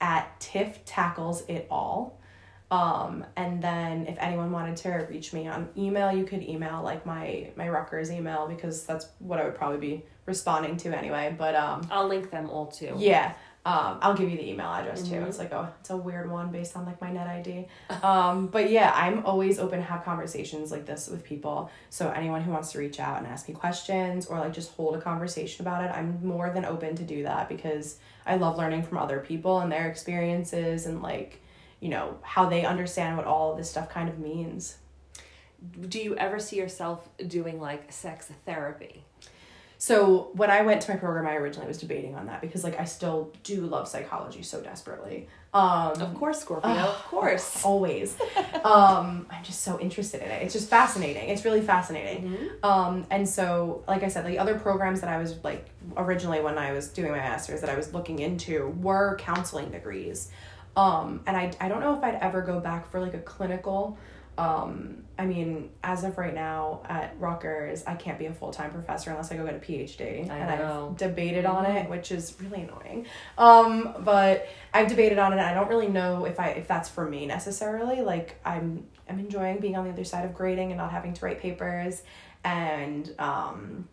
at 0.00 0.40
Tiff 0.40 0.82
Tackles 0.86 1.44
It 1.48 1.66
All. 1.70 2.18
Um, 2.72 3.26
and 3.36 3.62
then 3.62 4.06
if 4.06 4.16
anyone 4.18 4.50
wanted 4.50 4.76
to 4.78 5.06
reach 5.10 5.32
me 5.34 5.46
on 5.46 5.68
email, 5.76 6.10
you 6.10 6.24
could 6.24 6.42
email 6.42 6.80
like 6.82 7.04
my 7.04 7.50
my 7.54 7.68
Rutgers 7.68 8.10
email 8.10 8.48
because 8.48 8.84
that's 8.84 9.06
what 9.18 9.38
I 9.38 9.44
would 9.44 9.54
probably 9.54 9.78
be 9.78 10.04
responding 10.24 10.78
to 10.78 10.96
anyway. 10.96 11.34
But 11.38 11.54
um, 11.54 11.86
I'll 11.90 12.08
link 12.08 12.30
them 12.30 12.48
all 12.48 12.66
too. 12.66 12.94
yeah. 12.98 13.34
Um, 13.64 13.98
I'll 14.02 14.14
give 14.14 14.28
you 14.28 14.36
the 14.36 14.48
email 14.50 14.66
address 14.66 15.02
too. 15.08 15.14
Mhm. 15.14 15.28
It's 15.28 15.38
like 15.38 15.52
a 15.52 15.72
it's 15.80 15.90
a 15.90 15.96
weird 15.96 16.28
one 16.28 16.50
based 16.50 16.76
on 16.76 16.84
like 16.84 17.00
my 17.00 17.12
net 17.12 17.28
ID. 17.28 17.68
Um, 18.02 18.48
but 18.48 18.68
yeah, 18.70 18.90
I'm 18.92 19.24
always 19.24 19.60
open 19.60 19.78
to 19.78 19.84
have 19.84 20.02
conversations 20.04 20.72
like 20.72 20.84
this 20.84 21.06
with 21.08 21.22
people. 21.22 21.70
So 21.88 22.10
anyone 22.10 22.40
who 22.42 22.50
wants 22.50 22.72
to 22.72 22.78
reach 22.78 22.98
out 22.98 23.18
and 23.18 23.26
ask 23.26 23.48
me 23.48 23.54
questions 23.54 24.26
or 24.26 24.40
like 24.40 24.52
just 24.52 24.72
hold 24.72 24.96
a 24.96 25.00
conversation 25.00 25.64
about 25.64 25.84
it, 25.84 25.92
I'm 25.96 26.18
more 26.26 26.50
than 26.50 26.64
open 26.64 26.96
to 26.96 27.04
do 27.04 27.22
that 27.22 27.48
because 27.48 27.98
I 28.26 28.34
love 28.36 28.56
learning 28.58 28.82
from 28.82 28.98
other 28.98 29.20
people 29.20 29.60
and 29.60 29.70
their 29.70 29.86
experiences 29.88 30.86
and 30.86 31.00
like, 31.00 31.40
you 31.82 31.88
know, 31.90 32.16
how 32.22 32.48
they 32.48 32.64
understand 32.64 33.16
what 33.18 33.26
all 33.26 33.50
of 33.52 33.58
this 33.58 33.68
stuff 33.68 33.88
kind 33.90 34.08
of 34.08 34.18
means. 34.18 34.76
Do 35.94 35.98
you 36.00 36.16
ever 36.16 36.38
see 36.38 36.56
yourself 36.56 37.08
doing 37.26 37.60
like 37.60 37.92
sex 37.92 38.30
therapy? 38.46 39.04
So 39.78 40.30
when 40.34 40.48
I 40.48 40.62
went 40.62 40.80
to 40.82 40.92
my 40.92 40.96
program, 40.96 41.26
I 41.26 41.34
originally 41.34 41.66
was 41.66 41.78
debating 41.78 42.14
on 42.14 42.26
that 42.26 42.40
because 42.40 42.62
like 42.62 42.78
I 42.78 42.84
still 42.84 43.32
do 43.42 43.62
love 43.66 43.88
psychology 43.88 44.42
so 44.44 44.60
desperately. 44.60 45.28
Um, 45.52 46.00
Of 46.00 46.14
course, 46.14 46.40
Scorpio. 46.40 46.70
of 46.70 46.94
course. 47.10 47.62
always 47.64 48.16
um 48.64 49.26
i'm 49.30 49.42
just 49.44 49.60
so 49.62 49.78
interested 49.80 50.22
in 50.22 50.30
it 50.30 50.40
it's 50.44 50.54
just 50.54 50.70
fascinating 50.70 51.28
it's 51.28 51.44
really 51.44 51.60
fascinating 51.60 52.20
Mhm. 52.62 52.64
um 52.64 53.06
and 53.10 53.28
so 53.28 53.82
like 53.88 54.02
i 54.04 54.08
said 54.08 54.24
the 54.24 54.38
other 54.38 54.56
programs 54.58 55.00
that 55.02 55.10
i 55.10 55.18
was 55.18 55.30
like 55.44 55.66
originally 55.96 56.40
when 56.40 56.56
i 56.58 56.72
was 56.72 56.88
doing 56.88 57.10
my 57.10 57.18
master's 57.18 57.60
that 57.60 57.68
i 57.68 57.76
was 57.76 57.92
looking 57.92 58.18
into 58.20 58.68
were 58.80 59.16
counseling 59.18 59.70
degrees 59.72 60.30
um 60.76 61.20
and 61.26 61.36
i 61.36 61.50
i 61.60 61.68
don't 61.68 61.80
know 61.80 61.96
if 61.96 62.02
i'd 62.02 62.14
ever 62.16 62.40
go 62.42 62.60
back 62.60 62.90
for 62.90 63.00
like 63.00 63.14
a 63.14 63.18
clinical 63.20 63.98
um 64.38 65.04
i 65.18 65.26
mean 65.26 65.68
as 65.84 66.04
of 66.04 66.16
right 66.16 66.34
now 66.34 66.80
at 66.88 67.14
Rutgers 67.18 67.84
i 67.86 67.94
can't 67.94 68.18
be 68.18 68.26
a 68.26 68.32
full-time 68.32 68.70
professor 68.70 69.10
unless 69.10 69.30
i 69.30 69.36
go 69.36 69.44
get 69.44 69.54
a 69.54 69.58
phd 69.58 70.00
I 70.30 70.36
and 70.38 70.60
know. 70.60 70.88
i've 70.90 70.96
debated 70.96 71.44
on 71.44 71.66
it 71.66 71.90
which 71.90 72.10
is 72.10 72.34
really 72.40 72.62
annoying. 72.62 73.06
Um 73.36 73.94
but 74.00 74.48
i've 74.72 74.88
debated 74.88 75.18
on 75.18 75.32
it 75.34 75.36
and 75.36 75.44
i 75.44 75.52
don't 75.52 75.68
really 75.68 75.88
know 75.88 76.24
if 76.24 76.40
i 76.40 76.48
if 76.48 76.66
that's 76.66 76.88
for 76.88 77.06
me 77.06 77.26
necessarily. 77.26 78.00
Like 78.00 78.36
i'm 78.42 78.86
i'm 79.06 79.18
enjoying 79.18 79.58
being 79.58 79.76
on 79.76 79.84
the 79.84 79.90
other 79.90 80.04
side 80.04 80.24
of 80.24 80.32
grading 80.34 80.70
and 80.70 80.78
not 80.78 80.90
having 80.90 81.12
to 81.12 81.24
write 81.26 81.38
papers. 81.40 82.02
And 82.42 83.14
um 83.18 83.86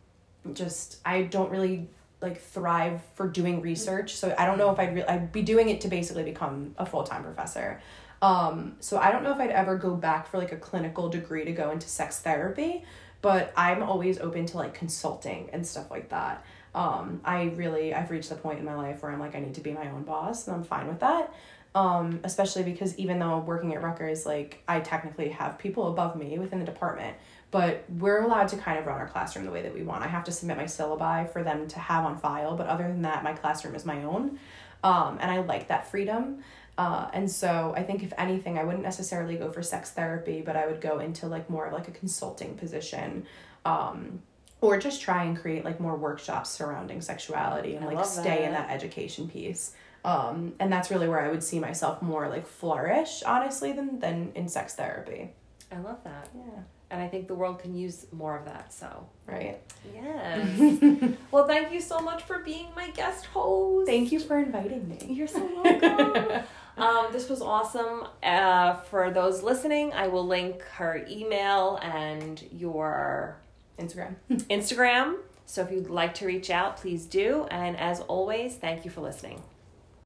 just 0.53 0.99
i 1.05 1.23
don't 1.23 1.51
really 1.51 1.89
like 2.22 2.41
thrive 2.41 3.01
for 3.15 3.28
doing 3.28 3.61
research. 3.61 4.15
So 4.15 4.34
i 4.38 4.45
don't 4.45 4.57
know 4.57 4.72
if 4.72 4.80
i'd 4.80 4.95
re- 4.95 5.03
i'd 5.03 5.32
be 5.32 5.41
doing 5.41 5.70
it 5.70 5.82
to 5.82 5.88
basically 5.88 6.24
become 6.24 6.76
a 6.78 6.86
full-time 6.86 7.24
professor. 7.24 7.82
Um 8.22 8.76
so 8.80 8.97
i 8.97 9.11
don't 9.11 9.24
know 9.24 9.32
if 9.32 9.39
i'd 9.39 9.51
ever 9.51 9.78
go 9.78 9.95
back 9.95 10.28
for 10.28 10.38
like 10.38 10.51
a 10.51 10.57
clinical 10.57 11.09
degree 11.09 11.45
to 11.45 11.51
go 11.51 11.72
into 11.72 11.88
sex 11.88 12.20
therapy 12.20 12.84
but 13.22 13.53
i'm 13.55 13.84
always 13.84 14.20
open 14.20 14.45
to 14.47 14.57
like 14.57 14.74
consulting 14.74 15.49
and 15.53 15.65
stuff 15.65 15.89
like 15.89 16.09
that. 16.09 16.45
Um 16.76 17.22
i 17.24 17.43
really 17.55 17.93
i've 17.93 18.11
reached 18.11 18.30
the 18.30 18.36
point 18.36 18.59
in 18.59 18.65
my 18.65 18.76
life 18.76 19.01
where 19.01 19.11
i'm 19.11 19.20
like 19.20 19.36
i 19.36 19.39
need 19.39 19.55
to 19.55 19.61
be 19.61 19.72
my 19.72 19.89
own 19.89 20.03
boss 20.03 20.47
and 20.47 20.55
i'm 20.55 20.63
fine 20.63 20.88
with 20.88 20.99
that. 20.99 21.34
Um 21.74 22.20
especially 22.26 22.63
because 22.63 22.97
even 22.97 23.20
though 23.20 23.39
working 23.39 23.74
at 23.76 23.82
Rutgers 23.82 24.26
like 24.26 24.61
I 24.67 24.82
technically 24.82 25.30
have 25.30 25.57
people 25.57 25.88
above 25.88 26.15
me 26.17 26.38
within 26.38 26.59
the 26.59 26.65
department 26.65 27.15
but 27.52 27.84
we're 27.89 28.22
allowed 28.22 28.47
to 28.50 28.58
kind 28.58 28.78
of 28.78 28.86
run 28.86 28.97
our 28.97 29.08
classroom 29.08 29.45
the 29.45 29.52
way 29.52 29.62
that 29.62 29.74
we 29.74 29.84
want. 29.84 30.04
I 30.04 30.08
have 30.08 30.24
to 30.26 30.32
submit 30.32 30.58
my 30.58 30.66
syllabi 30.66 31.32
for 31.32 31.43
them 31.43 31.68
to 31.70 31.80
have 31.80 32.06
on 32.06 32.18
file, 32.18 32.56
but 32.56 32.68
other 32.68 32.88
than 32.88 33.02
that, 33.04 33.24
my 33.24 33.34
classroom 33.34 33.76
is 33.76 33.86
my 33.86 34.04
own. 34.04 34.39
Um, 34.84 35.18
and 35.20 35.32
I 35.32 35.41
like 35.41 35.68
that 35.68 35.89
freedom. 35.89 36.43
Uh, 36.78 37.10
and 37.12 37.30
so 37.30 37.74
I 37.76 37.84
think 37.84 38.04
if 38.04 38.14
anything, 38.18 38.58
I 38.58 38.64
wouldn't 38.64 38.84
necessarily 38.84 39.36
go 39.36 39.52
for 39.52 39.62
sex 39.62 39.91
therapy, 39.91 40.41
but 40.41 40.56
I 40.56 40.68
would 40.68 40.80
go 40.80 41.00
into 41.00 41.28
like 41.28 41.50
more 41.50 41.66
of 41.66 41.74
like 41.74 41.88
a 41.88 41.91
consulting 41.91 42.56
position. 42.56 43.26
Um, 43.66 44.22
or 44.62 44.78
just 44.78 45.02
try 45.02 45.24
and 45.24 45.38
create 45.38 45.64
like 45.64 45.80
more 45.80 45.95
workshops 45.95 46.50
surrounding 46.50 47.02
sexuality 47.02 47.76
and 47.76 47.86
I 47.86 47.93
like 47.93 48.06
stay 48.06 48.45
in 48.45 48.52
that. 48.52 48.68
that 48.68 48.76
education 48.76 49.30
piece. 49.30 49.74
Um, 50.04 50.54
and 50.60 50.72
that's 50.72 50.89
really 50.89 51.08
where 51.08 51.20
I 51.20 51.30
would 51.30 51.43
see 51.43 51.60
myself 51.60 52.02
more 52.02 52.30
like 52.30 52.47
flourish, 52.47 53.24
honestly, 53.24 53.74
than 53.74 54.00
than 54.00 54.32
in 54.36 54.47
sex 54.47 54.76
therapy. 54.76 55.32
I 55.72 55.80
love 55.80 56.04
that. 56.04 56.30
Yeah. 56.34 56.62
And 56.92 57.02
I 57.02 57.08
think 57.08 57.28
the 57.28 57.36
world 57.36 57.60
can 57.60 57.76
use 57.76 58.08
more 58.12 58.36
of 58.38 58.46
that. 58.46 58.74
So, 58.74 59.08
Right. 59.28 59.60
yes. 59.94 60.82
well, 61.32 61.46
thank 61.48 61.72
you 61.72 61.80
so 61.82 62.00
much 62.00 62.24
for 62.24 62.40
being 62.40 62.68
my 62.76 62.90
guest 62.92 63.26
host. 63.28 63.88
Thank 63.88 64.12
you 64.12 64.20
for 64.20 64.40
inviting 64.40 64.88
me. 64.90 64.98
You're 65.08 65.28
so 65.28 65.48
welcome. 65.64 66.44
um, 66.78 67.08
this 67.12 67.30
was 67.30 67.42
awesome. 67.42 68.08
Uh, 68.24 68.76
for 68.90 69.12
those 69.12 69.44
listening, 69.44 69.94
I 69.94 70.08
will 70.08 70.26
link 70.26 70.64
her 70.78 71.06
email 71.08 71.78
and 71.84 72.44
your 72.52 73.38
Instagram. 73.78 74.16
Instagram. 74.32 75.18
So 75.46 75.62
if 75.62 75.72
you'd 75.72 75.90
like 75.90 76.16
to 76.16 76.26
reach 76.26 76.50
out, 76.50 76.78
please 76.78 77.06
do. 77.06 77.46
And 77.52 77.78
as 77.78 78.02
always, 78.02 78.56
thank 78.56 78.84
you 78.86 78.90
for 78.92 79.02
listening. 79.02 79.42